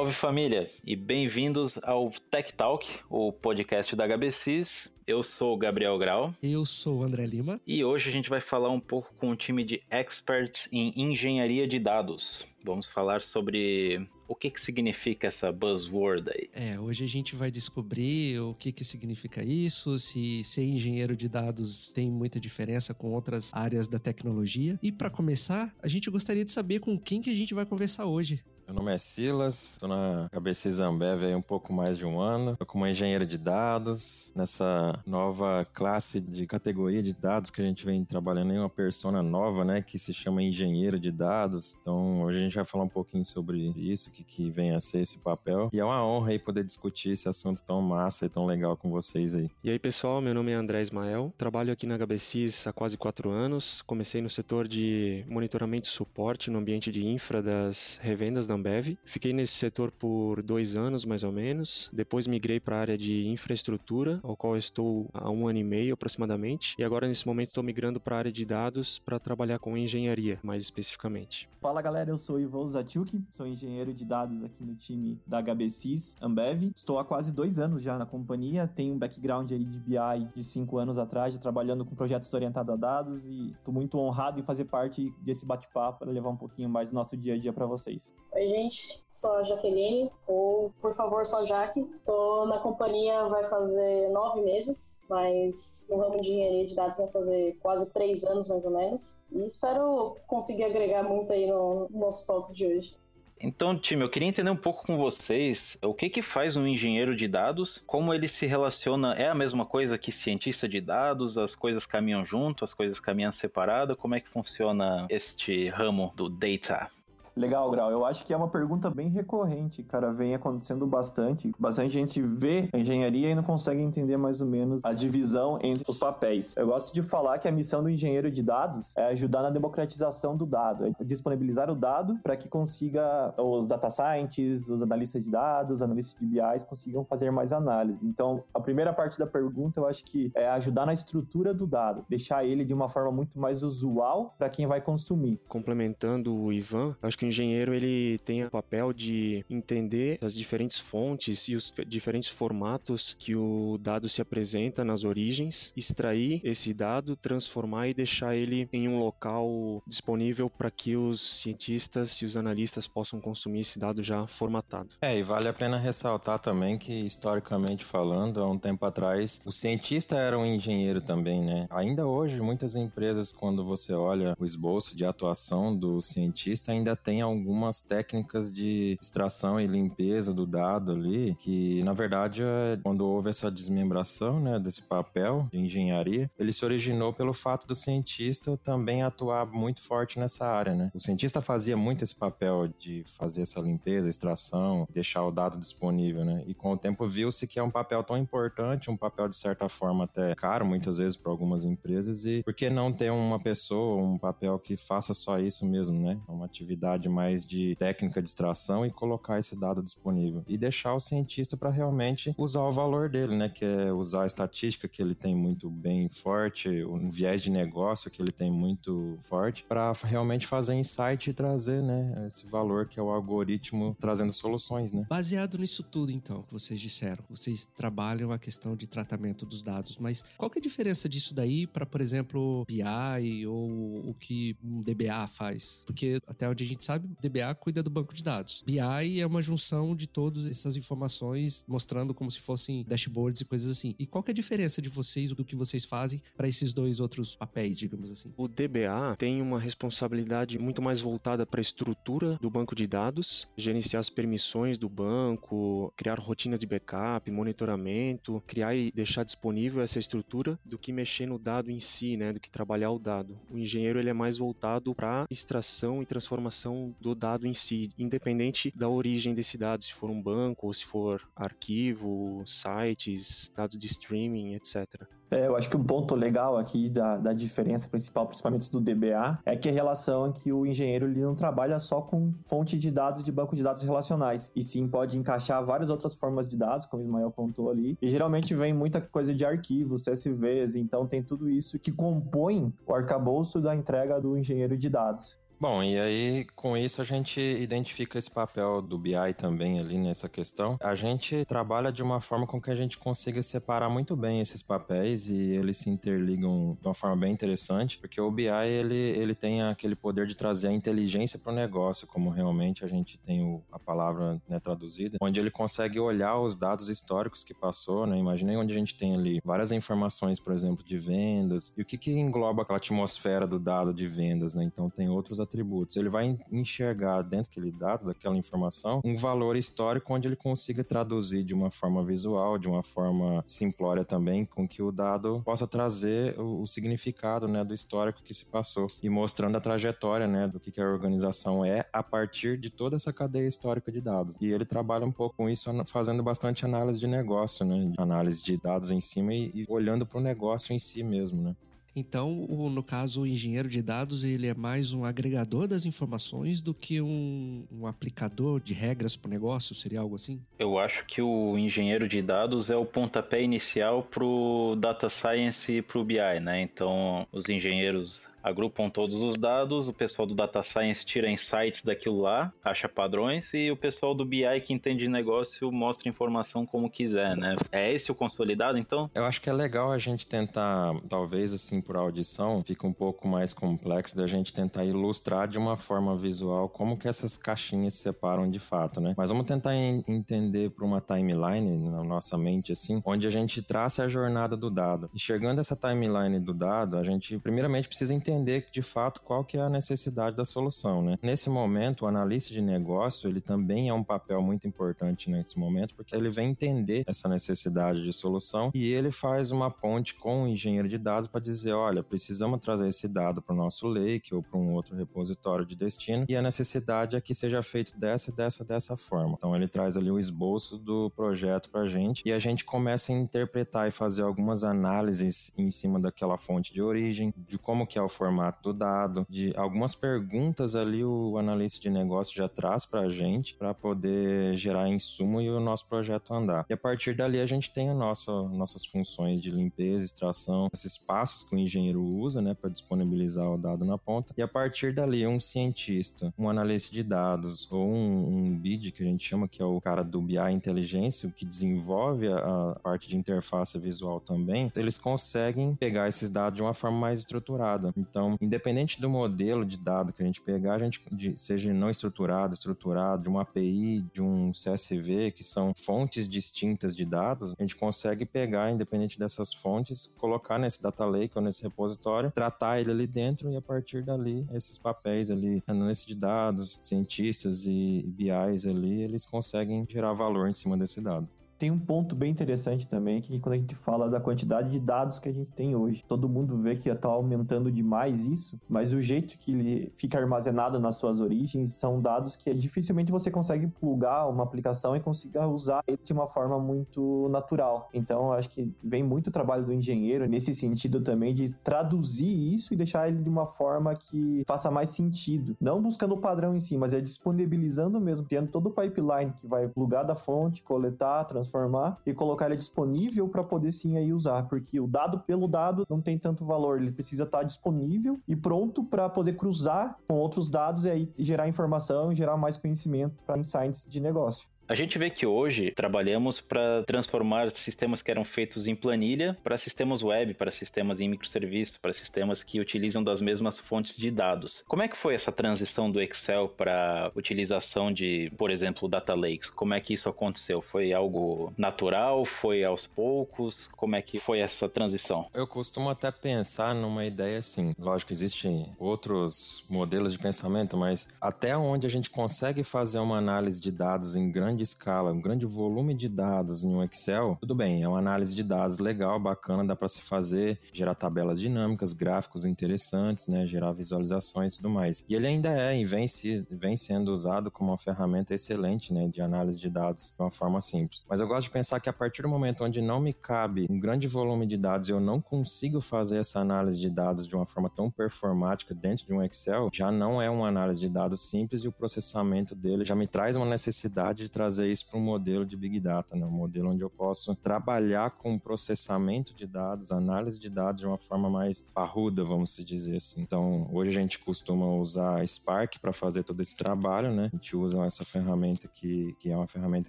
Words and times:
Salve 0.00 0.14
família 0.14 0.66
e 0.82 0.96
bem-vindos 0.96 1.78
ao 1.82 2.10
Tech 2.30 2.54
Talk, 2.54 2.88
o 3.10 3.30
podcast 3.30 3.94
da 3.94 4.06
HBCs. 4.06 4.90
Eu 5.06 5.22
sou 5.22 5.52
o 5.52 5.58
Gabriel 5.58 5.98
Grau. 5.98 6.34
Eu 6.42 6.64
sou 6.64 7.00
o 7.00 7.02
André 7.02 7.26
Lima. 7.26 7.60
E 7.66 7.84
hoje 7.84 8.08
a 8.08 8.12
gente 8.12 8.30
vai 8.30 8.40
falar 8.40 8.70
um 8.70 8.80
pouco 8.80 9.12
com 9.18 9.28
um 9.28 9.36
time 9.36 9.62
de 9.62 9.82
experts 9.90 10.70
em 10.72 10.94
engenharia 10.96 11.68
de 11.68 11.78
dados. 11.78 12.46
Vamos 12.64 12.88
falar 12.88 13.20
sobre 13.20 14.08
o 14.26 14.34
que, 14.34 14.50
que 14.50 14.60
significa 14.60 15.26
essa 15.26 15.52
buzzword 15.52 16.30
aí. 16.30 16.48
É, 16.54 16.80
hoje 16.80 17.04
a 17.04 17.08
gente 17.08 17.36
vai 17.36 17.50
descobrir 17.50 18.40
o 18.40 18.54
que, 18.54 18.72
que 18.72 18.84
significa 18.84 19.44
isso, 19.44 19.98
se 19.98 20.42
ser 20.44 20.64
engenheiro 20.64 21.14
de 21.14 21.28
dados 21.28 21.92
tem 21.92 22.10
muita 22.10 22.40
diferença 22.40 22.94
com 22.94 23.12
outras 23.12 23.52
áreas 23.52 23.86
da 23.86 23.98
tecnologia. 23.98 24.78
E 24.82 24.90
para 24.90 25.10
começar, 25.10 25.74
a 25.82 25.88
gente 25.88 26.08
gostaria 26.08 26.44
de 26.44 26.52
saber 26.52 26.78
com 26.78 26.98
quem 26.98 27.20
que 27.20 27.28
a 27.28 27.34
gente 27.34 27.52
vai 27.52 27.66
conversar 27.66 28.06
hoje. 28.06 28.42
Meu 28.70 28.76
nome 28.76 28.94
é 28.94 28.98
Silas, 28.98 29.72
estou 29.72 29.88
na 29.88 30.28
KBC 30.30 30.70
Zambev 30.70 31.24
há 31.24 31.36
um 31.36 31.42
pouco 31.42 31.72
mais 31.72 31.98
de 31.98 32.06
um 32.06 32.20
ano. 32.20 32.52
Estou 32.52 32.64
como 32.64 32.86
engenheiro 32.86 33.26
de 33.26 33.36
dados, 33.36 34.32
nessa 34.32 34.96
nova 35.04 35.66
classe 35.74 36.20
de 36.20 36.46
categoria 36.46 37.02
de 37.02 37.12
dados 37.12 37.50
que 37.50 37.60
a 37.60 37.64
gente 37.64 37.84
vem 37.84 38.04
trabalhando 38.04 38.52
em 38.52 38.58
uma 38.60 38.68
persona 38.68 39.24
nova, 39.24 39.64
né, 39.64 39.82
que 39.82 39.98
se 39.98 40.14
chama 40.14 40.40
engenheiro 40.40 41.00
de 41.00 41.10
dados. 41.10 41.76
Então, 41.82 42.22
hoje 42.22 42.38
a 42.38 42.42
gente 42.42 42.54
vai 42.54 42.64
falar 42.64 42.84
um 42.84 42.88
pouquinho 42.88 43.24
sobre 43.24 43.72
isso, 43.76 44.08
o 44.08 44.12
que, 44.12 44.22
que 44.22 44.48
vem 44.50 44.72
a 44.72 44.78
ser 44.78 45.00
esse 45.00 45.18
papel. 45.18 45.68
E 45.72 45.80
é 45.80 45.84
uma 45.84 46.06
honra 46.06 46.30
aí 46.30 46.38
poder 46.38 46.62
discutir 46.62 47.10
esse 47.10 47.28
assunto 47.28 47.60
tão 47.66 47.82
massa 47.82 48.26
e 48.26 48.28
tão 48.28 48.46
legal 48.46 48.76
com 48.76 48.88
vocês 48.88 49.34
aí. 49.34 49.50
E 49.64 49.70
aí, 49.70 49.80
pessoal, 49.80 50.20
meu 50.20 50.32
nome 50.32 50.52
é 50.52 50.54
André 50.54 50.80
Ismael, 50.80 51.34
trabalho 51.36 51.72
aqui 51.72 51.88
na 51.88 51.98
HBCs 51.98 52.68
há 52.68 52.72
quase 52.72 52.96
quatro 52.96 53.30
anos. 53.30 53.82
Comecei 53.82 54.22
no 54.22 54.30
setor 54.30 54.68
de 54.68 55.24
monitoramento 55.28 55.88
e 55.88 55.90
suporte 55.90 56.52
no 56.52 56.60
ambiente 56.60 56.92
de 56.92 57.04
infra 57.04 57.42
das 57.42 57.98
revendas 58.00 58.46
da 58.46 58.59
Ambev. 58.60 58.96
Fiquei 59.04 59.32
nesse 59.32 59.54
setor 59.54 59.90
por 59.90 60.42
dois 60.42 60.76
anos, 60.76 61.04
mais 61.04 61.24
ou 61.24 61.32
menos. 61.32 61.90
Depois 61.92 62.26
migrei 62.26 62.60
para 62.60 62.76
a 62.76 62.80
área 62.80 62.98
de 62.98 63.26
infraestrutura, 63.28 64.20
ao 64.22 64.36
qual 64.36 64.56
estou 64.56 65.08
há 65.12 65.30
um 65.30 65.48
ano 65.48 65.58
e 65.58 65.64
meio 65.64 65.94
aproximadamente. 65.94 66.74
E 66.78 66.84
agora, 66.84 67.08
nesse 67.08 67.26
momento, 67.26 67.48
estou 67.48 67.64
migrando 67.64 67.98
para 67.98 68.16
a 68.16 68.18
área 68.18 68.32
de 68.32 68.44
dados 68.44 68.98
para 68.98 69.18
trabalhar 69.18 69.58
com 69.58 69.76
engenharia, 69.76 70.38
mais 70.42 70.62
especificamente. 70.62 71.48
Fala 71.60 71.82
galera, 71.82 72.10
eu 72.10 72.16
sou 72.16 72.38
Ivan 72.38 72.66
Zatiuk, 72.66 73.22
sou 73.30 73.46
engenheiro 73.46 73.92
de 73.92 74.04
dados 74.04 74.42
aqui 74.42 74.64
no 74.64 74.74
time 74.74 75.18
da 75.26 75.42
HBCs 75.42 76.16
Ambev. 76.20 76.72
Estou 76.74 76.98
há 76.98 77.04
quase 77.04 77.32
dois 77.32 77.58
anos 77.58 77.82
já 77.82 77.98
na 77.98 78.06
companhia, 78.06 78.66
tenho 78.66 78.94
um 78.94 78.98
background 78.98 79.50
aí 79.50 79.64
de 79.64 79.80
BI 79.80 80.28
de 80.34 80.44
cinco 80.44 80.78
anos 80.78 80.98
atrás, 80.98 81.36
trabalhando 81.38 81.84
com 81.84 81.94
projetos 81.94 82.32
orientados 82.32 82.72
a 82.72 82.76
dados 82.76 83.26
e 83.26 83.52
estou 83.52 83.72
muito 83.72 83.98
honrado 83.98 84.40
em 84.40 84.42
fazer 84.42 84.64
parte 84.66 85.12
desse 85.20 85.46
bate-papo 85.46 86.00
para 86.00 86.10
levar 86.10 86.30
um 86.30 86.36
pouquinho 86.36 86.68
mais 86.68 86.90
do 86.90 86.94
nosso 86.94 87.16
dia 87.16 87.34
a 87.34 87.38
dia 87.38 87.52
para 87.52 87.66
vocês. 87.66 88.12
Oi, 88.40 88.46
gente. 88.46 88.98
Sou 89.10 89.32
a 89.32 89.42
Jaqueline, 89.42 90.10
ou 90.26 90.72
por 90.80 90.94
favor, 90.94 91.26
só 91.26 91.44
Jaque. 91.44 91.84
Tô 92.06 92.46
na 92.46 92.58
companhia 92.58 93.28
vai 93.28 93.44
fazer 93.44 94.08
nove 94.08 94.40
meses, 94.40 95.04
mas 95.10 95.86
no 95.90 95.98
ramo 95.98 96.18
de 96.22 96.30
engenharia 96.30 96.64
de 96.64 96.74
dados 96.74 96.96
vai 96.96 97.08
fazer 97.08 97.58
quase 97.60 97.90
três 97.92 98.24
anos, 98.24 98.48
mais 98.48 98.64
ou 98.64 98.70
menos. 98.70 99.22
E 99.30 99.44
espero 99.44 100.16
conseguir 100.26 100.64
agregar 100.64 101.02
muito 101.02 101.30
aí 101.30 101.46
no 101.46 101.86
nosso 101.90 102.24
foco 102.24 102.54
de 102.54 102.64
hoje. 102.64 102.96
Então, 103.38 103.78
time, 103.78 104.02
eu 104.02 104.08
queria 104.08 104.28
entender 104.28 104.50
um 104.50 104.56
pouco 104.56 104.86
com 104.86 104.96
vocês 104.96 105.76
o 105.82 105.92
que 105.92 106.08
que 106.08 106.22
faz 106.22 106.56
um 106.56 106.66
engenheiro 106.66 107.14
de 107.14 107.28
dados, 107.28 107.76
como 107.86 108.14
ele 108.14 108.26
se 108.26 108.46
relaciona, 108.46 109.12
é 109.16 109.28
a 109.28 109.34
mesma 109.34 109.66
coisa 109.66 109.98
que 109.98 110.10
cientista 110.10 110.66
de 110.66 110.80
dados, 110.80 111.36
as 111.36 111.54
coisas 111.54 111.84
caminham 111.84 112.24
junto, 112.24 112.64
as 112.64 112.72
coisas 112.72 112.98
caminham 112.98 113.32
separada, 113.32 113.94
como 113.94 114.14
é 114.14 114.20
que 114.20 114.30
funciona 114.30 115.06
este 115.10 115.68
ramo 115.68 116.10
do 116.16 116.30
data? 116.30 116.90
Legal, 117.36 117.70
Grau. 117.70 117.90
Eu 117.90 118.04
acho 118.04 118.24
que 118.24 118.32
é 118.32 118.36
uma 118.36 118.48
pergunta 118.48 118.90
bem 118.90 119.08
recorrente, 119.08 119.82
cara. 119.82 120.12
Vem 120.12 120.34
acontecendo 120.34 120.86
bastante. 120.86 121.52
Bastante 121.58 121.90
gente 121.90 122.20
vê 122.20 122.68
a 122.72 122.78
engenharia 122.78 123.30
e 123.30 123.34
não 123.34 123.42
consegue 123.42 123.82
entender 123.82 124.16
mais 124.16 124.40
ou 124.40 124.46
menos 124.46 124.84
a 124.84 124.92
divisão 124.92 125.58
entre 125.62 125.84
os 125.88 125.96
papéis. 125.96 126.54
Eu 126.56 126.66
gosto 126.66 126.92
de 126.94 127.02
falar 127.02 127.38
que 127.38 127.48
a 127.48 127.52
missão 127.52 127.82
do 127.82 127.90
engenheiro 127.90 128.30
de 128.30 128.42
dados 128.42 128.92
é 128.96 129.06
ajudar 129.06 129.42
na 129.42 129.50
democratização 129.50 130.36
do 130.36 130.46
dado, 130.46 130.86
é 130.86 131.04
disponibilizar 131.04 131.70
o 131.70 131.74
dado 131.74 132.18
para 132.22 132.36
que 132.36 132.48
consiga 132.48 133.34
os 133.36 133.66
data 133.66 133.90
scientists, 133.90 134.68
os 134.68 134.82
analistas 134.82 135.22
de 135.22 135.30
dados, 135.30 135.76
os 135.76 135.82
analistas 135.82 136.18
de 136.18 136.26
BIs 136.26 136.62
consigam 136.62 137.04
fazer 137.04 137.30
mais 137.30 137.52
análise. 137.52 138.06
Então, 138.06 138.42
a 138.52 138.60
primeira 138.60 138.92
parte 138.92 139.18
da 139.18 139.26
pergunta 139.26 139.80
eu 139.80 139.86
acho 139.86 140.04
que 140.04 140.30
é 140.34 140.48
ajudar 140.48 140.86
na 140.86 140.94
estrutura 140.94 141.52
do 141.54 141.66
dado, 141.66 142.04
deixar 142.08 142.44
ele 142.44 142.64
de 142.64 142.74
uma 142.74 142.88
forma 142.88 143.12
muito 143.12 143.38
mais 143.38 143.62
usual 143.62 144.34
para 144.38 144.48
quem 144.48 144.66
vai 144.66 144.80
consumir. 144.80 145.40
Complementando 145.48 146.34
o 146.34 146.52
Ivan, 146.52 146.96
acho 147.02 147.18
que 147.20 147.26
o 147.26 147.28
engenheiro 147.28 147.74
ele 147.74 148.18
tem 148.20 148.42
o 148.42 148.50
papel 148.50 148.94
de 148.94 149.44
entender 149.50 150.18
as 150.22 150.34
diferentes 150.34 150.78
fontes 150.78 151.48
e 151.48 151.54
os 151.54 151.70
diferentes 151.86 152.30
formatos 152.30 153.14
que 153.18 153.36
o 153.36 153.76
dado 153.78 154.08
se 154.08 154.22
apresenta 154.22 154.82
nas 154.82 155.04
origens, 155.04 155.70
extrair 155.76 156.40
esse 156.42 156.72
dado, 156.72 157.14
transformar 157.16 157.88
e 157.88 157.94
deixar 157.94 158.34
ele 158.34 158.66
em 158.72 158.88
um 158.88 158.98
local 158.98 159.82
disponível 159.86 160.48
para 160.48 160.70
que 160.70 160.96
os 160.96 161.20
cientistas 161.20 162.22
e 162.22 162.24
os 162.24 162.38
analistas 162.38 162.88
possam 162.88 163.20
consumir 163.20 163.60
esse 163.60 163.78
dado 163.78 164.02
já 164.02 164.26
formatado. 164.26 164.88
É, 165.02 165.18
e 165.18 165.22
vale 165.22 165.46
a 165.46 165.52
pena 165.52 165.76
ressaltar 165.76 166.38
também 166.38 166.78
que, 166.78 167.00
historicamente 167.00 167.84
falando, 167.84 168.40
há 168.40 168.50
um 168.50 168.58
tempo 168.58 168.86
atrás, 168.86 169.42
o 169.44 169.52
cientista 169.52 170.16
era 170.16 170.38
um 170.38 170.46
engenheiro 170.46 171.02
também, 171.02 171.44
né? 171.44 171.66
Ainda 171.68 172.06
hoje, 172.06 172.40
muitas 172.40 172.76
empresas, 172.76 173.30
quando 173.30 173.62
você 173.62 173.92
olha 173.92 174.34
o 174.38 174.44
esboço 174.46 174.96
de 174.96 175.04
atuação 175.04 175.76
do 175.76 176.00
cientista, 176.00 176.72
ainda 176.72 176.96
tem 176.96 177.09
tem 177.10 177.22
algumas 177.22 177.80
técnicas 177.80 178.54
de 178.54 178.96
extração 179.02 179.60
e 179.60 179.66
limpeza 179.66 180.32
do 180.32 180.46
dado 180.46 180.92
ali, 180.92 181.34
que 181.40 181.82
na 181.82 181.92
verdade, 181.92 182.40
é, 182.40 182.78
quando 182.84 183.04
houve 183.04 183.30
essa 183.30 183.50
desmembração 183.50 184.38
né, 184.38 184.60
desse 184.60 184.82
papel 184.82 185.48
de 185.50 185.58
engenharia, 185.58 186.30
ele 186.38 186.52
se 186.52 186.64
originou 186.64 187.12
pelo 187.12 187.32
fato 187.32 187.66
do 187.66 187.74
cientista 187.74 188.56
também 188.58 189.02
atuar 189.02 189.44
muito 189.44 189.82
forte 189.82 190.20
nessa 190.20 190.46
área. 190.46 190.72
Né? 190.72 190.92
O 190.94 191.00
cientista 191.00 191.40
fazia 191.40 191.76
muito 191.76 192.04
esse 192.04 192.14
papel 192.14 192.68
de 192.78 193.02
fazer 193.18 193.42
essa 193.42 193.58
limpeza, 193.60 194.08
extração, 194.08 194.86
deixar 194.92 195.24
o 195.24 195.32
dado 195.32 195.58
disponível. 195.58 196.24
Né? 196.24 196.44
E 196.46 196.54
com 196.54 196.70
o 196.70 196.78
tempo 196.78 197.08
viu-se 197.08 197.44
que 197.48 197.58
é 197.58 197.62
um 197.62 197.72
papel 197.72 198.04
tão 198.04 198.16
importante, 198.16 198.88
um 198.88 198.96
papel 198.96 199.28
de 199.28 199.34
certa 199.34 199.68
forma 199.68 200.04
até 200.04 200.32
caro, 200.36 200.64
muitas 200.64 200.98
vezes 200.98 201.16
para 201.16 201.32
algumas 201.32 201.64
empresas, 201.64 202.24
e 202.24 202.40
por 202.44 202.54
que 202.54 202.70
não 202.70 202.92
ter 202.92 203.10
uma 203.10 203.40
pessoa, 203.40 204.00
um 204.00 204.16
papel 204.16 204.56
que 204.60 204.76
faça 204.76 205.12
só 205.12 205.40
isso 205.40 205.66
mesmo, 205.66 205.98
né? 206.00 206.16
Uma 206.28 206.46
atividade 206.46 206.99
mais 207.08 207.46
de 207.46 207.74
técnica 207.76 208.20
de 208.22 208.28
extração 208.28 208.84
e 208.84 208.90
colocar 208.90 209.38
esse 209.38 209.58
dado 209.58 209.82
disponível. 209.82 210.44
E 210.46 210.56
deixar 210.56 210.94
o 210.94 211.00
cientista 211.00 211.56
para 211.56 211.70
realmente 211.70 212.34
usar 212.36 212.62
o 212.62 212.72
valor 212.72 213.08
dele, 213.08 213.36
né? 213.36 213.48
Que 213.48 213.64
é 213.64 213.92
usar 213.92 214.24
a 214.24 214.26
estatística 214.26 214.88
que 214.88 215.02
ele 215.02 215.14
tem 215.14 215.34
muito 215.34 215.68
bem 215.70 216.08
forte, 216.08 216.68
um 216.84 217.08
viés 217.08 217.42
de 217.42 217.50
negócio 217.50 218.10
que 218.10 218.20
ele 218.20 218.32
tem 218.32 218.50
muito 218.50 219.16
forte, 219.20 219.64
para 219.64 219.92
realmente 220.04 220.46
fazer 220.46 220.74
insight 220.74 221.30
e 221.30 221.32
trazer, 221.32 221.82
né? 221.82 222.24
Esse 222.26 222.46
valor 222.46 222.86
que 222.86 222.98
é 222.98 223.02
o 223.02 223.10
algoritmo 223.10 223.96
trazendo 223.98 224.32
soluções, 224.32 224.92
né? 224.92 225.06
Baseado 225.08 225.58
nisso 225.58 225.82
tudo, 225.82 226.10
então, 226.10 226.42
que 226.42 226.52
vocês 226.52 226.80
disseram, 226.80 227.24
vocês 227.28 227.66
trabalham 227.66 228.32
a 228.32 228.38
questão 228.38 228.76
de 228.76 228.86
tratamento 228.86 229.46
dos 229.46 229.62
dados, 229.62 229.98
mas 229.98 230.22
qual 230.36 230.50
que 230.50 230.58
é 230.58 230.60
a 230.60 230.62
diferença 230.62 231.08
disso 231.08 231.34
daí 231.34 231.66
para, 231.66 231.86
por 231.86 232.00
exemplo, 232.00 232.64
BI 232.66 233.46
ou 233.46 234.10
o 234.10 234.14
que 234.18 234.56
um 234.62 234.82
DBA 234.82 235.26
faz? 235.28 235.82
Porque 235.86 236.20
até 236.26 236.48
onde 236.48 236.64
a 236.64 236.66
gente 236.66 236.84
sabe, 236.84 236.89
DBA 236.98 237.54
cuida 237.58 237.82
do 237.82 237.90
banco 237.90 238.14
de 238.14 238.22
dados. 238.22 238.62
BI 238.66 239.20
é 239.20 239.26
uma 239.26 239.42
junção 239.42 239.94
de 239.94 240.06
todas 240.06 240.46
essas 240.46 240.76
informações, 240.76 241.64
mostrando 241.66 242.14
como 242.14 242.30
se 242.30 242.40
fossem 242.40 242.84
dashboards 242.84 243.40
e 243.40 243.44
coisas 243.44 243.70
assim. 243.70 243.94
E 243.98 244.06
qual 244.06 244.22
que 244.22 244.30
é 244.30 244.32
a 244.32 244.34
diferença 244.34 244.80
de 244.80 244.88
vocês, 244.88 245.32
do 245.32 245.44
que 245.44 245.56
vocês 245.56 245.84
fazem 245.84 246.20
para 246.36 246.48
esses 246.48 246.72
dois 246.72 247.00
outros 247.00 247.36
papéis, 247.36 247.78
digamos 247.78 248.10
assim? 248.10 248.32
O 248.36 248.48
DBA 248.48 249.16
tem 249.18 249.40
uma 249.40 249.58
responsabilidade 249.58 250.58
muito 250.58 250.82
mais 250.82 251.00
voltada 251.00 251.46
para 251.46 251.60
a 251.60 251.62
estrutura 251.62 252.38
do 252.40 252.50
banco 252.50 252.74
de 252.74 252.86
dados, 252.86 253.48
gerenciar 253.56 254.00
as 254.00 254.10
permissões 254.10 254.78
do 254.78 254.88
banco, 254.88 255.92
criar 255.96 256.18
rotinas 256.18 256.58
de 256.58 256.66
backup, 256.66 257.30
monitoramento, 257.30 258.42
criar 258.46 258.74
e 258.74 258.90
deixar 258.92 259.24
disponível 259.24 259.82
essa 259.82 259.98
estrutura 259.98 260.58
do 260.64 260.78
que 260.78 260.92
mexer 260.92 261.26
no 261.26 261.38
dado 261.38 261.70
em 261.70 261.80
si, 261.80 262.16
né, 262.16 262.32
do 262.32 262.40
que 262.40 262.50
trabalhar 262.50 262.90
o 262.90 262.98
dado. 262.98 263.38
O 263.50 263.58
engenheiro 263.58 263.98
ele 263.98 264.10
é 264.10 264.14
mais 264.14 264.38
voltado 264.38 264.94
para 264.94 265.26
extração 265.30 266.02
e 266.02 266.06
transformação 266.06 266.79
do 267.00 267.14
dado 267.14 267.46
em 267.46 267.54
si, 267.54 267.90
independente 267.98 268.72
da 268.74 268.88
origem 268.88 269.34
desse 269.34 269.56
dado, 269.56 269.84
se 269.84 269.92
for 269.92 270.10
um 270.10 270.22
banco 270.22 270.66
ou 270.66 270.74
se 270.74 270.84
for 270.84 271.20
arquivo, 271.34 272.42
sites, 272.46 273.52
dados 273.54 273.76
de 273.76 273.86
streaming, 273.86 274.54
etc. 274.54 274.86
É, 275.30 275.46
eu 275.46 275.56
acho 275.56 275.70
que 275.70 275.76
um 275.76 275.84
ponto 275.84 276.14
legal 276.16 276.56
aqui 276.56 276.90
da, 276.90 277.16
da 277.16 277.32
diferença 277.32 277.88
principal, 277.88 278.26
principalmente 278.26 278.70
do 278.70 278.80
DBA, 278.80 279.38
é 279.46 279.56
que 279.56 279.68
a 279.68 279.72
relação 279.72 280.26
é 280.26 280.32
que 280.32 280.52
o 280.52 280.66
engenheiro 280.66 281.06
ele 281.06 281.20
não 281.20 281.34
trabalha 281.34 281.78
só 281.78 282.02
com 282.02 282.32
fonte 282.42 282.76
de 282.76 282.90
dados 282.90 283.22
de 283.22 283.30
banco 283.30 283.54
de 283.54 283.62
dados 283.62 283.82
relacionais, 283.82 284.50
e 284.56 284.62
sim 284.62 284.88
pode 284.88 285.16
encaixar 285.16 285.64
várias 285.64 285.88
outras 285.88 286.16
formas 286.16 286.46
de 286.46 286.56
dados, 286.56 286.84
como 286.86 287.02
o 287.02 287.06
Ismael 287.06 287.30
contou 287.30 287.70
ali, 287.70 287.96
e 288.02 288.08
geralmente 288.08 288.54
vem 288.54 288.74
muita 288.74 289.00
coisa 289.00 289.32
de 289.32 289.44
arquivos, 289.44 290.04
CSVs, 290.04 290.74
então 290.74 291.06
tem 291.06 291.22
tudo 291.22 291.48
isso 291.48 291.78
que 291.78 291.92
compõe 291.92 292.72
o 292.86 292.92
arcabouço 292.92 293.60
da 293.60 293.74
entrega 293.74 294.20
do 294.20 294.36
engenheiro 294.36 294.76
de 294.76 294.88
dados. 294.88 295.39
Bom, 295.60 295.82
e 295.82 296.00
aí 296.00 296.46
com 296.56 296.74
isso 296.74 297.02
a 297.02 297.04
gente 297.04 297.38
identifica 297.38 298.18
esse 298.18 298.30
papel 298.30 298.80
do 298.80 298.96
BI 298.96 299.34
também 299.36 299.78
ali 299.78 299.98
nessa 299.98 300.26
questão. 300.26 300.78
A 300.80 300.94
gente 300.94 301.44
trabalha 301.44 301.92
de 301.92 302.02
uma 302.02 302.18
forma 302.18 302.46
com 302.46 302.58
que 302.58 302.70
a 302.70 302.74
gente 302.74 302.96
consiga 302.96 303.42
separar 303.42 303.90
muito 303.90 304.16
bem 304.16 304.40
esses 304.40 304.62
papéis 304.62 305.28
e 305.28 305.50
eles 305.50 305.76
se 305.76 305.90
interligam 305.90 306.78
de 306.80 306.88
uma 306.88 306.94
forma 306.94 307.14
bem 307.14 307.30
interessante, 307.34 307.98
porque 307.98 308.18
o 308.18 308.30
BI 308.30 308.46
ele, 308.46 308.94
ele 308.94 309.34
tem 309.34 309.60
aquele 309.60 309.94
poder 309.94 310.26
de 310.26 310.34
trazer 310.34 310.68
a 310.68 310.72
inteligência 310.72 311.38
para 311.38 311.52
o 311.52 311.54
negócio, 311.54 312.06
como 312.06 312.30
realmente 312.30 312.82
a 312.82 312.88
gente 312.88 313.18
tem 313.18 313.42
o, 313.42 313.62
a 313.70 313.78
palavra 313.78 314.40
né, 314.48 314.58
traduzida, 314.58 315.18
onde 315.20 315.38
ele 315.38 315.50
consegue 315.50 316.00
olhar 316.00 316.40
os 316.40 316.56
dados 316.56 316.88
históricos 316.88 317.44
que 317.44 317.52
passou, 317.52 318.06
né? 318.06 318.18
Imaginei 318.18 318.56
onde 318.56 318.72
a 318.72 318.78
gente 318.78 318.96
tem 318.96 319.14
ali 319.14 319.42
várias 319.44 319.72
informações, 319.72 320.40
por 320.40 320.54
exemplo, 320.54 320.82
de 320.82 320.96
vendas 320.96 321.76
e 321.76 321.82
o 321.82 321.84
que, 321.84 321.98
que 321.98 322.12
engloba 322.12 322.62
aquela 322.62 322.78
atmosfera 322.78 323.46
do 323.46 323.58
dado 323.58 323.92
de 323.92 324.06
vendas, 324.06 324.54
né? 324.54 324.64
Então 324.64 324.88
tem 324.88 325.10
outros 325.10 325.38
atributos. 325.50 325.96
Ele 325.96 326.08
vai 326.08 326.38
enxergar 326.50 327.22
dentro 327.22 327.50
daquele 327.50 327.72
dado, 327.72 328.06
daquela 328.06 328.36
informação, 328.36 329.00
um 329.04 329.16
valor 329.16 329.56
histórico 329.56 330.14
onde 330.14 330.28
ele 330.28 330.36
consiga 330.36 330.84
traduzir 330.84 331.42
de 331.42 331.52
uma 331.52 331.70
forma 331.70 332.04
visual, 332.04 332.56
de 332.56 332.68
uma 332.68 332.82
forma 332.82 333.42
simplória 333.46 334.04
também, 334.04 334.44
com 334.44 334.66
que 334.68 334.82
o 334.82 334.92
dado 334.92 335.42
possa 335.44 335.66
trazer 335.66 336.38
o, 336.38 336.62
o 336.62 336.66
significado, 336.66 337.48
né, 337.48 337.64
do 337.64 337.74
histórico 337.74 338.22
que 338.22 338.32
se 338.32 338.46
passou 338.46 338.86
e 339.02 339.10
mostrando 339.10 339.56
a 339.56 339.60
trajetória, 339.60 340.26
né, 340.28 340.46
do 340.46 340.60
que, 340.60 340.70
que 340.70 340.80
a 340.80 340.88
organização 340.88 341.64
é 341.64 341.86
a 341.92 342.02
partir 342.02 342.56
de 342.56 342.70
toda 342.70 342.96
essa 342.96 343.12
cadeia 343.12 343.46
histórica 343.46 343.90
de 343.90 344.00
dados. 344.00 344.36
E 344.40 344.46
ele 344.46 344.64
trabalha 344.64 345.04
um 345.04 345.12
pouco 345.12 345.36
com 345.36 345.50
isso, 345.50 345.70
fazendo 345.84 346.22
bastante 346.22 346.64
análise 346.64 347.00
de 347.00 347.06
negócio, 347.06 347.64
né, 347.64 347.92
análise 347.98 348.42
de 348.42 348.56
dados 348.56 348.90
em 348.90 349.00
cima 349.00 349.34
e, 349.34 349.50
e 349.54 349.66
olhando 349.68 350.06
para 350.06 350.18
o 350.18 350.22
negócio 350.22 350.72
em 350.72 350.78
si 350.78 351.02
mesmo, 351.02 351.42
né. 351.42 351.56
Então, 351.94 352.44
o, 352.48 352.70
no 352.70 352.82
caso, 352.82 353.22
o 353.22 353.26
engenheiro 353.26 353.68
de 353.68 353.82
dados 353.82 354.24
ele 354.24 354.46
é 354.46 354.54
mais 354.54 354.92
um 354.92 355.04
agregador 355.04 355.66
das 355.66 355.84
informações 355.84 356.60
do 356.60 356.72
que 356.72 357.00
um, 357.00 357.64
um 357.70 357.86
aplicador 357.86 358.60
de 358.60 358.72
regras 358.72 359.16
para 359.16 359.28
o 359.28 359.30
negócio? 359.30 359.74
Seria 359.74 360.00
algo 360.00 360.14
assim? 360.14 360.40
Eu 360.58 360.78
acho 360.78 361.04
que 361.06 361.20
o 361.20 361.58
engenheiro 361.58 362.06
de 362.06 362.22
dados 362.22 362.70
é 362.70 362.76
o 362.76 362.86
pontapé 362.86 363.42
inicial 363.42 364.02
para 364.02 364.24
o 364.24 364.76
data 364.76 365.08
science 365.08 365.72
e 365.72 365.82
para 365.82 365.98
o 365.98 366.04
BI, 366.04 366.40
né? 366.40 366.60
Então, 366.62 367.26
os 367.32 367.48
engenheiros 367.48 368.29
agrupam 368.42 368.88
todos 368.88 369.22
os 369.22 369.36
dados, 369.36 369.88
o 369.88 369.92
pessoal 369.92 370.26
do 370.26 370.34
Data 370.34 370.62
Science 370.62 371.04
tira 371.04 371.30
insights 371.30 371.82
daquilo 371.82 372.22
lá, 372.22 372.52
acha 372.64 372.88
padrões, 372.88 373.52
e 373.54 373.70
o 373.70 373.76
pessoal 373.76 374.14
do 374.14 374.24
BI 374.24 374.60
que 374.64 374.72
entende 374.72 375.08
negócio 375.08 375.70
mostra 375.70 376.08
informação 376.08 376.64
como 376.64 376.90
quiser, 376.90 377.36
né? 377.36 377.56
É 377.70 377.92
esse 377.92 378.10
o 378.10 378.14
consolidado, 378.14 378.78
então? 378.78 379.10
Eu 379.14 379.24
acho 379.24 379.40
que 379.40 379.50
é 379.50 379.52
legal 379.52 379.92
a 379.92 379.98
gente 379.98 380.26
tentar, 380.26 380.94
talvez 381.08 381.52
assim, 381.52 381.80
por 381.80 381.96
audição, 381.96 382.62
fica 382.64 382.86
um 382.86 382.92
pouco 382.92 383.28
mais 383.28 383.52
complexo 383.52 384.16
da 384.16 384.26
gente 384.26 384.52
tentar 384.52 384.84
ilustrar 384.84 385.46
de 385.46 385.58
uma 385.58 385.76
forma 385.76 386.16
visual 386.16 386.68
como 386.68 386.96
que 386.96 387.08
essas 387.08 387.36
caixinhas 387.36 387.94
se 387.94 388.02
separam 388.02 388.50
de 388.50 388.58
fato, 388.58 389.00
né? 389.00 389.14
Mas 389.16 389.30
vamos 389.30 389.46
tentar 389.46 389.74
entender 389.74 390.70
por 390.70 390.84
uma 390.84 391.00
timeline 391.00 391.90
na 391.90 392.02
nossa 392.02 392.36
mente, 392.38 392.72
assim, 392.72 393.02
onde 393.04 393.26
a 393.26 393.30
gente 393.30 393.62
traça 393.62 394.04
a 394.04 394.08
jornada 394.08 394.56
do 394.56 394.70
dado. 394.70 395.10
E 395.14 395.18
chegando 395.18 395.60
essa 395.60 395.76
timeline 395.76 396.38
do 396.38 396.54
dado, 396.54 396.96
a 396.96 397.02
gente 397.02 397.38
primeiramente 397.38 397.88
precisa 397.88 398.14
entender 398.14 398.29
entender 398.30 398.66
de 398.70 398.82
fato 398.82 399.20
qual 399.22 399.44
que 399.44 399.56
é 399.56 399.60
a 399.60 399.68
necessidade 399.68 400.36
da 400.36 400.44
solução, 400.44 401.02
né? 401.02 401.18
Nesse 401.22 401.50
momento, 401.50 402.04
o 402.04 402.08
analista 402.08 402.52
de 402.52 402.60
negócio, 402.60 403.28
ele 403.28 403.40
também 403.40 403.88
é 403.88 403.94
um 403.94 404.04
papel 404.04 404.42
muito 404.42 404.66
importante 404.66 405.30
nesse 405.30 405.58
momento, 405.58 405.94
porque 405.94 406.14
ele 406.14 406.30
vem 406.30 406.50
entender 406.50 407.04
essa 407.06 407.28
necessidade 407.28 408.02
de 408.02 408.12
solução 408.12 408.70
e 408.74 408.92
ele 408.92 409.10
faz 409.10 409.50
uma 409.50 409.70
ponte 409.70 410.14
com 410.14 410.44
o 410.44 410.48
engenheiro 410.48 410.88
de 410.88 410.98
dados 410.98 411.28
para 411.28 411.40
dizer, 411.40 411.72
olha, 411.72 412.02
precisamos 412.02 412.60
trazer 412.60 412.88
esse 412.88 413.08
dado 413.12 413.42
para 413.42 413.54
o 413.54 413.56
nosso 413.56 413.88
lake 413.88 414.34
ou 414.34 414.42
para 414.42 414.58
um 414.58 414.72
outro 414.72 414.96
repositório 414.96 415.66
de 415.66 415.76
destino 415.76 416.26
e 416.28 416.36
a 416.36 416.42
necessidade 416.42 417.16
é 417.16 417.20
que 417.20 417.34
seja 417.34 417.62
feito 417.62 417.98
dessa, 417.98 418.34
dessa, 418.34 418.64
dessa 418.64 418.96
forma. 418.96 419.34
Então 419.36 419.54
ele 419.54 419.68
traz 419.68 419.96
ali 419.96 420.10
o 420.10 420.18
esboço 420.18 420.78
do 420.78 421.10
projeto 421.10 421.70
para 421.70 421.82
a 421.82 421.88
gente 421.88 422.22
e 422.24 422.32
a 422.32 422.38
gente 422.38 422.64
começa 422.64 423.12
a 423.12 423.16
interpretar 423.16 423.88
e 423.88 423.90
fazer 423.90 424.22
algumas 424.22 424.64
análises 424.64 425.52
em 425.58 425.70
cima 425.70 425.98
daquela 425.98 426.36
fonte 426.36 426.72
de 426.72 426.82
origem, 426.82 427.32
de 427.36 427.58
como 427.58 427.86
que 427.86 427.98
é 427.98 428.02
o 428.02 428.08
formato 428.20 428.62
do 428.62 428.78
dado, 428.78 429.26
de 429.30 429.50
algumas 429.56 429.94
perguntas 429.94 430.76
ali 430.76 431.02
o 431.02 431.38
analista 431.38 431.80
de 431.80 431.88
negócio 431.88 432.36
já 432.36 432.46
traz 432.46 432.84
para 432.84 433.00
a 433.00 433.08
gente 433.08 433.54
para 433.54 433.72
poder 433.72 434.54
gerar 434.54 434.90
insumo 434.90 435.40
e 435.40 435.48
o 435.48 435.58
nosso 435.58 435.88
projeto 435.88 436.34
andar. 436.34 436.66
E 436.68 436.74
a 436.74 436.76
partir 436.76 437.14
dali 437.14 437.40
a 437.40 437.46
gente 437.46 437.72
tem 437.72 437.88
a 437.88 437.94
nossa, 437.94 438.30
nossas 438.48 438.84
funções 438.84 439.40
de 439.40 439.50
limpeza, 439.50 440.04
extração, 440.04 440.68
esses 440.70 440.98
passos 440.98 441.48
que 441.48 441.56
o 441.56 441.58
engenheiro 441.58 442.02
usa, 442.14 442.42
né, 442.42 442.52
para 442.52 442.68
disponibilizar 442.68 443.50
o 443.50 443.56
dado 443.56 443.86
na 443.86 443.96
ponta. 443.96 444.34
E 444.36 444.42
a 444.42 444.48
partir 444.48 444.92
dali 444.92 445.26
um 445.26 445.40
cientista, 445.40 446.32
um 446.38 446.48
analista 446.50 446.92
de 446.92 447.02
dados 447.02 447.70
ou 447.72 447.88
um, 447.88 448.50
um 448.50 448.58
BID 448.58 448.92
que 448.92 449.02
a 449.02 449.06
gente 449.06 449.26
chama 449.26 449.48
que 449.48 449.62
é 449.62 449.64
o 449.64 449.80
cara 449.80 450.02
do 450.02 450.20
BI 450.20 450.36
inteligência, 450.52 451.26
o 451.26 451.32
que 451.32 451.46
desenvolve 451.46 452.28
a, 452.28 452.72
a 452.72 452.80
parte 452.82 453.08
de 453.08 453.16
interface 453.16 453.78
visual 453.78 454.20
também, 454.20 454.70
eles 454.76 454.98
conseguem 454.98 455.74
pegar 455.74 456.06
esses 456.06 456.28
dados 456.28 456.56
de 456.56 456.62
uma 456.62 456.74
forma 456.74 456.98
mais 456.98 457.20
estruturada. 457.20 457.94
Então, 458.10 458.36
independente 458.40 459.00
do 459.00 459.08
modelo 459.08 459.64
de 459.64 459.76
dado 459.76 460.12
que 460.12 460.20
a 460.22 460.26
gente 460.26 460.40
pegar, 460.40 460.74
a 460.74 460.78
gente 460.78 461.00
de, 461.12 461.36
seja 461.38 461.72
não 461.72 461.88
estruturado, 461.88 462.52
estruturado, 462.52 463.22
de 463.22 463.28
uma 463.28 463.42
API, 463.42 464.04
de 464.12 464.20
um 464.20 464.50
CSV, 464.50 465.30
que 465.30 465.44
são 465.44 465.72
fontes 465.76 466.28
distintas 466.28 466.94
de 466.96 467.04
dados, 467.04 467.54
a 467.56 467.62
gente 467.62 467.76
consegue 467.76 468.26
pegar, 468.26 468.72
independente 468.72 469.18
dessas 469.18 469.54
fontes, 469.54 470.14
colocar 470.18 470.58
nesse 470.58 470.82
data 470.82 471.04
lake 471.04 471.32
ou 471.36 471.42
nesse 471.42 471.62
repositório, 471.62 472.32
tratar 472.32 472.80
ele 472.80 472.90
ali 472.90 473.06
dentro 473.06 473.50
e 473.50 473.56
a 473.56 473.62
partir 473.62 474.02
dali, 474.02 474.44
esses 474.52 474.76
papéis 474.76 475.30
ali, 475.30 475.62
análise 475.66 476.04
de 476.06 476.16
dados, 476.16 476.78
cientistas 476.82 477.64
e 477.64 478.04
BIs 478.08 478.66
ali, 478.66 479.02
eles 479.02 479.24
conseguem 479.24 479.86
gerar 479.88 480.12
valor 480.12 480.48
em 480.48 480.52
cima 480.52 480.76
desse 480.76 481.00
dado. 481.00 481.28
Tem 481.60 481.70
um 481.70 481.78
ponto 481.78 482.16
bem 482.16 482.30
interessante 482.30 482.88
também, 482.88 483.20
que 483.20 483.38
quando 483.38 483.52
a 483.52 483.58
gente 483.58 483.74
fala 483.74 484.08
da 484.08 484.18
quantidade 484.18 484.70
de 484.70 484.80
dados 484.80 485.18
que 485.18 485.28
a 485.28 485.32
gente 485.32 485.50
tem 485.50 485.76
hoje, 485.76 486.02
todo 486.02 486.26
mundo 486.26 486.56
vê 486.56 486.74
que 486.74 486.88
está 486.88 487.10
aumentando 487.10 487.70
demais 487.70 488.24
isso, 488.24 488.58
mas 488.66 488.94
o 488.94 489.00
jeito 489.02 489.36
que 489.36 489.52
ele 489.52 489.92
fica 489.94 490.18
armazenado 490.18 490.80
nas 490.80 490.94
suas 490.94 491.20
origens 491.20 491.74
são 491.74 492.00
dados 492.00 492.34
que 492.34 492.54
dificilmente 492.54 493.12
você 493.12 493.30
consegue 493.30 493.66
plugar 493.66 494.26
uma 494.30 494.42
aplicação 494.42 494.96
e 494.96 495.00
consiga 495.00 495.46
usar 495.46 495.84
ele 495.86 495.98
de 496.02 496.14
uma 496.14 496.26
forma 496.26 496.58
muito 496.58 497.28
natural. 497.28 497.90
Então, 497.92 498.32
acho 498.32 498.48
que 498.48 498.74
vem 498.82 499.02
muito 499.02 499.30
trabalho 499.30 499.62
do 499.62 499.74
engenheiro 499.74 500.26
nesse 500.26 500.54
sentido 500.54 501.02
também 501.02 501.34
de 501.34 501.50
traduzir 501.62 502.54
isso 502.54 502.72
e 502.72 502.76
deixar 502.76 503.06
ele 503.06 503.22
de 503.22 503.28
uma 503.28 503.44
forma 503.44 503.92
que 503.92 504.44
faça 504.48 504.70
mais 504.70 504.88
sentido. 504.88 505.54
Não 505.60 505.82
buscando 505.82 506.14
o 506.14 506.18
padrão 506.22 506.54
em 506.54 506.60
si, 506.60 506.78
mas 506.78 506.94
é 506.94 507.02
disponibilizando 507.02 508.00
mesmo, 508.00 508.26
tendo 508.26 508.48
todo 508.48 508.70
o 508.70 508.70
pipeline 508.70 509.34
que 509.36 509.46
vai 509.46 509.68
plugar 509.68 510.04
da 510.04 510.14
fonte, 510.14 510.62
coletar, 510.62 511.24
transformar 511.24 511.49
transformar 511.50 511.98
e 512.06 512.14
colocar 512.14 512.46
ele 512.46 512.56
disponível 512.56 513.28
para 513.28 513.42
poder 513.42 513.72
sim 513.72 513.96
aí 513.96 514.12
usar, 514.12 514.44
porque 514.44 514.78
o 514.80 514.86
dado 514.86 515.20
pelo 515.20 515.48
dado 515.48 515.84
não 515.88 516.00
tem 516.00 516.18
tanto 516.18 516.44
valor, 516.44 516.80
ele 516.80 516.92
precisa 516.92 517.24
estar 517.24 517.38
tá 517.38 517.44
disponível 517.44 518.20
e 518.26 518.36
pronto 518.36 518.84
para 518.84 519.08
poder 519.08 519.34
cruzar 519.34 519.98
com 520.08 520.14
outros 520.14 520.48
dados 520.48 520.84
e 520.84 520.90
aí 520.90 521.12
gerar 521.18 521.48
informação 521.48 522.14
gerar 522.14 522.36
mais 522.36 522.56
conhecimento 522.56 523.22
para 523.24 523.38
insights 523.38 523.86
de 523.88 524.00
negócio. 524.00 524.48
A 524.70 524.74
gente 524.76 524.96
vê 525.00 525.10
que 525.10 525.26
hoje 525.26 525.72
trabalhamos 525.72 526.40
para 526.40 526.84
transformar 526.84 527.50
sistemas 527.50 528.00
que 528.00 528.08
eram 528.08 528.24
feitos 528.24 528.68
em 528.68 528.76
planilha 528.76 529.36
para 529.42 529.58
sistemas 529.58 530.00
web, 530.00 530.32
para 530.34 530.52
sistemas 530.52 531.00
em 531.00 531.08
microserviços, 531.08 531.76
para 531.76 531.92
sistemas 531.92 532.44
que 532.44 532.60
utilizam 532.60 533.02
das 533.02 533.20
mesmas 533.20 533.58
fontes 533.58 533.96
de 533.96 534.12
dados. 534.12 534.62
Como 534.68 534.80
é 534.80 534.86
que 534.86 534.96
foi 534.96 535.16
essa 535.16 535.32
transição 535.32 535.90
do 535.90 536.00
Excel 536.00 536.48
para 536.48 537.10
utilização 537.16 537.92
de, 537.92 538.30
por 538.38 538.48
exemplo, 538.48 538.88
data 538.88 539.12
lakes? 539.12 539.50
Como 539.50 539.74
é 539.74 539.80
que 539.80 539.92
isso 539.92 540.08
aconteceu? 540.08 540.62
Foi 540.62 540.92
algo 540.92 541.52
natural? 541.58 542.24
Foi 542.24 542.62
aos 542.62 542.86
poucos? 542.86 543.68
Como 543.76 543.96
é 543.96 544.02
que 544.02 544.20
foi 544.20 544.38
essa 544.38 544.68
transição? 544.68 545.26
Eu 545.34 545.48
costumo 545.48 545.90
até 545.90 546.12
pensar 546.12 546.76
numa 546.76 547.04
ideia 547.04 547.38
assim. 547.38 547.74
Lógico, 547.76 548.12
existem 548.12 548.68
outros 548.78 549.64
modelos 549.68 550.12
de 550.12 550.20
pensamento, 550.20 550.76
mas 550.76 551.12
até 551.20 551.56
onde 551.56 551.88
a 551.88 551.90
gente 551.90 552.08
consegue 552.08 552.62
fazer 552.62 553.00
uma 553.00 553.18
análise 553.18 553.60
de 553.60 553.72
dados 553.72 554.14
em 554.14 554.30
grande 554.30 554.59
grande 554.60 554.62
escala, 554.62 555.12
um 555.12 555.20
grande 555.20 555.46
volume 555.46 555.94
de 555.94 556.08
dados 556.08 556.62
em 556.62 556.68
um 556.68 556.84
Excel, 556.84 557.36
tudo 557.40 557.54
bem, 557.54 557.82
é 557.82 557.88
uma 557.88 557.98
análise 557.98 558.34
de 558.34 558.42
dados 558.42 558.78
legal, 558.78 559.18
bacana, 559.18 559.64
dá 559.64 559.74
para 559.74 559.88
se 559.88 560.02
fazer, 560.02 560.60
gerar 560.72 560.94
tabelas 560.94 561.40
dinâmicas, 561.40 561.94
gráficos 561.94 562.44
interessantes, 562.44 563.26
né, 563.26 563.46
gerar 563.46 563.72
visualizações 563.72 564.52
e 564.52 564.56
tudo 564.56 564.68
mais. 564.68 565.04
E 565.08 565.14
ele 565.14 565.26
ainda 565.26 565.48
é 565.48 565.78
e 565.78 565.84
vem, 565.84 566.06
se, 566.06 566.46
vem 566.50 566.76
sendo 566.76 567.10
usado 567.10 567.50
como 567.50 567.70
uma 567.70 567.78
ferramenta 567.78 568.34
excelente, 568.34 568.92
né, 568.92 569.08
de 569.08 569.22
análise 569.22 569.58
de 569.58 569.70
dados 569.70 570.12
de 570.14 570.22
uma 570.22 570.30
forma 570.30 570.60
simples. 570.60 571.04
Mas 571.08 571.20
eu 571.20 571.26
gosto 571.26 571.44
de 571.44 571.50
pensar 571.50 571.80
que 571.80 571.88
a 571.88 571.92
partir 571.92 572.22
do 572.22 572.28
momento 572.28 572.64
onde 572.64 572.82
não 572.82 573.00
me 573.00 573.14
cabe 573.14 573.66
um 573.70 573.80
grande 573.80 574.08
volume 574.08 574.46
de 574.46 574.58
dados 574.58 574.88
e 574.88 574.92
eu 574.92 575.00
não 575.00 575.20
consigo 575.20 575.80
fazer 575.80 576.18
essa 576.18 576.40
análise 576.40 576.78
de 576.78 576.90
dados 576.90 577.26
de 577.26 577.34
uma 577.34 577.46
forma 577.46 577.70
tão 577.70 577.90
performática 577.90 578.74
dentro 578.74 579.06
de 579.06 579.12
um 579.14 579.22
Excel, 579.22 579.70
já 579.72 579.90
não 579.90 580.20
é 580.20 580.28
uma 580.28 580.48
análise 580.48 580.80
de 580.80 580.88
dados 580.88 581.30
simples 581.30 581.62
e 581.62 581.68
o 581.68 581.72
processamento 581.72 582.54
dele 582.54 582.84
já 582.84 582.94
me 582.94 583.06
traz 583.06 583.36
uma 583.36 583.46
necessidade 583.46 584.24
de 584.24 584.28
trazer 584.28 584.49
trazer 584.50 584.68
isso 584.68 584.90
para 584.90 584.98
um 584.98 585.02
modelo 585.02 585.46
de 585.46 585.56
Big 585.56 585.78
Data, 585.78 586.16
né? 586.16 586.26
um 586.26 586.30
modelo 586.30 586.70
onde 586.70 586.82
eu 586.82 586.90
posso 586.90 587.36
trabalhar 587.36 588.10
com 588.10 588.36
processamento 588.36 589.32
de 589.32 589.46
dados, 589.46 589.92
análise 589.92 590.40
de 590.40 590.50
dados 590.50 590.80
de 590.80 590.88
uma 590.88 590.98
forma 590.98 591.30
mais 591.30 591.60
parruda, 591.60 592.24
vamos 592.24 592.56
dizer 592.56 592.96
assim. 592.96 593.22
Então, 593.22 593.68
hoje 593.72 593.90
a 593.90 594.00
gente 594.00 594.18
costuma 594.18 594.66
usar 594.74 595.24
Spark 595.26 595.78
para 595.80 595.92
fazer 595.92 596.24
todo 596.24 596.40
esse 596.40 596.56
trabalho, 596.56 597.14
né? 597.14 597.30
A 597.32 597.36
gente 597.36 597.56
usa 597.56 597.84
essa 597.86 598.04
ferramenta 598.04 598.66
que, 598.66 599.14
que 599.20 599.30
é 599.30 599.36
uma 599.36 599.46
ferramenta 599.46 599.88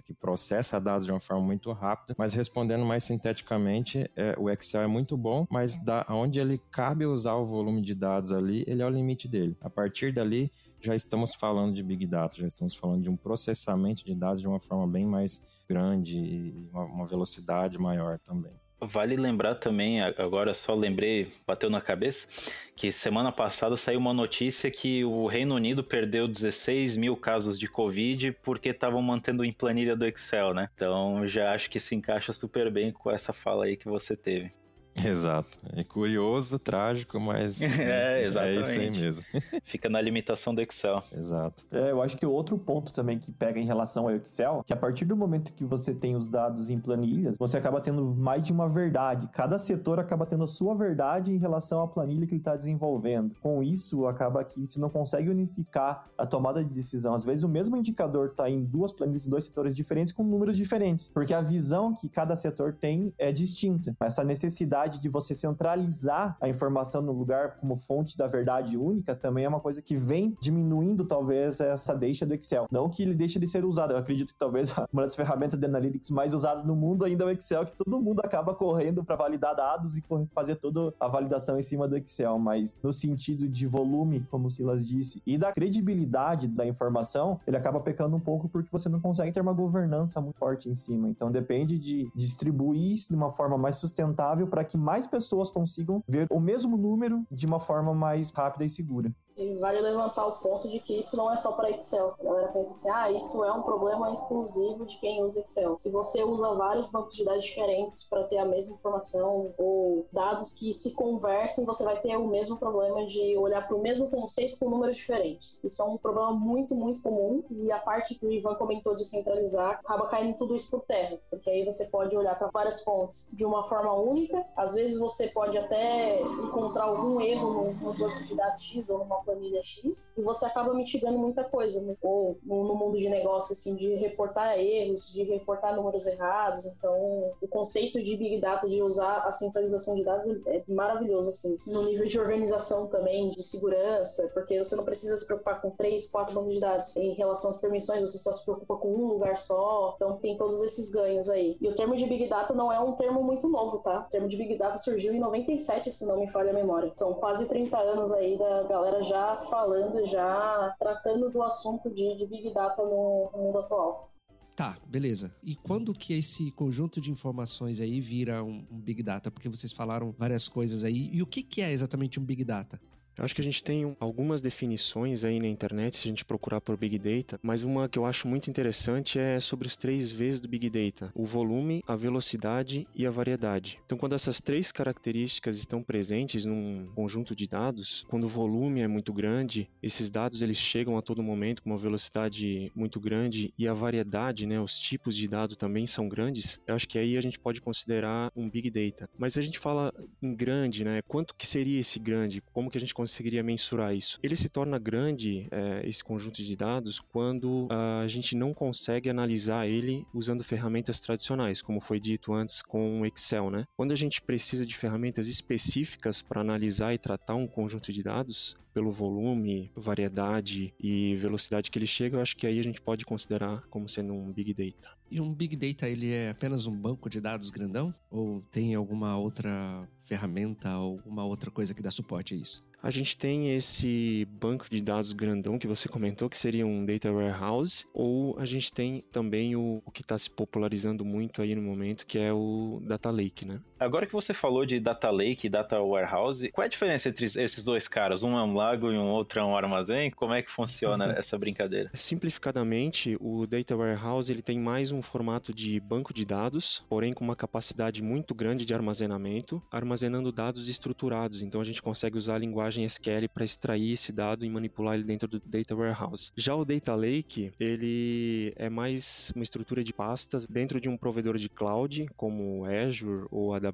que 0.00 0.14
processa 0.14 0.80
dados 0.80 1.06
de 1.06 1.12
uma 1.12 1.20
forma 1.20 1.44
muito 1.44 1.72
rápida, 1.72 2.14
mas 2.16 2.32
respondendo 2.32 2.84
mais 2.84 3.02
sinteticamente, 3.02 4.08
é, 4.14 4.36
o 4.38 4.48
Excel 4.48 4.82
é 4.82 4.86
muito 4.86 5.16
bom, 5.16 5.44
mas 5.50 5.84
da, 5.84 6.06
onde 6.08 6.38
ele 6.38 6.60
cabe 6.70 7.04
usar 7.04 7.34
o 7.34 7.44
volume 7.44 7.82
de 7.82 7.96
dados 7.96 8.30
ali, 8.30 8.62
ele 8.68 8.80
é 8.80 8.86
o 8.86 8.90
limite 8.90 9.26
dele. 9.26 9.56
A 9.60 9.68
partir 9.68 10.12
dali, 10.12 10.52
já 10.82 10.94
estamos 10.94 11.34
falando 11.34 11.72
de 11.72 11.82
Big 11.82 12.06
Data, 12.06 12.36
já 12.36 12.46
estamos 12.46 12.74
falando 12.74 13.02
de 13.02 13.10
um 13.10 13.16
processamento 13.16 14.04
de 14.04 14.14
dados 14.14 14.40
de 14.40 14.48
uma 14.48 14.60
forma 14.60 14.86
bem 14.86 15.06
mais 15.06 15.64
grande 15.68 16.18
e 16.18 16.68
uma, 16.72 16.84
uma 16.84 17.06
velocidade 17.06 17.78
maior 17.78 18.18
também. 18.18 18.52
Vale 18.84 19.14
lembrar 19.14 19.54
também, 19.54 20.02
agora 20.02 20.52
só 20.52 20.74
lembrei, 20.74 21.30
bateu 21.46 21.70
na 21.70 21.80
cabeça, 21.80 22.26
que 22.74 22.90
semana 22.90 23.30
passada 23.30 23.76
saiu 23.76 24.00
uma 24.00 24.12
notícia 24.12 24.72
que 24.72 25.04
o 25.04 25.28
Reino 25.28 25.54
Unido 25.54 25.84
perdeu 25.84 26.26
16 26.26 26.96
mil 26.96 27.16
casos 27.16 27.56
de 27.56 27.68
Covid 27.68 28.32
porque 28.42 28.70
estavam 28.70 29.00
mantendo 29.00 29.44
em 29.44 29.52
planilha 29.52 29.94
do 29.94 30.04
Excel, 30.04 30.52
né? 30.52 30.68
Então 30.74 31.24
já 31.28 31.54
acho 31.54 31.70
que 31.70 31.78
se 31.78 31.94
encaixa 31.94 32.32
super 32.32 32.72
bem 32.72 32.90
com 32.90 33.08
essa 33.08 33.32
fala 33.32 33.66
aí 33.66 33.76
que 33.76 33.88
você 33.88 34.16
teve. 34.16 34.50
Exato. 34.94 35.58
É 35.74 35.82
curioso, 35.82 36.58
trágico, 36.58 37.18
mas 37.18 37.60
é, 37.62 38.24
exatamente. 38.24 38.56
é 38.56 38.60
isso 38.60 38.70
aí 38.70 38.90
mesmo. 38.90 39.24
Fica 39.64 39.88
na 39.88 40.00
limitação 40.00 40.54
do 40.54 40.60
Excel. 40.60 41.02
Exato. 41.16 41.64
É, 41.70 41.90
eu 41.90 42.02
acho 42.02 42.16
que 42.16 42.26
outro 42.26 42.58
ponto 42.58 42.92
também 42.92 43.18
que 43.18 43.32
pega 43.32 43.58
em 43.58 43.64
relação 43.64 44.04
ao 44.04 44.14
Excel, 44.14 44.62
que 44.66 44.72
a 44.72 44.76
partir 44.76 45.04
do 45.04 45.16
momento 45.16 45.52
que 45.54 45.64
você 45.64 45.94
tem 45.94 46.14
os 46.16 46.28
dados 46.28 46.68
em 46.68 46.78
planilhas, 46.78 47.36
você 47.38 47.56
acaba 47.56 47.80
tendo 47.80 48.14
mais 48.14 48.44
de 48.44 48.52
uma 48.52 48.68
verdade. 48.68 49.28
Cada 49.32 49.58
setor 49.58 49.98
acaba 49.98 50.26
tendo 50.26 50.44
a 50.44 50.48
sua 50.48 50.74
verdade 50.74 51.32
em 51.32 51.38
relação 51.38 51.82
à 51.82 51.88
planilha 51.88 52.26
que 52.26 52.34
ele 52.34 52.40
está 52.40 52.56
desenvolvendo. 52.56 53.34
Com 53.40 53.62
isso, 53.62 54.06
acaba 54.06 54.44
que 54.44 54.66
você 54.66 54.80
não 54.80 54.90
consegue 54.90 55.30
unificar 55.30 56.06
a 56.18 56.26
tomada 56.26 56.62
de 56.62 56.72
decisão. 56.72 57.14
Às 57.14 57.24
vezes, 57.24 57.44
o 57.44 57.48
mesmo 57.48 57.76
indicador 57.76 58.28
está 58.28 58.48
em 58.50 58.62
duas 58.62 58.92
planilhas, 58.92 59.26
em 59.26 59.30
dois 59.30 59.44
setores 59.44 59.74
diferentes, 59.74 60.12
com 60.12 60.22
números 60.22 60.56
diferentes, 60.56 61.10
porque 61.12 61.34
a 61.34 61.40
visão 61.40 61.94
que 61.94 62.08
cada 62.08 62.36
setor 62.36 62.74
tem 62.74 63.12
é 63.18 63.32
distinta. 63.32 63.96
Essa 64.00 64.24
necessidade 64.24 64.81
de 64.88 65.08
você 65.08 65.34
centralizar 65.34 66.36
a 66.40 66.48
informação 66.48 67.02
no 67.02 67.12
lugar 67.12 67.56
como 67.56 67.76
fonte 67.76 68.16
da 68.16 68.26
verdade 68.26 68.76
única 68.76 69.14
também 69.14 69.44
é 69.44 69.48
uma 69.48 69.60
coisa 69.60 69.82
que 69.82 69.94
vem 69.94 70.36
diminuindo 70.40 71.04
talvez 71.04 71.60
essa 71.60 71.94
deixa 71.94 72.26
do 72.26 72.34
Excel. 72.34 72.66
Não 72.70 72.88
que 72.88 73.02
ele 73.02 73.14
deixe 73.14 73.38
de 73.38 73.46
ser 73.46 73.64
usado, 73.64 73.92
eu 73.92 73.96
acredito 73.96 74.32
que 74.32 74.38
talvez 74.38 74.74
uma 74.92 75.02
das 75.02 75.16
ferramentas 75.16 75.58
de 75.58 75.66
analytics 75.66 76.10
mais 76.10 76.34
usadas 76.34 76.64
no 76.64 76.74
mundo 76.74 77.04
ainda 77.04 77.24
é 77.24 77.26
o 77.28 77.30
Excel, 77.30 77.64
que 77.64 77.74
todo 77.74 78.00
mundo 78.00 78.20
acaba 78.20 78.54
correndo 78.54 79.04
para 79.04 79.16
validar 79.16 79.54
dados 79.54 79.96
e 79.96 80.04
fazer 80.34 80.56
toda 80.56 80.92
a 80.98 81.08
validação 81.08 81.58
em 81.58 81.62
cima 81.62 81.88
do 81.88 81.96
Excel, 81.96 82.38
mas 82.38 82.80
no 82.82 82.92
sentido 82.92 83.48
de 83.48 83.66
volume, 83.66 84.26
como 84.30 84.46
o 84.46 84.50
Silas 84.50 84.86
disse, 84.86 85.22
e 85.26 85.38
da 85.38 85.52
credibilidade 85.52 86.48
da 86.48 86.66
informação, 86.66 87.40
ele 87.46 87.56
acaba 87.56 87.80
pecando 87.80 88.16
um 88.16 88.20
pouco 88.20 88.48
porque 88.48 88.68
você 88.70 88.88
não 88.88 89.00
consegue 89.00 89.32
ter 89.32 89.40
uma 89.40 89.52
governança 89.52 90.20
muito 90.20 90.38
forte 90.38 90.68
em 90.68 90.74
cima. 90.74 91.08
Então 91.08 91.30
depende 91.30 91.78
de 91.78 92.10
distribuir 92.14 92.92
isso 92.92 93.08
de 93.08 93.14
uma 93.14 93.30
forma 93.30 93.56
mais 93.56 93.76
sustentável 93.76 94.46
para 94.46 94.64
que 94.64 94.71
que 94.72 94.78
mais 94.78 95.06
pessoas 95.06 95.50
consigam 95.50 96.02
ver 96.08 96.26
o 96.30 96.40
mesmo 96.40 96.78
número 96.78 97.24
de 97.30 97.46
uma 97.46 97.60
forma 97.60 97.92
mais 97.92 98.30
rápida 98.30 98.64
e 98.64 98.68
segura. 98.68 99.14
E 99.42 99.56
vale 99.58 99.80
levantar 99.80 100.26
o 100.26 100.32
ponto 100.32 100.68
de 100.68 100.78
que 100.78 100.98
isso 100.98 101.16
não 101.16 101.32
é 101.32 101.36
só 101.36 101.52
para 101.52 101.70
Excel. 101.70 102.14
A 102.20 102.22
galera 102.22 102.48
pensa 102.48 102.72
assim, 102.72 102.90
ah, 102.90 103.10
isso 103.10 103.44
é 103.44 103.52
um 103.52 103.62
problema 103.62 104.12
exclusivo 104.12 104.86
de 104.86 104.96
quem 104.98 105.22
usa 105.22 105.40
Excel. 105.40 105.76
Se 105.78 105.90
você 105.90 106.22
usa 106.22 106.54
vários 106.54 106.90
bancos 106.90 107.16
de 107.16 107.24
dados 107.24 107.44
diferentes 107.44 108.04
para 108.04 108.24
ter 108.24 108.38
a 108.38 108.44
mesma 108.44 108.74
informação 108.74 109.52
ou 109.58 110.06
dados 110.12 110.52
que 110.52 110.72
se 110.72 110.92
conversem, 110.92 111.64
você 111.64 111.82
vai 111.82 112.00
ter 112.00 112.16
o 112.16 112.28
mesmo 112.28 112.56
problema 112.56 113.04
de 113.04 113.36
olhar 113.36 113.66
para 113.66 113.76
o 113.76 113.82
mesmo 113.82 114.08
conceito 114.08 114.58
com 114.58 114.70
números 114.70 114.96
diferentes. 114.96 115.60
Isso 115.64 115.82
é 115.82 115.84
um 115.84 115.96
problema 115.96 116.32
muito, 116.32 116.74
muito 116.74 117.02
comum 117.02 117.42
e 117.50 117.72
a 117.72 117.78
parte 117.78 118.14
que 118.14 118.26
o 118.26 118.32
Ivan 118.32 118.54
comentou 118.54 118.94
de 118.94 119.04
centralizar 119.04 119.80
acaba 119.84 120.06
caindo 120.06 120.36
tudo 120.36 120.54
isso 120.54 120.70
por 120.70 120.82
terra, 120.82 121.18
porque 121.30 121.50
aí 121.50 121.64
você 121.64 121.86
pode 121.86 122.16
olhar 122.16 122.38
para 122.38 122.48
várias 122.48 122.82
fontes 122.82 123.28
de 123.32 123.44
uma 123.44 123.64
forma 123.64 123.92
única. 123.94 124.44
Às 124.56 124.74
vezes 124.74 124.98
você 124.98 125.26
pode 125.28 125.58
até 125.58 126.20
encontrar 126.20 126.84
algum 126.84 127.20
erro 127.20 127.52
no, 127.52 127.72
no 127.74 127.94
banco 127.98 128.22
de 128.24 128.34
dados 128.34 128.62
X 128.62 128.88
ou 128.88 128.98
numa 128.98 129.22
planilha 129.32 129.62
X 129.62 130.14
e 130.16 130.22
você 130.22 130.44
acaba 130.44 130.74
mitigando 130.74 131.18
muita 131.18 131.44
coisa, 131.44 131.80
né? 131.80 131.96
ou 132.02 132.38
no, 132.42 132.64
no, 132.64 132.74
mundo 132.74 132.98
de 132.98 133.08
negócio, 133.08 133.52
assim, 133.52 133.74
de 133.74 133.94
reportar 133.94 134.58
erros, 134.58 135.10
de 135.12 135.22
reportar 135.22 135.74
números 135.74 136.06
errados. 136.06 136.66
Então, 136.66 137.32
o 137.40 137.48
conceito 137.48 138.02
de 138.02 138.16
Big 138.16 138.40
Data, 138.40 138.68
de 138.68 138.82
usar 138.82 139.18
a 139.26 139.32
centralização 139.32 139.94
de 139.94 140.04
dados 140.04 140.28
é 140.46 140.62
maravilhoso, 140.68 141.30
assim, 141.30 141.56
no 141.66 141.82
nível 141.84 142.06
de 142.06 142.18
organização 142.18 142.86
também, 142.86 143.30
de 143.30 143.42
segurança, 143.42 144.30
porque 144.34 144.62
você 144.62 144.76
não 144.76 144.84
precisa 144.84 145.16
se 145.16 145.26
preocupar 145.26 145.60
com 145.60 145.70
três, 145.70 146.06
quatro 146.06 146.34
bancos 146.34 146.54
de 146.54 146.60
dados 146.60 146.96
em 146.96 147.12
relação 147.12 147.50
às 147.50 147.56
permissões, 147.56 148.02
você 148.02 148.18
só 148.18 148.32
se 148.32 148.44
preocupa 148.44 148.76
com 148.76 148.88
um 148.88 149.06
lugar 149.06 149.36
só, 149.36 149.92
então 149.96 150.16
tem 150.16 150.36
todos 150.36 150.60
esses 150.62 150.88
ganhos 150.88 151.28
aí. 151.28 151.56
E 151.60 151.68
o 151.68 151.74
termo 151.74 151.96
de 151.96 152.06
Big 152.06 152.28
Data 152.28 152.52
não 152.54 152.72
é 152.72 152.78
um 152.80 152.92
termo 152.92 153.22
muito 153.22 153.48
novo, 153.48 153.78
tá? 153.78 154.00
O 154.00 154.10
termo 154.10 154.28
de 154.28 154.36
Big 154.36 154.56
Data 154.56 154.78
surgiu 154.78 155.12
em 155.12 155.20
97, 155.20 155.90
se 155.90 156.04
não 156.04 156.18
me 156.18 156.26
falha 156.26 156.50
a 156.50 156.54
memória. 156.54 156.92
São 156.96 157.14
quase 157.14 157.46
30 157.46 157.78
anos 157.78 158.12
aí 158.12 158.36
da 158.36 158.62
galera 158.64 159.00
já 159.02 159.11
já 159.12 159.36
falando, 159.50 160.06
já 160.06 160.74
tratando 160.78 161.30
do 161.30 161.42
assunto 161.42 161.90
de, 161.90 162.16
de 162.16 162.26
Big 162.26 162.52
Data 162.54 162.82
no, 162.82 163.30
no 163.32 163.38
mundo 163.38 163.58
atual. 163.58 164.10
Tá, 164.56 164.78
beleza. 164.86 165.34
E 165.42 165.54
quando 165.54 165.92
que 165.92 166.14
esse 166.14 166.50
conjunto 166.52 167.00
de 167.00 167.10
informações 167.10 167.78
aí 167.78 168.00
vira 168.00 168.42
um, 168.42 168.66
um, 168.70 168.80
Big 168.80 169.02
Data? 169.02 169.30
Porque 169.30 169.48
vocês 169.48 169.72
falaram 169.72 170.14
várias 170.18 170.48
coisas 170.48 170.82
aí. 170.82 171.10
E 171.12 171.22
o 171.22 171.26
que, 171.26 171.42
que 171.42 171.60
é 171.60 171.72
exatamente 171.72 172.18
um 172.18 172.24
Big 172.24 172.42
Data? 172.44 172.80
Acho 173.18 173.34
que 173.34 173.40
a 173.40 173.44
gente 173.44 173.62
tem 173.62 173.96
algumas 174.00 174.40
definições 174.40 175.24
aí 175.24 175.38
na 175.38 175.48
internet 175.48 175.96
se 175.96 176.08
a 176.08 176.10
gente 176.10 176.24
procurar 176.24 176.60
por 176.60 176.76
Big 176.76 176.98
Data, 176.98 177.38
mas 177.42 177.62
uma 177.62 177.88
que 177.88 177.98
eu 177.98 178.06
acho 178.06 178.26
muito 178.28 178.48
interessante 178.48 179.18
é 179.18 179.40
sobre 179.40 179.66
os 179.68 179.76
três 179.76 180.10
V's 180.10 180.40
do 180.40 180.48
Big 180.48 180.68
Data: 180.70 181.12
o 181.14 181.24
volume, 181.24 181.82
a 181.86 181.96
velocidade 181.96 182.86
e 182.94 183.06
a 183.06 183.10
variedade. 183.10 183.78
Então, 183.84 183.98
quando 183.98 184.14
essas 184.14 184.40
três 184.40 184.72
características 184.72 185.56
estão 185.58 185.82
presentes 185.82 186.46
num 186.46 186.90
conjunto 186.94 187.36
de 187.36 187.46
dados, 187.46 188.04
quando 188.08 188.24
o 188.24 188.28
volume 188.28 188.80
é 188.80 188.88
muito 188.88 189.12
grande, 189.12 189.68
esses 189.82 190.10
dados 190.10 190.42
eles 190.42 190.58
chegam 190.58 190.96
a 190.96 191.02
todo 191.02 191.22
momento 191.22 191.62
com 191.62 191.70
uma 191.70 191.78
velocidade 191.78 192.70
muito 192.74 193.00
grande 193.00 193.52
e 193.58 193.68
a 193.68 193.74
variedade, 193.74 194.46
né, 194.46 194.60
os 194.60 194.78
tipos 194.78 195.16
de 195.16 195.28
dado 195.28 195.56
também 195.56 195.86
são 195.86 196.08
grandes. 196.08 196.60
Eu 196.66 196.74
acho 196.74 196.88
que 196.88 196.98
aí 196.98 197.16
a 197.16 197.20
gente 197.20 197.38
pode 197.38 197.60
considerar 197.60 198.30
um 198.34 198.48
Big 198.48 198.70
Data. 198.70 199.08
Mas 199.18 199.36
a 199.36 199.40
gente 199.40 199.58
fala 199.58 199.92
em 200.22 200.34
grande, 200.34 200.84
né? 200.84 201.00
Quanto 201.02 201.34
que 201.34 201.46
seria 201.46 201.80
esse 201.80 201.98
grande? 201.98 202.42
Como 202.52 202.70
que 202.70 202.78
a 202.78 202.80
gente 202.80 202.94
conseguiria 203.02 203.42
mensurar 203.42 203.94
isso? 203.94 204.18
Ele 204.22 204.36
se 204.36 204.48
torna 204.48 204.78
grande, 204.78 205.48
é, 205.50 205.82
esse 205.88 206.04
conjunto 206.04 206.40
de 206.42 206.54
dados, 206.54 207.00
quando 207.00 207.68
a 208.02 208.06
gente 208.06 208.36
não 208.36 208.54
consegue 208.54 209.10
analisar 209.10 209.66
ele 209.66 210.06
usando 210.14 210.44
ferramentas 210.44 211.00
tradicionais, 211.00 211.60
como 211.60 211.80
foi 211.80 211.98
dito 211.98 212.32
antes 212.32 212.62
com 212.62 213.00
o 213.00 213.06
Excel, 213.06 213.50
né? 213.50 213.66
Quando 213.76 213.90
a 213.92 213.96
gente 213.96 214.22
precisa 214.22 214.64
de 214.64 214.76
ferramentas 214.76 215.26
específicas 215.26 216.22
para 216.22 216.40
analisar 216.40 216.94
e 216.94 216.98
tratar 216.98 217.34
um 217.34 217.46
conjunto 217.46 217.92
de 217.92 218.02
dados, 218.02 218.54
pelo 218.72 218.90
volume, 218.90 219.70
variedade 219.76 220.72
e 220.80 221.14
velocidade 221.16 221.70
que 221.70 221.78
ele 221.78 221.86
chega, 221.86 222.16
eu 222.16 222.22
acho 222.22 222.36
que 222.36 222.46
aí 222.46 222.58
a 222.58 222.62
gente 222.62 222.80
pode 222.80 223.04
considerar 223.04 223.62
como 223.68 223.88
sendo 223.88 224.14
um 224.14 224.32
Big 224.32 224.54
Data. 224.54 224.96
E 225.10 225.20
um 225.20 225.32
Big 225.32 225.56
Data, 225.56 225.88
ele 225.88 226.10
é 226.10 226.30
apenas 226.30 226.66
um 226.66 226.74
banco 226.74 227.10
de 227.10 227.20
dados 227.20 227.50
grandão? 227.50 227.94
Ou 228.10 228.40
tem 228.50 228.74
alguma 228.74 229.18
outra 229.18 229.86
ferramenta 230.00 230.78
ou 230.78 230.92
alguma 230.92 231.24
outra 231.24 231.50
coisa 231.50 231.74
que 231.74 231.82
dá 231.82 231.90
suporte 231.90 232.34
a 232.34 232.36
isso? 232.36 232.64
A 232.82 232.90
gente 232.90 233.16
tem 233.16 233.54
esse 233.54 234.26
banco 234.40 234.66
de 234.68 234.82
dados 234.82 235.12
grandão 235.12 235.56
que 235.56 235.68
você 235.68 235.88
comentou, 235.88 236.28
que 236.28 236.36
seria 236.36 236.66
um 236.66 236.84
data 236.84 237.12
warehouse, 237.12 237.86
ou 237.94 238.36
a 238.40 238.44
gente 238.44 238.72
tem 238.72 239.04
também 239.12 239.54
o, 239.54 239.80
o 239.86 239.90
que 239.92 240.02
está 240.02 240.18
se 240.18 240.28
popularizando 240.28 241.04
muito 241.04 241.40
aí 241.40 241.54
no 241.54 241.62
momento, 241.62 242.04
que 242.04 242.18
é 242.18 242.32
o 242.32 242.82
data 242.84 243.08
lake, 243.08 243.46
né? 243.46 243.60
Agora 243.84 244.06
que 244.06 244.12
você 244.12 244.32
falou 244.32 244.64
de 244.64 244.80
data 244.80 245.10
lake 245.10 245.46
e 245.46 245.50
data 245.50 245.80
warehouse, 245.80 246.50
qual 246.50 246.62
é 246.62 246.66
a 246.66 246.70
diferença 246.70 247.08
entre 247.08 247.24
esses 247.24 247.64
dois 247.64 247.86
caras? 247.86 248.22
Um 248.22 248.36
é 248.36 248.42
um 248.42 248.54
lago 248.54 248.90
e 248.90 248.96
um 248.96 249.08
outro 249.08 249.40
é 249.40 249.44
um 249.44 249.56
armazém? 249.56 250.10
Como 250.10 250.32
é 250.32 250.42
que 250.42 250.50
funciona 250.50 251.12
essa 251.18 251.38
brincadeira? 251.38 251.90
Simplificadamente, 251.92 253.16
o 253.20 253.46
data 253.46 253.76
warehouse 253.76 254.30
ele 254.32 254.42
tem 254.42 254.58
mais 254.58 254.90
um 254.92 255.02
formato 255.02 255.52
de 255.52 255.78
banco 255.80 256.14
de 256.14 256.24
dados, 256.24 256.84
porém 256.88 257.12
com 257.12 257.24
uma 257.24 257.36
capacidade 257.36 258.02
muito 258.02 258.34
grande 258.34 258.64
de 258.64 258.74
armazenamento, 258.74 259.62
armazenando 259.70 260.32
dados 260.32 260.68
estruturados. 260.68 261.42
Então 261.42 261.60
a 261.60 261.64
gente 261.64 261.82
consegue 261.82 262.16
usar 262.16 262.36
a 262.36 262.38
linguagem 262.38 262.62
linguagem 262.62 262.84
SQL 262.84 263.28
para 263.32 263.44
extrair 263.44 263.92
esse 263.92 264.12
dado 264.12 264.44
e 264.44 264.50
manipular 264.50 264.94
ele 264.94 265.04
dentro 265.04 265.28
do 265.28 265.40
Data 265.44 265.74
Warehouse. 265.74 266.30
Já 266.36 266.54
o 266.54 266.64
Data 266.64 266.94
Lake, 266.94 267.52
ele 267.58 268.52
é 268.56 268.68
mais 268.70 269.32
uma 269.34 269.42
estrutura 269.42 269.82
de 269.82 269.92
pastas 269.92 270.46
dentro 270.46 270.80
de 270.80 270.88
um 270.88 270.96
provedor 270.96 271.36
de 271.36 271.48
cloud, 271.48 272.06
como 272.16 272.64
Azure 272.64 273.26
ou 273.30 273.54
AWS, 273.54 273.71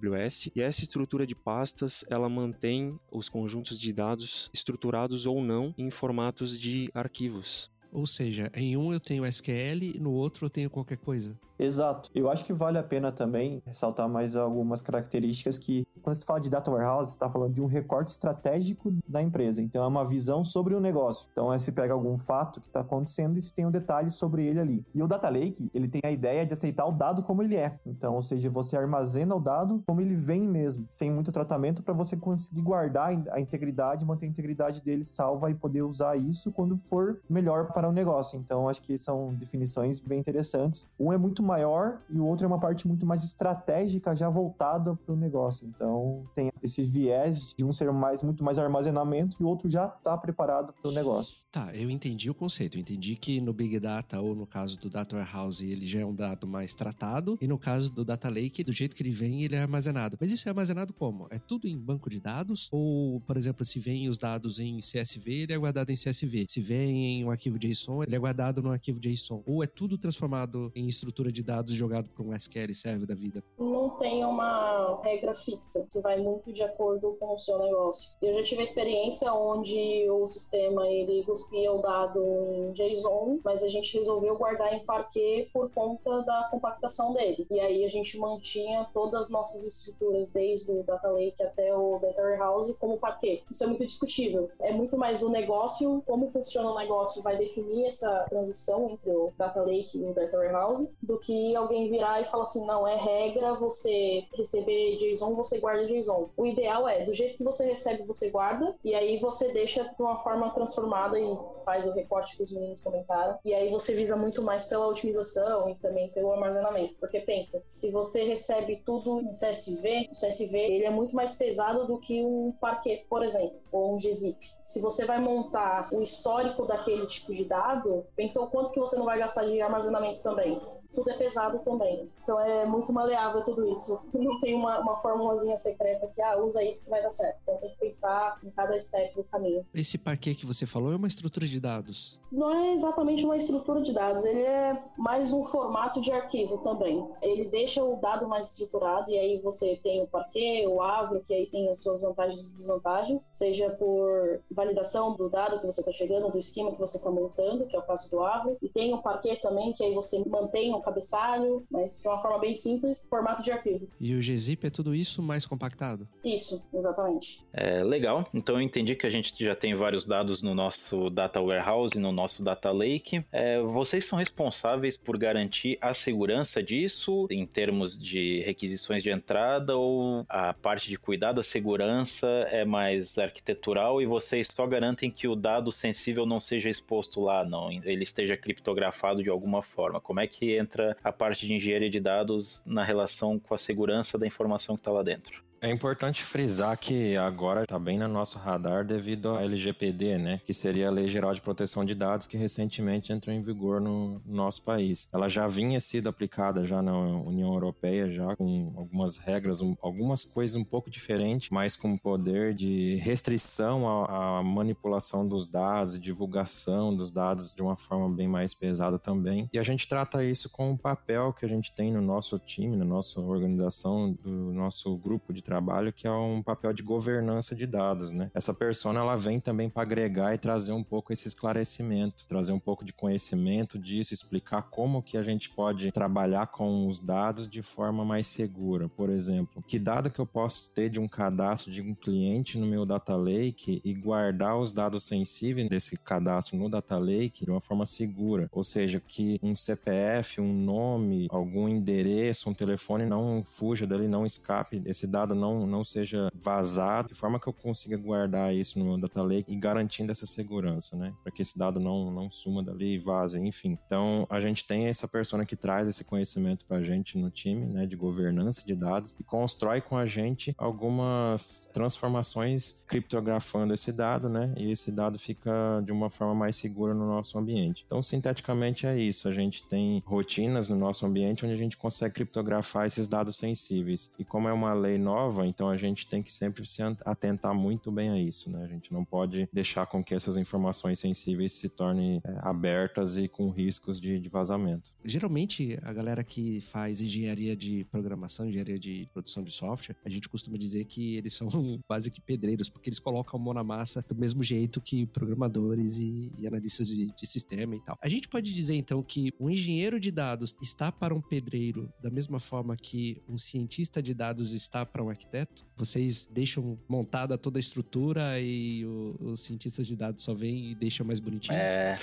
e 0.55 0.61
essa 0.61 0.83
estrutura 0.83 1.27
de 1.27 1.35
pastas, 1.35 2.05
ela 2.09 2.29
mantém 2.29 2.99
os 3.11 3.29
conjuntos 3.29 3.81
de 3.81 3.93
dados 3.93 4.51
estruturados 4.53 5.27
ou 5.27 5.43
não 5.43 5.75
em 5.77 5.91
formatos 5.91 6.59
de 6.59 6.89
arquivos. 6.95 7.71
Ou 7.93 8.07
seja, 8.07 8.51
em 8.55 8.77
um 8.77 8.93
eu 8.93 9.01
tenho 9.01 9.25
SQL, 9.25 9.99
no 9.99 10.13
outro 10.13 10.47
eu 10.47 10.51
tenho 10.51 10.71
qualquer 10.71 10.99
coisa. 10.99 11.39
Exato. 11.59 12.11
Eu 12.15 12.31
acho 12.31 12.45
que 12.45 12.53
vale 12.53 12.79
a 12.79 12.83
pena 12.83 13.11
também 13.11 13.61
ressaltar 13.67 14.09
mais 14.09 14.37
algumas 14.37 14.81
características 14.81 15.59
que, 15.59 15.87
quando 16.03 16.17
você 16.17 16.25
fala 16.25 16.41
de 16.41 16.49
data 16.49 16.71
warehouse, 16.71 17.11
você 17.11 17.17
está 17.17 17.29
falando 17.29 17.53
de 17.53 17.61
um 17.61 17.67
recorte 17.67 18.13
estratégico 18.13 18.95
da 19.09 19.21
empresa. 19.21 19.61
Então, 19.61 19.83
é 19.83 19.87
uma 19.87 20.05
visão 20.05 20.45
sobre 20.45 20.75
o 20.75 20.81
negócio. 20.81 21.29
Então, 21.33 21.53
é 21.53 21.59
se 21.59 21.73
pega 21.73 21.93
algum 21.93 22.17
fato 22.17 22.61
que 22.61 22.69
está 22.69 22.81
acontecendo 22.81 23.39
e 23.39 23.43
se 23.43 23.53
tem 23.53 23.67
um 23.67 23.71
detalhe 23.71 24.11
sobre 24.11 24.47
ele 24.47 24.61
ali. 24.61 24.87
E 24.95 25.03
o 25.03 25.09
Data 25.09 25.29
Lake, 25.29 25.71
ele 25.75 25.89
tem 25.89 26.01
a 26.05 26.11
ideia 26.11 26.47
de 26.47 26.53
aceitar 26.53 26.87
o 26.87 26.93
dado 26.93 27.23
como 27.23 27.43
ele 27.43 27.57
é. 27.57 27.79
Então, 27.85 28.15
ou 28.15 28.23
seja, 28.23 28.49
você 28.49 28.77
armazena 28.77 29.35
o 29.35 29.41
dado 29.41 29.83
como 29.87 30.01
ele 30.01 30.15
vem 30.15 30.49
mesmo, 30.49 30.87
sem 30.89 31.11
muito 31.11 31.33
tratamento, 31.33 31.83
para 31.83 31.95
você 31.95 32.17
conseguir 32.17 32.63
guardar 32.63 33.11
a 33.31 33.41
integridade, 33.41 34.07
manter 34.07 34.27
a 34.27 34.29
integridade 34.29 34.83
dele 34.83 35.05
salva 35.05 35.51
e 35.51 35.55
poder 35.55 35.83
usar 35.83 36.17
isso 36.17 36.53
quando 36.53 36.77
for 36.77 37.21
melhor 37.29 37.73
para 37.73 37.89
o 37.89 37.93
negócio. 37.93 38.39
Então, 38.39 38.69
acho 38.69 38.83
que 38.83 38.97
são 38.97 39.35
definições 39.35 40.01
bem 40.01 40.21
interessantes. 40.21 40.89
Um 40.99 41.13
é 41.13 41.19
muito 41.19 41.43
maior 41.49 42.01
e 42.11 42.19
o 42.19 42.27
outro 42.27 42.45
é 42.45 42.47
uma 42.47 42.61
parte 42.61 42.87
muito 42.87 43.07
mais 43.07 43.25
estratégica, 43.25 44.15
já 44.15 44.29
voltada 44.29 44.95
para 44.95 45.15
o 45.15 45.17
negócio. 45.17 45.67
Então, 45.67 46.25
tem 46.35 46.51
esse 46.63 46.83
viés 46.83 47.55
de 47.57 47.65
um 47.65 47.73
ser 47.73 47.91
mais 47.91 48.23
muito 48.23 48.45
mais 48.45 48.59
armazenamento 48.59 49.37
e 49.41 49.45
o 49.45 49.49
outro 49.49 49.71
já 49.71 49.87
está 49.87 50.17
preparado 50.17 50.75
para 50.75 50.91
o 50.91 50.95
negócio. 50.95 51.43
Tá, 51.51 51.75
eu 51.75 51.89
entendi 51.89 52.29
o 52.29 52.35
conceito. 52.35 52.77
Eu 52.77 52.83
entendi 52.83 53.17
que 53.17 53.41
no 53.41 53.53
Big 53.53 53.81
Data 53.81 54.21
ou 54.21 54.35
no 54.35 54.47
caso 54.47 54.79
do 54.79 54.91
Data 54.91 55.17
Warehouse 55.17 55.65
ele 55.65 55.87
já 55.87 56.01
é 56.01 56.05
um 56.05 56.15
dado 56.15 56.47
mais 56.47 56.75
tratado 56.75 57.39
e 57.41 57.49
no 57.49 57.59
caso 57.59 57.91
do 57.91 58.05
Data 58.05 58.29
Lake, 58.29 58.63
do 58.63 58.73
jeito 58.73 58.95
que 58.95 59.03
ele 59.03 59.11
vem, 59.11 59.45
ele 59.45 59.57
é 59.57 59.63
armazenado. 59.63 60.19
Mas 60.21 60.31
isso 60.31 60.47
é 60.49 60.51
armazenado 60.51 60.93
como? 60.93 61.27
É 61.31 61.39
tudo 61.39 61.67
em 61.67 61.79
banco 61.79 62.11
de 62.11 62.21
dados? 62.21 62.69
Ou, 62.71 63.21
por 63.23 63.37
exemplo, 63.37 63.65
se 63.65 63.81
vem 63.81 64.09
os 64.09 64.19
dados 64.19 64.61
em 64.61 64.79
CSV, 64.79 65.31
ele 65.31 65.53
é 65.53 65.59
guardado 65.59 65.91
em 65.91 65.95
CSV. 65.95 66.47
Se 66.49 66.61
vem 66.61 67.21
em 67.21 67.25
um 67.25 67.31
arquivo 67.31 67.59
JSON, 67.59 68.03
ele 68.03 68.15
é 68.15 68.19
guardado 68.19 68.63
no 68.63 68.71
arquivo 68.71 69.01
JSON. 69.01 69.43
Ou 69.47 69.63
é 69.63 69.67
tudo 69.67 69.97
transformado 69.97 70.71
em 70.75 70.87
estrutura 70.87 71.33
de 71.33 71.38
dados 71.43 71.75
jogado 71.75 72.09
para 72.09 72.25
um 72.25 72.35
SQL 72.35 72.75
serve 72.75 73.07
da 73.07 73.15
vida? 73.15 73.43
Não 73.59 73.91
tem 73.91 74.25
uma 74.25 75.01
regra 75.03 75.35
fixa. 75.35 75.87
Isso 75.89 76.01
vai 76.03 76.19
muito 76.19 76.53
de 76.53 76.63
acordo 76.63 77.17
com 77.19 77.35
o 77.35 77.39
seu 77.39 77.59
negócio. 77.59 78.11
Eu 78.23 78.33
já 78.35 78.43
tive 78.43 78.61
a 78.61 78.65
experiência 78.65 79.33
onde 79.33 80.09
o 80.11 80.27
sistema 80.27 80.89
ele 80.89 81.23
cuspia 81.25 81.73
o 81.73 81.83
dado 81.83 82.21
em 82.53 82.73
JSON, 82.73 83.41
mas 83.45 83.63
a 83.63 83.69
gente 83.69 83.97
resolveu 83.97 84.37
guardar 84.37 84.73
em 84.73 84.85
Parquet 84.85 85.51
por 85.53 85.71
conta 85.71 86.23
da 86.23 86.49
compactação 86.51 87.13
dele. 87.13 87.47
E 87.51 87.61
aí 87.61 87.85
a 87.85 87.89
gente 87.89 88.19
mantinha 88.19 88.89
todas 88.93 89.23
as 89.23 89.31
nossas 89.31 89.65
estruturas, 89.65 90.31
desde 90.31 90.71
o 90.73 90.83
Data 90.83 91.11
Lake 91.11 91.43
até 91.43 91.75
o 91.75 91.99
Data 91.99 92.23
Warehouse, 92.23 92.75
como 92.75 92.99
Parquet. 92.99 93.45
Isso 93.51 93.65
é 93.65 93.67
muito 93.67 93.85
discutível. 93.87 94.51
É 94.61 94.73
muito 94.73 94.97
mais 94.97 95.23
o 95.23 95.31
negócio, 95.31 96.03
como 96.07 96.29
funciona 96.29 96.71
o 96.71 96.79
negócio 96.79 97.23
vai 97.23 97.37
definir 97.37 97.87
essa 97.87 98.27
transição 98.29 98.91
entre 98.91 99.11
o 99.11 99.33
Data 99.37 99.63
Lake 99.63 99.99
e 99.99 100.05
o 100.05 100.15
Data 100.15 100.37
Warehouse, 100.37 100.91
do 101.03 101.19
que 101.19 101.28
alguém 101.57 101.91
virar 101.91 102.21
e 102.21 102.25
falar 102.25 102.45
assim, 102.45 102.65
não, 102.65 102.87
é 102.87 102.97
regra 102.97 103.55
você 103.55 104.25
receber 104.37 104.97
JSON, 104.97 105.35
você 105.35 105.59
guarda 105.59 105.87
JSON. 105.87 106.31
O 106.37 106.47
ideal 106.47 106.89
é, 106.89 107.05
do 107.05 107.13
jeito 107.13 107.39
que 107.39 107.45
você 107.45 107.65
recebe, 107.65 108.03
você 108.05 108.31
guarda, 108.31 108.75
e 108.85 108.95
aí 108.95 109.19
você 109.19 109.49
deixa 109.53 109.85
de 109.85 110.03
uma 110.03 110.19
forma 110.19 110.51
transformada 110.51 111.19
e 111.19 111.39
faz 111.65 111.87
o 111.87 111.93
recorte 111.93 112.37
que 112.37 112.43
os 112.43 112.53
meninos 112.53 112.81
comentaram. 112.81 113.39
E 113.45 113.55
aí 113.55 113.69
você 113.69 113.95
visa 113.95 114.17
muito 114.17 114.43
mais 114.43 114.65
pela 114.65 114.87
otimização 114.87 115.69
e 115.69 115.75
também 115.77 116.09
pelo 116.11 116.33
armazenamento. 116.33 116.95
Porque 117.01 117.21
pensa, 117.21 117.63
se 117.67 117.91
você 117.91 118.25
recebe 118.25 118.83
tudo 118.85 119.21
em 119.21 119.31
CSV, 119.31 120.09
o 120.11 120.27
CSV 120.27 120.59
ele 120.59 120.85
é 120.85 120.91
muito 120.91 121.15
mais 121.15 121.35
pesado 121.35 121.87
do 121.87 121.99
que 121.99 122.25
um 122.25 122.53
Parquet, 122.61 123.05
por 123.09 123.23
exemplo, 123.23 123.59
ou 123.71 123.95
um 123.95 123.97
gzip. 123.97 124.39
Se 124.63 124.81
você 124.81 125.05
vai 125.05 125.19
montar 125.21 125.89
o 125.93 126.03
histórico 126.03 126.67
daquele 126.67 127.07
tipo 127.07 127.35
de 127.35 127.45
dado, 127.45 128.05
pensa 128.15 128.41
o 128.41 128.49
quanto 128.49 128.73
que 128.73 128.81
você 128.81 128.97
não 128.97 129.05
vai 129.05 129.19
gastar 129.19 129.45
de 129.45 129.61
armazenamento 129.61 130.23
também 130.23 130.61
tudo 130.95 131.11
é 131.11 131.15
pesado 131.15 131.59
também. 131.61 132.09
Então 132.23 132.41
é 132.41 132.67
muito 132.67 132.93
maleável 132.93 133.43
tudo 133.43 133.69
isso. 133.71 134.01
Não 134.13 134.39
tem 134.41 134.55
uma, 134.55 134.81
uma 134.81 134.97
formulazinha 134.99 135.57
secreta 135.57 136.07
que, 136.09 136.21
ah, 136.21 136.39
usa 136.39 136.63
isso 136.63 136.85
que 136.85 136.91
vai 136.91 137.03
dar 137.03 137.11
certo. 137.11 137.39
Então 137.43 137.57
tem 137.59 137.71
que 137.71 137.79
pensar 137.79 138.39
em 138.43 138.51
cada 138.51 138.79
step 138.79 139.15
do 139.15 139.25
caminho. 139.25 139.65
Esse 139.75 139.99
parquet 139.99 140.35
que 140.35 140.47
você 140.47 140.67
falou 140.67 140.93
é 140.93 140.97
uma 140.97 141.09
estrutura 141.09 141.47
de 141.47 141.61
dados? 141.61 142.19
Não 142.31 142.53
é 142.53 142.73
exatamente 142.75 143.25
uma 143.25 143.37
estrutura 143.37 143.81
de 143.81 143.93
dados, 143.93 144.25
ele 144.25 144.43
é 144.43 144.83
mais 144.99 145.33
um 145.33 145.45
formato 145.45 146.01
de 146.01 146.13
arquivo 146.13 146.59
também. 146.59 147.09
Ele 147.23 147.47
deixa 147.47 147.83
o 147.83 147.97
dado 147.97 148.29
mais 148.29 148.51
estruturado 148.51 149.11
e 149.11 149.19
aí 149.19 149.41
você 149.41 149.77
tem 149.83 150.03
o 150.03 150.07
parquet, 150.07 150.67
o 150.67 150.83
avro, 150.83 151.23
que 151.27 151.33
aí 151.33 151.47
tem 151.47 151.71
as 151.71 151.79
suas 151.79 152.03
vantagens 152.03 152.45
e 152.45 152.53
desvantagens, 152.53 153.27
seja 153.33 153.71
por 153.71 154.41
validação 154.51 155.15
do 155.15 155.31
dado 155.31 155.61
que 155.61 155.67
você 155.67 155.81
está 155.81 155.93
chegando, 155.93 156.31
do 156.31 156.39
esquema 156.39 156.73
que 156.73 156.79
você 156.79 156.99
está 156.99 157.11
montando, 157.11 157.67
que 157.67 157.75
é 157.75 157.79
o 157.79 157.83
caso 157.83 158.11
do 158.11 158.23
avro, 158.23 158.59
e 158.61 158.69
tem 158.69 158.93
o 158.93 158.99
parquet 158.99 159.41
também, 159.41 159.73
que 159.73 159.83
aí 159.83 159.95
você 159.95 160.23
mantém 160.27 160.75
um 160.79 160.83
cabeçalho, 160.83 161.65
mas 161.71 162.01
de 162.01 162.09
uma 162.09 162.21
forma 162.21 162.39
bem 162.39 162.55
simples, 162.55 163.07
formato 163.09 163.43
de 163.43 163.51
arquivo. 163.51 163.89
E 164.01 164.15
o 164.15 164.19
gzip 164.19 164.67
é 164.67 164.71
tudo 164.71 164.95
isso 164.95 165.23
mais 165.23 165.47
compactado? 165.47 166.09
Isso, 166.25 166.65
exatamente. 166.73 167.45
É 167.53 167.83
legal. 167.83 168.29
Então 168.33 168.57
eu 168.57 168.63
entendi 168.63 168.95
que 168.95 169.07
a 169.07 169.11
gente 169.11 169.33
já 169.43 169.55
tem 169.55 169.75
vários 169.75 170.07
dados 170.07 170.43
no 170.43 170.55
nosso 170.55 171.11
data 171.11 171.41
warehouse, 171.41 171.99
no 171.99 172.13
nosso 172.13 172.43
data 172.43 172.71
lake. 172.71 173.25
É, 173.33 173.61
vocês 173.61 174.05
são 174.05 174.19
responsáveis 174.19 174.97
por 174.97 175.19
garantir 175.19 175.79
a 175.81 175.93
segurança 175.93 176.63
disso 176.63 177.27
em 177.31 177.47
termos 177.47 177.99
de 177.99 178.41
requisições 178.43 179.03
de 179.03 179.11
entrada 179.11 179.77
ou 179.77 180.25
a 180.29 180.53
parte 180.53 180.89
de 180.89 180.99
cuidar 180.99 181.33
da 181.33 181.43
segurança 181.43 182.27
é 182.51 182.65
mais 182.65 183.19
arquitetural 183.19 184.01
e 184.01 184.07
vocês 184.07 184.49
só 184.49 184.67
garantem 184.67 185.11
que 185.11 185.29
o 185.29 185.35
dado 185.35 185.73
sensível 185.73 186.27
não 186.27 186.41
seja 186.41 186.71
exposto 186.71 187.21
lá, 187.21 187.45
não, 187.45 187.71
ele 187.71 188.03
esteja 188.03 188.37
criptografado 188.37 189.23
de 189.23 189.31
alguma 189.31 189.63
forma. 189.63 190.01
Como 190.01 190.21
é 190.21 190.27
que 190.27 190.53
entra 190.69 190.97
a 191.03 191.11
parte 191.11 191.47
de 191.47 191.55
engenharia 191.55 191.89
de 191.89 191.99
dados 191.99 192.63
na 192.67 192.85
relação 192.85 193.39
com 193.39 193.55
a 193.55 193.59
segurança 193.59 194.19
da 194.19 194.27
informação 194.27 194.77
que 194.77 194.83
está 194.83 194.93
lá 194.93 195.03
dentro. 195.03 195.43
É 195.61 195.71
importante 195.71 196.23
frisar 196.23 196.79
que 196.79 197.17
agora 197.17 197.63
está 197.65 197.79
bem 197.79 197.99
no 197.99 198.07
nosso 198.07 198.39
radar 198.39 198.85
devido 198.85 199.31
à 199.31 199.43
LGPD, 199.43 200.17
né? 200.17 200.41
Que 200.45 200.55
seria 200.55 200.87
a 200.87 200.91
Lei 200.91 201.09
Geral 201.09 201.35
de 201.35 201.41
Proteção 201.41 201.85
de 201.85 201.97
Dados, 201.97 202.29
que 202.29 202.37
recentemente 202.37 203.13
entrou 203.13 203.35
em 203.35 203.41
vigor 203.41 203.81
no 203.81 204.23
nosso 204.25 204.63
país. 204.63 205.09
Ela 205.13 205.29
já 205.29 205.49
vinha 205.49 205.81
sido 205.81 206.09
aplicada 206.09 206.65
já 206.65 206.81
na 206.81 206.97
União 206.97 207.53
Europeia, 207.53 208.09
já 208.09 208.37
com 208.37 208.73
algumas 208.77 209.17
regras, 209.17 209.61
algumas 209.83 210.25
coisas 210.25 210.57
um 210.57 210.65
pouco 210.65 210.89
diferentes, 210.89 211.51
mas 211.51 211.75
com 211.75 211.97
poder 211.97 212.55
de 212.55 212.95
restrição 212.97 213.89
à, 214.05 214.39
à 214.39 214.43
manipulação 214.43 215.27
dos 215.27 215.47
dados 215.47 215.99
divulgação 215.99 216.95
dos 216.95 217.11
dados 217.11 217.53
de 217.53 217.63
uma 217.63 217.77
forma 217.77 218.09
bem 218.09 218.29
mais 218.29 218.55
pesada 218.55 218.99
também. 218.99 219.49
E 219.53 219.59
a 219.59 219.63
gente 219.63 219.89
trata 219.89 220.25
isso 220.25 220.49
com 220.51 220.71
o 220.71 220.79
papel 220.79 221.33
que 221.33 221.45
a 221.45 221.49
gente 221.49 221.75
tem 221.75 221.93
no 221.93 222.01
nosso 222.01 222.39
time, 222.39 222.77
na 222.77 222.85
nossa 222.85 223.21
organização, 223.21 224.13
do 224.13 224.53
nosso 224.53 224.97
grupo 224.97 225.33
de 225.33 225.43
trabalho, 225.49 225.95
que 225.95 226.07
é 226.07 226.13
um 226.13 226.43
papel 226.43 226.75
de 226.75 226.83
governança 226.83 227.57
de 227.57 227.67
dados, 227.67 228.13
né? 228.13 228.31
Essa 228.35 228.53
persona, 228.53 229.01
ela 229.01 229.17
vem 229.17 229.41
também 229.41 229.71
para 229.71 229.83
agregar 229.83 230.35
e 230.35 230.39
trazer 230.39 230.73
um 230.73 230.85
pouco 230.85 231.11
esse 231.11 231.27
esclarecimento, 231.27 232.27
trazer 232.29 232.53
um 232.53 232.61
pouco 232.61 232.85
de 232.85 232.93
conhecimento 232.93 233.79
disso, 233.79 234.13
explicar 234.13 234.63
como 234.63 235.03
que 235.03 235.17
a 235.17 235.23
gente 235.23 235.49
pode 235.49 235.91
trabalhar 235.91 236.49
com 236.49 236.87
os 236.87 236.99
dados 236.99 237.49
de 237.49 237.63
forma 237.63 238.05
mais 238.05 238.27
segura. 238.27 238.91
Por 238.91 239.09
exemplo, 239.09 239.65
que 239.67 239.79
dado 239.79 240.11
que 240.11 240.19
eu 240.19 240.27
posso 240.27 240.75
ter 240.75 240.91
de 240.91 241.01
um 241.01 241.09
cadastro 241.09 241.73
de 241.73 241.81
um 241.81 241.95
cliente 241.95 242.59
no 242.59 242.67
meu 242.67 242.85
data 242.85 243.17
lake 243.17 243.81
e 243.83 243.95
guardar 243.95 244.59
os 244.59 244.71
dados 244.71 245.05
sensíveis 245.05 245.67
desse 245.67 245.97
cadastro 245.97 246.59
no 246.59 246.69
data 246.69 246.99
lake 246.99 247.47
de 247.47 247.51
uma 247.51 247.61
forma 247.61 247.87
segura, 247.87 248.51
ou 248.53 248.63
seja, 248.63 249.01
que 249.01 249.41
um 249.43 249.57
CPF, 249.57 250.43
um 250.43 250.53
nome, 250.53 251.27
algum 251.31 251.67
endereço, 251.67 252.51
um 252.51 252.55
telefone 252.55 253.07
não 253.07 253.43
fuja 253.43 253.87
dele, 253.87 254.09
não 254.09 254.27
escape, 254.27 254.83
esse 254.85 255.07
dado 255.07 255.38
não, 255.39 255.67
não 255.67 255.85
seja 255.85 256.31
vazado, 256.35 257.09
de 257.09 257.15
forma 257.15 257.41
que 257.41 257.47
eu 257.47 257.53
consiga 257.53 257.97
guardar 257.97 258.55
isso 258.55 258.79
no 258.79 258.85
meu 258.85 258.99
data 258.99 259.23
lake 259.23 259.53
e 259.53 259.57
garantindo 259.57 260.13
essa 260.13 260.27
segurança, 260.27 260.97
né? 260.97 261.15
Para 261.23 261.33
que 261.33 261.43
esse 261.43 261.59
dado 261.59 261.81
não, 261.81 262.11
não 262.11 262.31
suma 262.31 262.63
dali 262.63 262.95
e 262.95 262.99
vaze, 262.99 263.39
enfim. 263.39 263.79
Então, 263.87 264.27
a 264.29 264.41
gente 264.41 264.67
tem 264.67 264.87
essa 264.87 265.07
persona 265.07 265.45
que 265.45 265.57
traz 265.57 265.89
esse 265.89 266.05
conhecimento 266.05 266.65
para 266.67 266.79
a 266.79 266.83
gente 266.83 267.19
no 267.19 267.31
time, 267.31 267.67
né, 267.67 267.87
de 267.87 267.97
governança 267.97 268.65
de 268.65 268.75
dados 268.75 269.17
e 269.19 269.25
constrói 269.25 269.81
com 269.81 269.97
a 269.97 270.07
gente 270.07 270.55
algumas 270.59 271.71
transformações 271.73 272.85
criptografando 272.87 273.75
esse 273.75 273.93
dado, 273.93 274.29
né? 274.29 274.53
E 274.57 274.71
esse 274.71 274.91
dado 274.91 275.19
fica 275.19 275.83
de 275.85 275.93
uma 275.93 276.11
forma 276.11 276.35
mais 276.35 276.57
segura 276.57 276.95
no 276.95 277.07
nosso 277.07 277.39
ambiente. 277.39 277.85
Então, 277.87 278.03
sinteticamente 278.03 278.87
é 278.87 278.99
isso. 278.99 279.29
A 279.29 279.33
gente 279.33 279.67
tem 279.69 280.03
rotinas 280.07 280.69
no 280.69 280.77
nosso 280.77 281.07
ambiente 281.07 281.45
onde 281.45 281.55
a 281.55 281.59
gente 281.59 281.77
consegue 281.77 282.15
criptografar 282.15 282.87
esses 282.87 283.07
dados 283.07 283.37
sensíveis. 283.37 284.15
E 284.19 284.25
como 284.25 284.49
é 284.49 284.53
uma 284.53 284.73
lei 284.73 284.99
nova, 284.99 285.28
nova, 285.29 285.47
então 285.47 285.69
a 285.69 285.77
gente 285.77 286.07
tem 286.07 286.23
que 286.23 286.33
sempre 286.33 286.67
se 286.67 286.83
atentar 287.05 287.55
muito 287.55 287.93
bem 287.93 288.09
a 288.11 288.19
isso, 288.19 288.51
né? 288.51 288.65
A 288.65 288.67
gente 288.67 288.93
não 288.93 289.05
pode 289.05 289.49
deixar 289.53 289.87
com 289.87 290.03
que 290.03 290.15
essas 290.15 290.37
informações 290.37 290.99
sensíveis 290.99 291.53
se 291.53 291.69
tornem 291.69 292.21
é, 292.25 292.39
abertas 292.41 293.19
e 293.19 293.29
com 293.29 293.51
riscos 293.51 294.01
de, 294.01 294.19
de 294.19 294.29
vazamento. 294.29 294.93
Geralmente, 295.05 295.79
a 295.83 295.93
galera 295.93 296.25
que 296.25 296.61
faz 296.63 297.01
engenharia 297.01 297.55
de 297.55 297.85
programação, 297.91 298.49
engenharia 298.49 298.79
de 298.79 299.09
produção 299.13 299.43
de 299.43 299.53
software, 299.53 299.97
a 300.05 300.09
gente 300.09 300.29
costuma 300.29 300.57
dizer 300.57 300.85
que 300.87 301.17
eles 301.17 301.35
são 301.35 301.49
quase 301.87 302.11
que 302.11 302.21
pedreiros, 302.21 302.69
porque 302.69 302.89
eles 302.89 302.99
colocam 302.99 303.39
a 303.39 303.43
mão 303.43 303.53
na 303.53 303.65
massa 303.65 304.05
do 304.09 304.15
mesmo 304.15 304.43
jeito 304.43 304.81
que 304.81 305.07
programadores 305.07 305.99
e, 305.99 306.33
e 306.39 306.47
analistas 306.47 306.89
de, 306.89 307.07
de 307.07 307.27
sistema 307.27 307.77
e 307.77 307.81
tal. 307.81 307.99
A 308.01 308.09
gente 308.09 308.29
pode 308.29 308.55
dizer 308.55 308.75
então 308.75 309.03
que 309.03 309.33
um 309.39 309.51
engenheiro 309.51 310.01
de 310.01 310.11
dados 310.11 310.57
está 310.63 310.91
para 310.91 311.15
um 311.15 311.21
pedreiro 311.21 311.93
da 312.01 312.11
mesma 312.11 312.41
forma 312.41 312.77
que 312.77 313.21
um 313.29 313.37
cientista 313.37 314.03
de 314.03 314.15
dados 314.15 314.53
está 314.53 314.87
para 314.87 315.03
um 315.03 315.11
arquiteto? 315.19 315.67
Vocês 315.77 316.29
deixam 316.31 316.79
montada 316.89 317.37
toda 317.37 317.59
a 317.59 317.61
estrutura 317.61 318.41
e 318.41 318.85
o, 318.85 319.17
os 319.33 319.45
cientistas 319.45 319.87
de 319.87 319.97
dados 319.97 320.25
só 320.25 320.35
vêm 320.35 320.71
e 320.71 320.75
deixam 320.75 321.07
mais 321.07 321.21
bonitinho? 321.21 321.57
É, 321.57 321.97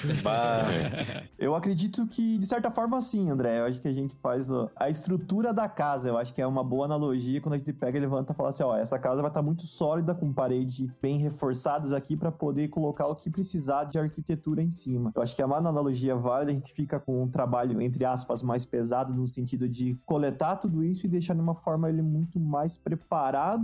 eu 1.39 1.55
acredito 1.55 2.05
que, 2.07 2.37
de 2.37 2.45
certa 2.45 2.69
forma, 2.71 3.01
sim, 3.01 3.29
André. 3.29 3.59
Eu 3.59 3.65
acho 3.65 3.81
que 3.81 3.87
a 3.87 3.93
gente 3.93 4.15
faz 4.17 4.49
a 4.75 4.89
estrutura 4.89 5.53
da 5.53 5.67
casa. 5.67 6.09
Eu 6.09 6.17
acho 6.17 6.33
que 6.33 6.41
é 6.41 6.47
uma 6.47 6.63
boa 6.63 6.85
analogia 6.85 7.41
quando 7.41 7.55
a 7.55 7.57
gente 7.57 7.73
pega, 7.73 7.99
levanta 7.99 8.33
e 8.33 8.35
fala 8.35 8.49
assim: 8.49 8.63
ó, 8.63 8.77
essa 8.77 8.97
casa 8.99 9.21
vai 9.21 9.29
estar 9.29 9.41
muito 9.41 9.63
sólida, 9.63 10.13
com 10.15 10.31
paredes 10.31 10.89
bem 11.01 11.17
reforçadas 11.17 11.91
aqui 11.91 12.15
para 12.15 12.31
poder 12.31 12.69
colocar 12.69 13.07
o 13.07 13.15
que 13.15 13.29
precisar 13.29 13.85
de 13.85 13.99
arquitetura 13.99 14.61
em 14.61 14.69
cima. 14.69 15.11
Eu 15.15 15.21
acho 15.21 15.35
que 15.35 15.41
é 15.41 15.45
uma 15.45 15.57
analogia 15.57 16.15
válida. 16.15 16.51
A 16.51 16.55
gente 16.55 16.71
fica 16.71 16.99
com 16.99 17.23
um 17.23 17.27
trabalho, 17.27 17.81
entre 17.81 18.05
aspas, 18.05 18.41
mais 18.41 18.65
pesado 18.65 19.13
no 19.13 19.27
sentido 19.27 19.67
de 19.67 19.97
coletar 20.05 20.55
tudo 20.57 20.83
isso 20.83 21.05
e 21.05 21.09
deixar 21.09 21.33
de 21.33 21.41
uma 21.41 21.55
forma 21.55 21.89
ele 21.89 22.01
muito 22.01 22.39
mais 22.39 22.77
preparado 22.77 23.04
para 23.07 23.59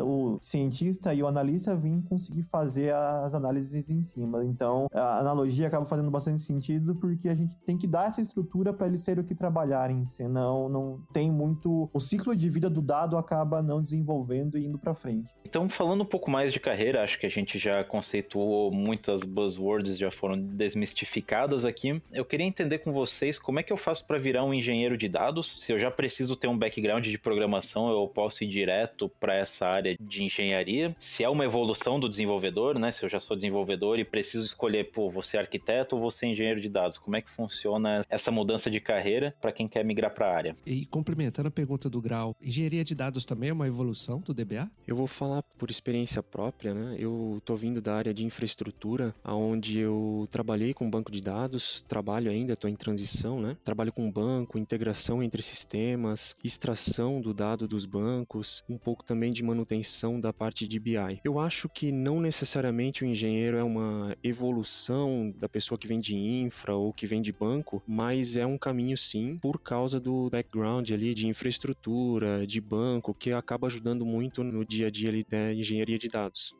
o 0.00 0.38
cientista 0.40 1.14
e 1.14 1.22
o 1.22 1.26
analista 1.26 1.76
vir 1.76 2.02
conseguir 2.08 2.42
fazer 2.42 2.92
as 2.94 3.34
análises 3.34 3.90
em 3.90 4.02
cima. 4.02 4.44
Então, 4.44 4.86
a 4.92 5.18
analogia 5.18 5.68
acaba 5.68 5.84
fazendo 5.84 6.10
bastante 6.10 6.42
sentido 6.42 6.94
porque 6.94 7.28
a 7.28 7.34
gente 7.34 7.56
tem 7.58 7.76
que 7.76 7.86
dar 7.86 8.06
essa 8.06 8.20
estrutura 8.20 8.72
para 8.72 8.86
eles 8.86 9.02
terem 9.02 9.22
o 9.22 9.26
que 9.26 9.34
trabalharem, 9.34 10.04
senão 10.04 10.68
não 10.68 11.00
tem 11.12 11.30
muito 11.30 11.88
o 11.92 12.00
ciclo 12.00 12.34
de 12.34 12.48
vida 12.48 12.68
do 12.70 12.80
dado 12.80 13.16
acaba 13.16 13.62
não 13.62 13.80
desenvolvendo 13.80 14.58
e 14.58 14.66
indo 14.66 14.78
para 14.78 14.94
frente. 14.94 15.30
Então, 15.44 15.68
falando 15.68 16.02
um 16.02 16.06
pouco 16.06 16.30
mais 16.30 16.52
de 16.52 16.60
carreira, 16.60 17.02
acho 17.02 17.18
que 17.18 17.26
a 17.26 17.30
gente 17.30 17.58
já 17.58 17.84
conceituou 17.84 18.70
muitas 18.70 19.22
buzzwords 19.22 19.98
já 19.98 20.10
foram 20.10 20.38
desmistificadas 20.38 21.64
aqui. 21.64 22.00
Eu 22.12 22.24
queria 22.24 22.46
entender 22.46 22.78
com 22.78 22.92
vocês 22.92 23.38
como 23.38 23.58
é 23.58 23.62
que 23.62 23.72
eu 23.72 23.76
faço 23.76 24.06
para 24.06 24.18
virar 24.18 24.44
um 24.44 24.54
engenheiro 24.54 24.96
de 24.96 25.08
dados, 25.08 25.62
se 25.62 25.72
eu 25.72 25.78
já 25.78 25.90
preciso 25.90 26.36
ter 26.36 26.48
um 26.48 26.56
background 26.56 27.04
de 27.04 27.18
programação, 27.18 27.90
eu 27.90 28.06
posso 28.08 28.44
ir 28.44 28.48
direto 28.48 28.77
para 29.20 29.34
essa 29.34 29.66
área 29.66 29.96
de 29.98 30.24
engenharia. 30.24 30.94
Se 30.98 31.24
é 31.24 31.28
uma 31.28 31.44
evolução 31.44 31.98
do 31.98 32.08
desenvolvedor, 32.08 32.78
né? 32.78 32.90
Se 32.90 33.04
eu 33.04 33.08
já 33.08 33.20
sou 33.20 33.36
desenvolvedor 33.36 33.98
e 33.98 34.04
preciso 34.04 34.44
escolher, 34.44 34.90
pô, 34.90 35.10
você 35.10 35.36
é 35.36 35.40
arquiteto 35.40 35.96
ou 35.96 36.02
você 36.02 36.26
é 36.26 36.30
engenheiro 36.30 36.60
de 36.60 36.68
dados, 36.68 36.98
como 36.98 37.16
é 37.16 37.22
que 37.22 37.30
funciona 37.30 38.02
essa 38.08 38.30
mudança 38.30 38.70
de 38.70 38.80
carreira 38.80 39.34
para 39.40 39.52
quem 39.52 39.68
quer 39.68 39.84
migrar 39.84 40.12
para 40.12 40.26
a 40.26 40.36
área? 40.36 40.56
E 40.66 40.86
complementando 40.86 41.48
a 41.48 41.50
pergunta 41.50 41.88
do 41.88 42.00
Grau, 42.00 42.36
engenharia 42.40 42.84
de 42.84 42.94
dados 42.94 43.24
também 43.24 43.50
é 43.50 43.52
uma 43.52 43.66
evolução 43.66 44.20
do 44.20 44.34
DBA? 44.34 44.70
Eu 44.86 44.96
vou 44.96 45.06
falar 45.06 45.42
por 45.56 45.70
experiência 45.70 46.22
própria, 46.22 46.74
né? 46.74 46.96
Eu 46.98 47.40
tô 47.44 47.56
vindo 47.56 47.80
da 47.80 47.94
área 47.94 48.14
de 48.14 48.24
infraestrutura, 48.24 49.14
aonde 49.22 49.78
eu 49.78 50.28
trabalhei 50.30 50.74
com 50.74 50.90
banco 50.90 51.10
de 51.10 51.22
dados, 51.22 51.82
trabalho 51.88 52.30
ainda, 52.30 52.52
estou 52.52 52.70
em 52.70 52.76
transição, 52.76 53.40
né? 53.40 53.56
Trabalho 53.64 53.92
com 53.92 54.10
banco, 54.10 54.58
integração 54.58 55.22
entre 55.22 55.42
sistemas, 55.42 56.36
extração 56.44 57.20
do 57.20 57.32
dado 57.34 57.68
dos 57.68 57.84
bancos, 57.84 58.57
um 58.68 58.78
pouco 58.78 59.04
também 59.04 59.32
de 59.32 59.42
manutenção 59.42 60.20
da 60.20 60.32
parte 60.32 60.66
de 60.66 60.78
BI. 60.78 61.20
Eu 61.24 61.38
acho 61.38 61.68
que 61.68 61.92
não 61.92 62.20
necessariamente 62.20 63.04
o 63.04 63.06
engenheiro 63.06 63.56
é 63.56 63.62
uma 63.62 64.16
evolução 64.22 65.32
da 65.36 65.48
pessoa 65.48 65.78
que 65.78 65.86
vem 65.86 65.98
de 65.98 66.16
infra 66.16 66.74
ou 66.74 66.92
que 66.92 67.06
vem 67.06 67.20
de 67.20 67.32
banco, 67.32 67.82
mas 67.86 68.36
é 68.36 68.46
um 68.46 68.58
caminho 68.58 68.96
sim, 68.96 69.36
por 69.40 69.60
causa 69.60 70.00
do 70.00 70.28
background 70.30 70.90
ali 70.90 71.14
de 71.14 71.26
infraestrutura, 71.26 72.46
de 72.46 72.60
banco, 72.60 73.14
que 73.14 73.32
acaba 73.32 73.66
ajudando 73.66 74.04
muito 74.04 74.42
no 74.42 74.64
dia 74.64 74.88
a 74.88 74.90
dia 74.90 75.08
ali 75.08 75.24
da 75.28 75.52
engenharia 75.52 75.98
de 75.98 76.08
dados 76.08 76.54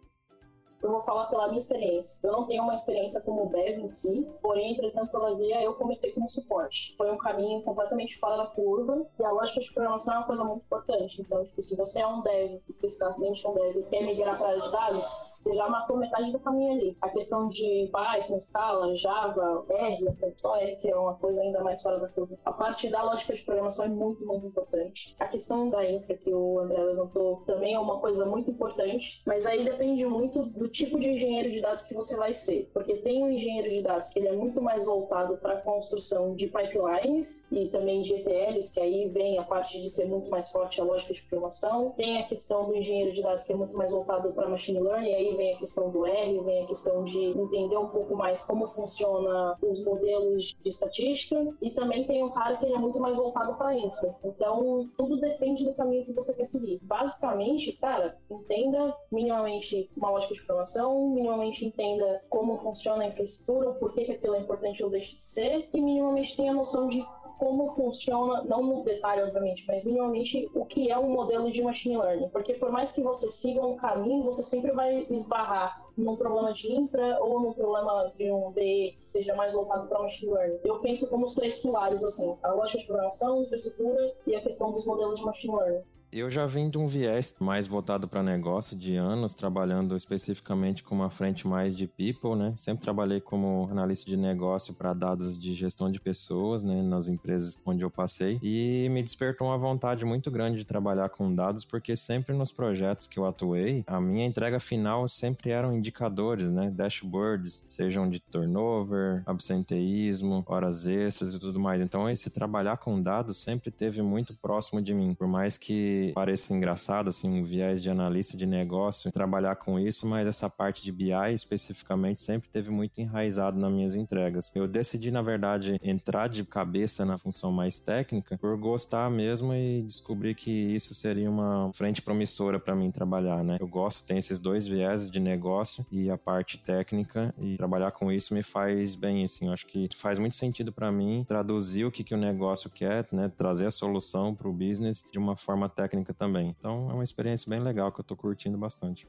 eu 0.83 0.91
vou 0.91 1.01
falar 1.01 1.27
pela 1.27 1.49
minha 1.49 1.59
experiência. 1.59 2.21
Eu 2.23 2.33
não 2.33 2.47
tenho 2.47 2.63
uma 2.63 2.75
experiência 2.75 3.21
como 3.21 3.51
dev 3.51 3.81
em 3.81 3.89
si, 3.89 4.27
porém, 4.41 4.73
entretanto, 4.73 5.11
todavia, 5.11 5.63
eu 5.63 5.75
comecei 5.75 6.13
como 6.13 6.29
suporte. 6.29 6.95
Foi 6.97 7.11
um 7.11 7.19
caminho 7.19 7.63
completamente 7.63 8.19
fora 8.19 8.37
da 8.37 8.47
curva, 8.47 9.05
e 9.19 9.25
a 9.25 9.31
lógica 9.31 9.61
de 9.61 9.73
programação 9.73 10.15
é 10.15 10.19
uma 10.19 10.27
coisa 10.27 10.45
muito 10.45 10.63
importante. 10.63 11.21
Então, 11.21 11.45
tipo, 11.45 11.61
se 11.61 11.77
você 11.77 12.01
é 12.01 12.07
um 12.07 12.23
dev, 12.23 12.61
especificamente 12.69 13.47
um 13.47 13.55
dev, 13.55 13.85
quer 13.91 14.03
migrar 14.03 14.39
para 14.39 14.49
área 14.49 14.61
de 14.61 14.71
dados, 14.71 15.13
você 15.45 15.55
já 15.55 15.69
matou 15.69 15.97
metade 15.97 16.33
do 16.33 16.41
caminho 16.41 16.73
ali. 16.73 16.97
A 17.01 17.09
questão 17.09 17.49
de 17.49 17.89
Python, 17.93 18.39
Scala, 18.41 18.95
Java, 18.95 19.65
R, 19.69 20.07
R, 20.07 20.77
que 20.77 20.91
é 20.91 20.97
uma 20.97 21.15
coisa 21.15 21.41
ainda 21.41 21.63
mais 21.63 21.81
fora 21.81 21.99
da 21.99 22.09
curva. 22.09 22.39
A 22.45 22.53
parte 22.53 22.89
da 22.89 23.03
lógica 23.03 23.35
de 23.35 23.43
programação 23.43 23.85
é 23.85 23.89
muito, 23.89 24.25
muito 24.27 24.47
importante. 24.47 25.17
A 25.19 25.27
questão 25.27 25.71
da 25.71 25.89
infra 25.89 26.17
que 26.17 26.33
o 26.33 26.59
André 26.59 26.83
levantou 26.83 27.43
também 27.47 27.75
é 27.75 27.79
uma 27.79 27.99
coisa 27.99 28.27
muito 28.27 28.51
importante, 28.51 29.23
mas 29.27 29.47
aí 29.47 29.65
depende 29.65 30.05
muito 30.07 30.45
do 30.47 30.69
tipo 30.69 30.99
de 30.99 31.11
engenheiro 31.11 31.51
de 31.51 31.61
dados 31.61 31.85
que 31.85 31.95
você 31.95 32.17
vai 32.17 32.35
ser. 32.35 32.71
Porque 32.73 32.97
tem 32.97 33.23
um 33.25 33.31
engenheiro 33.31 33.69
de 33.69 33.83
dados 33.83 34.09
que 34.09 34.19
ele 34.19 34.29
é 34.29 34.33
muito 34.33 34.61
mais 34.61 34.87
voltado 34.87 35.37
para 35.39 35.55
a 35.55 35.61
construção 35.61 36.35
de 36.35 36.47
pipelines 36.49 37.47
e 37.51 37.69
também 37.69 38.03
de 38.03 38.15
ETLs, 38.15 38.71
que 38.71 38.81
aí 38.81 39.09
vem 39.09 39.39
a 39.39 39.45
parte 39.45 39.81
de 39.81 39.89
ser 39.89 40.07
muito 40.07 40.31
mais 40.31 40.51
forte 40.51 40.81
a 40.81 40.85
lógica 40.85 41.15
de 41.15 41.23
programação. 41.23 41.91
Tem 41.97 42.19
a 42.19 42.25
questão 42.25 42.67
do 42.67 42.77
engenheiro 42.77 43.13
de 43.13 43.23
dados 43.23 43.45
que 43.45 43.53
é 43.53 43.57
muito 43.57 43.77
mais 43.77 43.91
voltado 43.91 44.33
para 44.33 44.49
machine 44.49 44.81
learning, 44.81 45.11
e 45.11 45.15
vem 45.37 45.55
a 45.55 45.59
questão 45.59 45.91
do 45.91 46.07
R, 46.07 46.41
vem 46.41 46.63
a 46.63 46.67
questão 46.67 47.05
de 47.05 47.19
entender 47.19 47.77
um 47.77 47.89
pouco 47.89 48.17
mais 48.17 48.43
como 48.43 48.67
funciona 48.67 49.57
os 49.63 49.83
modelos 49.85 50.55
de 50.63 50.69
estatística 50.69 51.37
e 51.63 51.71
também 51.71 52.05
tem 52.05 52.23
um 52.23 52.31
cara 52.31 52.57
que 52.57 52.67
é 52.67 52.79
muito 52.79 53.01
mais 53.01 53.17
voltado 53.17 53.55
para 53.57 53.77
infra. 53.77 54.15
Então, 54.25 54.89
tudo 54.97 55.21
depende 55.21 55.65
do 55.65 55.75
caminho 55.75 56.05
que 56.05 56.13
você 56.13 56.35
quer 56.35 56.45
seguir. 56.45 56.79
Basicamente, 56.83 57.73
cara, 57.73 58.17
entenda 58.31 58.95
minimamente 59.11 59.91
uma 59.97 60.11
lógica 60.11 60.35
de 60.35 60.43
programação, 60.43 61.11
minimamente 61.11 61.65
entenda 61.65 62.23
como 62.29 62.57
funciona 62.57 63.05
a 63.05 63.09
infraestrutura, 63.09 63.73
por 63.75 63.93
que 63.93 64.11
aquilo 64.11 64.35
é 64.35 64.41
importante 64.41 64.83
ou 64.83 64.91
deixa 64.91 65.15
de 65.15 65.21
ser, 65.21 65.69
e 65.73 65.81
minimamente 65.81 66.37
tenha 66.37 66.53
noção 66.53 66.87
de 66.87 67.05
como 67.39 67.69
funciona, 67.69 68.43
não 68.43 68.63
no 68.63 68.85
detalhe, 68.85 69.23
obviamente, 69.23 69.65
mas 69.67 69.85
minimamente 69.85 70.51
o 70.55 70.65
que 70.65 70.91
é 70.91 70.99
um 70.99 71.11
modelo 71.11 71.51
de 71.51 71.63
machine 71.63 71.97
learning. 71.97 72.29
Porque 72.31 72.55
por 72.55 72.71
mais 72.71 72.93
que 72.93 73.03
você 73.03 73.29
siga 73.29 73.65
um 73.65 73.77
caminho, 73.77 74.25
você 74.25 74.43
sempre 74.43 74.73
vai 74.73 75.07
esbarrar 75.09 75.89
num 75.97 76.17
problema 76.17 76.53
de 76.53 76.73
infra 76.73 77.19
ou 77.21 77.41
num 77.41 77.53
problema 77.53 78.13
de 78.17 78.31
um 78.31 78.53
DE 78.53 78.93
que 78.97 79.07
seja 79.07 79.35
mais 79.35 79.53
voltado 79.53 79.87
para 79.89 80.03
machine 80.03 80.33
learning. 80.33 80.59
Eu 80.65 80.81
penso 80.81 81.09
como 81.09 81.25
os 81.25 81.35
três 81.35 81.59
pilares, 81.61 82.03
assim, 82.05 82.37
a 82.43 82.53
lógica 82.53 82.79
de 82.79 82.87
programação, 82.87 83.43
infraestrutura 83.43 84.15
e 84.27 84.35
a 84.35 84.41
questão 84.41 84.73
dos 84.73 84.85
modelos 84.85 85.19
de 85.19 85.25
machine 85.25 85.55
learning. 85.55 85.83
Eu 86.11 86.31
já 86.31 86.47
vim 86.47 86.71
de 86.71 86.79
um 86.79 86.87
viés 86.87 87.37
mais 87.39 87.67
voltado 87.67 88.09
para 88.09 88.23
negócio 88.23 88.75
de 88.77 88.97
anos, 88.97 89.35
trabalhando 89.35 89.95
especificamente 89.95 90.83
com 90.83 90.95
uma 90.95 91.11
frente 91.11 91.47
mais 91.47 91.77
de 91.77 91.87
people, 91.87 92.35
né? 92.35 92.55
Sempre 92.57 92.83
trabalhei 92.83 93.21
como 93.21 93.69
analista 93.71 94.11
de 94.11 94.17
negócio 94.17 94.73
para 94.73 94.95
dados 94.95 95.39
de 95.39 95.53
gestão 95.53 95.91
de 95.91 96.01
pessoas, 96.01 96.63
né, 96.63 96.83
nas 96.83 97.09
empresas 97.09 97.61
onde 97.67 97.85
eu 97.85 97.91
passei, 97.91 98.39
e 98.43 98.89
me 98.91 99.03
despertou 99.03 99.49
uma 99.49 99.59
vontade 99.59 100.05
muito 100.07 100.31
grande 100.31 100.57
de 100.57 100.65
trabalhar 100.65 101.11
com 101.11 101.35
dados, 101.35 101.63
porque 101.63 101.95
sempre 101.95 102.35
nos 102.35 102.53
projetos 102.53 103.07
que 103.07 103.19
eu 103.19 103.27
atuei, 103.27 103.85
a 103.87 104.01
minha 104.01 104.27
entrega 104.27 104.59
final 104.59 105.07
sempre 105.09 105.51
eram 105.51 105.77
indicadores, 105.77 106.51
né, 106.51 106.71
dashboards, 106.71 107.67
sejam 107.69 108.09
de 108.09 108.19
turnover, 108.19 109.23
absenteísmo, 109.27 110.43
horas 110.47 110.87
extras 110.87 111.35
e 111.35 111.39
tudo 111.39 111.61
mais. 111.61 111.83
Então, 111.83 112.09
esse 112.09 112.31
trabalhar 112.31 112.79
com 112.79 113.01
dados 113.01 113.37
sempre 113.37 113.71
teve 113.71 114.01
muito 114.01 114.33
próximo 114.35 114.81
de 114.81 114.95
mim, 114.95 115.13
por 115.13 115.29
mais 115.29 115.59
que 115.59 115.98
pareça 116.15 116.55
engraçado, 116.55 117.09
assim, 117.09 117.41
um 117.41 117.43
viés 117.43 117.83
de 117.83 117.91
analista 117.91 118.37
de 118.37 118.47
negócio, 118.47 119.11
trabalhar 119.13 119.57
com 119.57 119.79
isso, 119.79 120.07
mas 120.07 120.29
essa 120.29 120.49
parte 120.49 120.83
de 120.83 120.93
BI 120.93 121.13
especificamente 121.33 122.21
sempre 122.21 122.49
teve 122.49 122.71
muito 122.71 123.01
enraizado 123.01 123.59
nas 123.59 123.73
minhas 123.73 123.95
entregas. 123.95 124.55
Eu 124.55 124.67
decidi, 124.69 125.11
na 125.11 125.23
verdade, 125.23 125.79
entrar 125.83 126.29
de 126.29 126.45
cabeça 126.45 127.05
na 127.05 127.17
função 127.17 127.53
mais 127.53 127.79
técnica 127.79 128.39
por 128.39 128.57
gostar 128.57 129.11
mesmo 129.11 129.53
e 129.55 129.83
descobrir 129.83 130.35
que 130.35 130.51
isso 130.51 130.95
seria 130.95 131.31
uma 131.31 131.71
frente 131.75 132.01
promissora 132.01 132.59
para 132.59 132.75
mim 132.75 132.91
trabalhar, 132.91 133.43
né? 133.43 133.57
Eu 133.61 133.67
gosto, 133.67 134.07
tem 134.07 134.19
esses 134.19 134.41
dois 134.41 134.67
viéses 134.67 135.11
de 135.11 135.21
negócio 135.21 135.85
e 135.91 136.11
a 136.11 136.17
parte 136.17 136.59
técnica 136.59 137.35
e 137.39 137.57
trabalhar 137.57 137.91
com 137.93 138.13
isso 138.13 138.35
me 138.35 138.43
faz 138.43 138.95
bem, 138.95 139.25
assim, 139.25 139.47
eu 139.47 139.53
acho 139.53 139.67
que 139.67 139.89
faz 139.95 140.19
muito 140.19 140.37
sentido 140.37 140.73
para 140.73 140.91
mim 140.93 141.25
traduzir 141.27 141.85
o 141.85 141.91
que, 141.91 142.05
que 142.05 142.15
o 142.15 142.19
negócio 142.19 142.71
quer, 142.71 143.07
né? 143.13 143.31
Trazer 143.37 143.67
a 143.67 143.71
solução 143.71 144.35
para 144.35 144.49
o 144.49 144.53
business 144.53 145.09
de 145.11 145.19
uma 145.19 145.37
forma 145.37 145.69
técnica 145.69 145.88
técnica 145.89 146.13
também. 146.13 146.55
Então 146.57 146.91
é 146.91 146.95
uma 146.95 147.05
experiência 147.05 147.49
bem 147.49 147.61
legal 147.61 147.91
que 147.91 148.01
eu 148.01 148.05
tô 148.05 148.15
curtindo 148.15 148.59
bastante. 148.59 149.09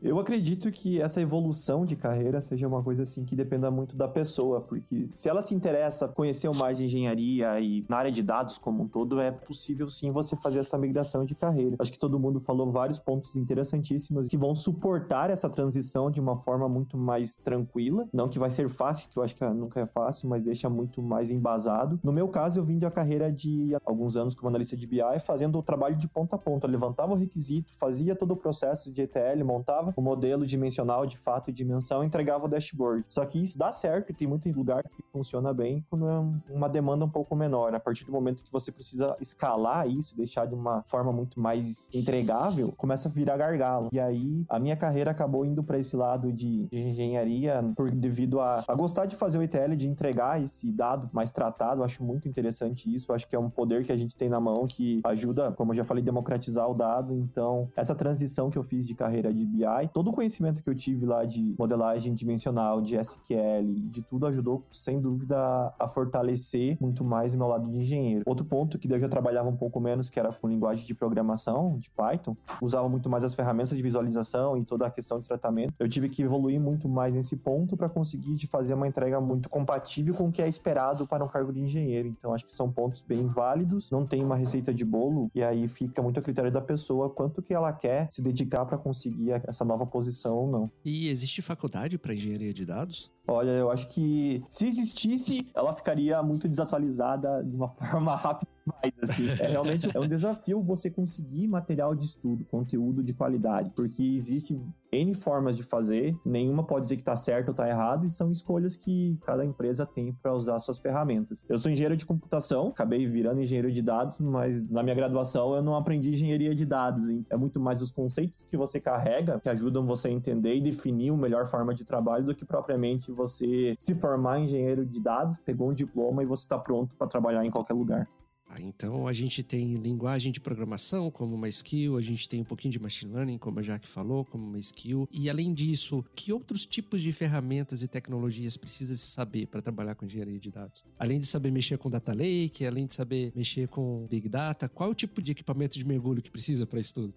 Eu 0.00 0.18
acredito 0.18 0.70
que 0.70 1.00
essa 1.00 1.20
evolução 1.20 1.84
de 1.84 1.96
carreira 1.96 2.40
seja 2.40 2.68
uma 2.68 2.82
coisa 2.82 3.02
assim 3.02 3.24
que 3.24 3.34
dependa 3.34 3.68
muito 3.68 3.96
da 3.96 4.06
pessoa, 4.06 4.60
porque 4.60 5.06
se 5.14 5.28
ela 5.28 5.42
se 5.42 5.54
interessa 5.54 6.06
conhecer 6.06 6.48
mais 6.54 6.78
de 6.78 6.84
engenharia 6.84 7.58
e 7.60 7.84
na 7.88 7.96
área 7.96 8.10
de 8.10 8.22
dados 8.22 8.58
como 8.58 8.84
um 8.84 8.88
todo, 8.88 9.20
é 9.20 9.32
possível 9.32 9.88
sim 9.88 10.12
você 10.12 10.36
fazer 10.36 10.60
essa 10.60 10.78
migração 10.78 11.24
de 11.24 11.34
carreira. 11.34 11.76
Acho 11.80 11.90
que 11.90 11.98
todo 11.98 12.18
mundo 12.18 12.38
falou 12.38 12.70
vários 12.70 13.00
pontos 13.00 13.34
interessantíssimos 13.34 14.28
que 14.28 14.38
vão 14.38 14.54
suportar 14.54 15.30
essa 15.30 15.50
transição 15.50 16.10
de 16.10 16.20
uma 16.20 16.36
forma 16.42 16.68
muito 16.68 16.96
mais 16.96 17.36
tranquila. 17.36 18.08
Não 18.12 18.28
que 18.28 18.38
vai 18.38 18.50
ser 18.50 18.68
fácil, 18.68 19.08
que 19.10 19.18
eu 19.18 19.22
acho 19.24 19.34
que 19.34 19.44
nunca 19.48 19.80
é 19.80 19.86
fácil, 19.86 20.28
mas 20.28 20.42
deixa 20.42 20.70
muito 20.70 21.02
mais 21.02 21.30
embasado. 21.30 21.98
No 22.04 22.12
meu 22.12 22.28
caso, 22.28 22.60
eu 22.60 22.64
vim 22.64 22.78
de 22.78 22.86
a 22.86 22.90
carreira 22.90 23.32
de 23.32 23.76
alguns 23.84 24.16
anos 24.16 24.34
como 24.34 24.48
analista 24.48 24.76
de 24.76 24.86
BI, 24.86 25.00
fazendo 25.20 25.58
o 25.58 25.62
trabalho 25.62 25.96
de 25.96 26.06
ponta 26.06 26.36
a 26.36 26.38
ponta. 26.38 26.68
Levantava 26.68 27.14
o 27.14 27.16
requisito, 27.16 27.72
fazia 27.74 28.14
todo 28.14 28.32
o 28.32 28.36
processo 28.36 28.92
de 28.92 29.02
ETL, 29.02 29.44
montava 29.44 29.87
o 29.96 30.02
modelo 30.02 30.46
dimensional 30.46 31.06
de 31.06 31.16
fato 31.16 31.50
e 31.50 31.52
dimensão, 31.52 32.04
entregava 32.04 32.46
o 32.46 32.48
dashboard. 32.48 33.04
Só 33.08 33.24
que 33.24 33.42
isso 33.42 33.58
dá 33.58 33.72
certo 33.72 34.10
e 34.10 34.14
tem 34.14 34.26
muito 34.26 34.48
lugar 34.50 34.82
que 34.82 35.02
funciona 35.10 35.52
bem 35.52 35.84
quando 35.90 36.08
é 36.08 36.52
uma 36.52 36.68
demanda 36.68 37.04
um 37.04 37.08
pouco 37.08 37.34
menor. 37.34 37.74
A 37.74 37.80
partir 37.80 38.04
do 38.04 38.12
momento 38.12 38.42
que 38.42 38.52
você 38.52 38.72
precisa 38.72 39.16
escalar 39.20 39.88
isso, 39.88 40.16
deixar 40.16 40.46
de 40.46 40.54
uma 40.54 40.82
forma 40.86 41.12
muito 41.12 41.40
mais 41.40 41.88
entregável, 41.92 42.72
começa 42.76 43.08
a 43.08 43.12
virar 43.12 43.36
gargalo. 43.36 43.88
E 43.92 44.00
aí 44.00 44.44
a 44.48 44.58
minha 44.58 44.76
carreira 44.76 45.10
acabou 45.10 45.44
indo 45.44 45.62
para 45.62 45.78
esse 45.78 45.96
lado 45.96 46.32
de, 46.32 46.66
de 46.66 46.78
engenharia 46.78 47.64
por, 47.76 47.90
devido 47.90 48.40
a, 48.40 48.64
a, 48.66 48.74
gostar 48.74 49.06
de 49.06 49.16
fazer 49.16 49.38
o 49.38 49.42
ETL, 49.42 49.74
de 49.76 49.86
entregar 49.88 50.42
esse 50.42 50.72
dado 50.72 51.08
mais 51.12 51.32
tratado. 51.32 51.80
Eu 51.80 51.84
acho 51.84 52.02
muito 52.02 52.28
interessante 52.28 52.92
isso. 52.92 53.10
Eu 53.10 53.14
acho 53.16 53.28
que 53.28 53.36
é 53.36 53.38
um 53.38 53.50
poder 53.50 53.84
que 53.84 53.92
a 53.92 53.96
gente 53.96 54.16
tem 54.16 54.28
na 54.28 54.40
mão 54.40 54.66
que 54.66 55.00
ajuda, 55.04 55.52
como 55.52 55.72
eu 55.72 55.76
já 55.76 55.84
falei, 55.84 56.02
democratizar 56.02 56.68
o 56.68 56.74
dado. 56.74 57.14
Então, 57.14 57.68
essa 57.76 57.94
transição 57.94 58.50
que 58.50 58.58
eu 58.58 58.62
fiz 58.62 58.86
de 58.86 58.94
carreira 58.94 59.32
de 59.32 59.46
BI, 59.46 59.77
todo 59.86 60.10
o 60.10 60.12
conhecimento 60.12 60.62
que 60.62 60.70
eu 60.70 60.74
tive 60.74 61.06
lá 61.06 61.24
de 61.24 61.54
modelagem 61.58 62.14
dimensional, 62.14 62.80
de 62.80 62.96
SQL, 62.96 63.74
de 63.88 64.02
tudo 64.02 64.26
ajudou, 64.26 64.64
sem 64.72 65.00
dúvida, 65.00 65.36
a 65.78 65.86
fortalecer 65.86 66.76
muito 66.80 67.04
mais 67.04 67.34
o 67.34 67.38
meu 67.38 67.46
lado 67.46 67.70
de 67.70 67.78
engenheiro. 67.78 68.22
Outro 68.26 68.44
ponto 68.44 68.78
que 68.78 68.90
eu 68.90 68.98
já 68.98 69.08
trabalhava 69.08 69.48
um 69.48 69.56
pouco 69.56 69.80
menos, 69.80 70.10
que 70.10 70.18
era 70.18 70.32
com 70.32 70.48
linguagem 70.48 70.86
de 70.86 70.94
programação, 70.94 71.78
de 71.78 71.90
Python, 71.90 72.36
usava 72.60 72.88
muito 72.88 73.08
mais 73.08 73.24
as 73.24 73.34
ferramentas 73.34 73.76
de 73.76 73.82
visualização 73.82 74.56
e 74.56 74.64
toda 74.64 74.86
a 74.86 74.90
questão 74.90 75.20
de 75.20 75.28
tratamento. 75.28 75.74
Eu 75.78 75.88
tive 75.88 76.08
que 76.08 76.22
evoluir 76.22 76.60
muito 76.60 76.88
mais 76.88 77.14
nesse 77.14 77.36
ponto 77.36 77.76
para 77.76 77.88
conseguir 77.88 78.34
de 78.34 78.46
fazer 78.46 78.74
uma 78.74 78.88
entrega 78.88 79.20
muito 79.20 79.48
compatível 79.48 80.14
com 80.14 80.28
o 80.28 80.32
que 80.32 80.42
é 80.42 80.48
esperado 80.48 81.06
para 81.06 81.24
um 81.24 81.28
cargo 81.28 81.52
de 81.52 81.60
engenheiro. 81.60 82.08
Então, 82.08 82.32
acho 82.32 82.44
que 82.44 82.52
são 82.52 82.70
pontos 82.70 83.02
bem 83.02 83.26
válidos. 83.26 83.90
Não 83.90 84.06
tem 84.06 84.24
uma 84.24 84.36
receita 84.36 84.72
de 84.72 84.84
bolo 84.84 85.30
e 85.34 85.42
aí 85.42 85.68
fica 85.68 86.02
muito 86.02 86.18
a 86.18 86.22
critério 86.22 86.50
da 86.50 86.60
pessoa 86.60 87.10
quanto 87.10 87.42
que 87.42 87.52
ela 87.52 87.72
quer 87.72 88.08
se 88.10 88.22
dedicar 88.22 88.64
para 88.64 88.78
conseguir 88.78 89.30
essa 89.46 89.64
nova 89.68 89.86
posição 89.86 90.36
ou 90.36 90.50
não. 90.50 90.70
E 90.84 91.08
existe 91.08 91.42
faculdade 91.42 91.98
para 91.98 92.14
engenharia 92.14 92.52
de 92.52 92.64
dados? 92.64 93.10
Olha, 93.26 93.50
eu 93.50 93.70
acho 93.70 93.88
que 93.90 94.42
se 94.48 94.66
existisse, 94.66 95.46
ela 95.54 95.72
ficaria 95.72 96.22
muito 96.22 96.48
desatualizada 96.48 97.44
de 97.44 97.54
uma 97.54 97.68
forma 97.70 98.16
rápida 98.16 98.50
demais, 98.68 98.92
assim. 99.02 99.28
É 99.42 99.46
realmente 99.48 99.88
é 99.94 100.00
um 100.00 100.06
desafio 100.06 100.62
você 100.62 100.90
conseguir 100.90 101.48
material 101.48 101.94
de 101.94 102.04
estudo, 102.04 102.44
conteúdo 102.44 103.02
de 103.02 103.14
qualidade, 103.14 103.70
porque 103.74 104.02
existe 104.02 104.58
N 104.90 105.14
formas 105.14 105.56
de 105.56 105.62
fazer, 105.62 106.16
nenhuma 106.24 106.64
pode 106.64 106.82
dizer 106.82 106.96
que 106.96 107.02
está 107.02 107.14
certo 107.14 107.48
ou 107.48 107.52
está 107.52 107.68
errado, 107.68 108.06
e 108.06 108.10
são 108.10 108.30
escolhas 108.30 108.74
que 108.74 109.18
cada 109.24 109.44
empresa 109.44 109.84
tem 109.84 110.12
para 110.22 110.34
usar 110.34 110.58
suas 110.58 110.78
ferramentas. 110.78 111.44
Eu 111.48 111.58
sou 111.58 111.70
engenheiro 111.70 111.96
de 111.96 112.06
computação, 112.06 112.68
acabei 112.68 113.06
virando 113.06 113.40
engenheiro 113.40 113.70
de 113.70 113.82
dados, 113.82 114.20
mas 114.20 114.68
na 114.68 114.82
minha 114.82 114.94
graduação 114.94 115.54
eu 115.54 115.62
não 115.62 115.74
aprendi 115.74 116.10
engenharia 116.10 116.54
de 116.54 116.64
dados. 116.64 117.08
Hein? 117.08 117.24
É 117.28 117.36
muito 117.36 117.60
mais 117.60 117.82
os 117.82 117.90
conceitos 117.90 118.42
que 118.42 118.56
você 118.56 118.80
carrega 118.80 119.38
que 119.40 119.48
ajudam 119.48 119.86
você 119.86 120.08
a 120.08 120.10
entender 120.10 120.56
e 120.56 120.60
definir 120.60 121.10
uma 121.10 121.28
melhor 121.28 121.46
forma 121.46 121.74
de 121.74 121.84
trabalho 121.84 122.24
do 122.24 122.34
que 122.34 122.44
propriamente 122.44 123.12
você 123.12 123.74
se 123.78 123.94
formar 123.94 124.40
engenheiro 124.40 124.86
de 124.86 125.00
dados, 125.00 125.38
pegou 125.38 125.68
um 125.70 125.74
diploma 125.74 126.22
e 126.22 126.26
você 126.26 126.44
está 126.44 126.58
pronto 126.58 126.96
para 126.96 127.06
trabalhar 127.06 127.44
em 127.44 127.50
qualquer 127.50 127.74
lugar. 127.74 128.08
Ah, 128.48 128.60
então 128.60 129.06
a 129.06 129.12
gente 129.12 129.42
tem 129.42 129.74
linguagem 129.74 130.32
de 130.32 130.40
programação 130.40 131.10
como 131.10 131.34
uma 131.34 131.48
skill, 131.48 131.98
a 131.98 132.00
gente 132.00 132.26
tem 132.26 132.40
um 132.40 132.44
pouquinho 132.44 132.72
de 132.72 132.78
machine 132.78 133.12
learning, 133.12 133.36
como 133.36 133.60
a 133.60 133.62
Jaque 133.62 133.86
falou, 133.86 134.24
como 134.24 134.46
uma 134.46 134.58
skill. 134.58 135.06
E 135.12 135.28
além 135.28 135.52
disso, 135.52 136.02
que 136.14 136.32
outros 136.32 136.64
tipos 136.64 137.02
de 137.02 137.12
ferramentas 137.12 137.82
e 137.82 137.88
tecnologias 137.88 138.56
precisa 138.56 138.96
se 138.96 139.10
saber 139.10 139.46
para 139.46 139.60
trabalhar 139.60 139.94
com 139.94 140.06
engenharia 140.06 140.38
de 140.38 140.50
dados? 140.50 140.82
Além 140.98 141.20
de 141.20 141.26
saber 141.26 141.50
mexer 141.50 141.76
com 141.76 141.90
data 141.90 142.14
lake, 142.14 142.64
além 142.64 142.86
de 142.86 142.94
saber 142.94 143.32
mexer 143.36 143.68
com 143.68 144.06
big 144.08 144.28
data, 144.28 144.66
qual 144.66 144.90
o 144.90 144.94
tipo 144.94 145.20
de 145.20 145.32
equipamento 145.32 145.78
de 145.78 145.84
mergulho 145.84 146.22
que 146.22 146.30
precisa 146.30 146.66
para 146.66 146.80
isso 146.80 146.94
tudo? 146.94 147.14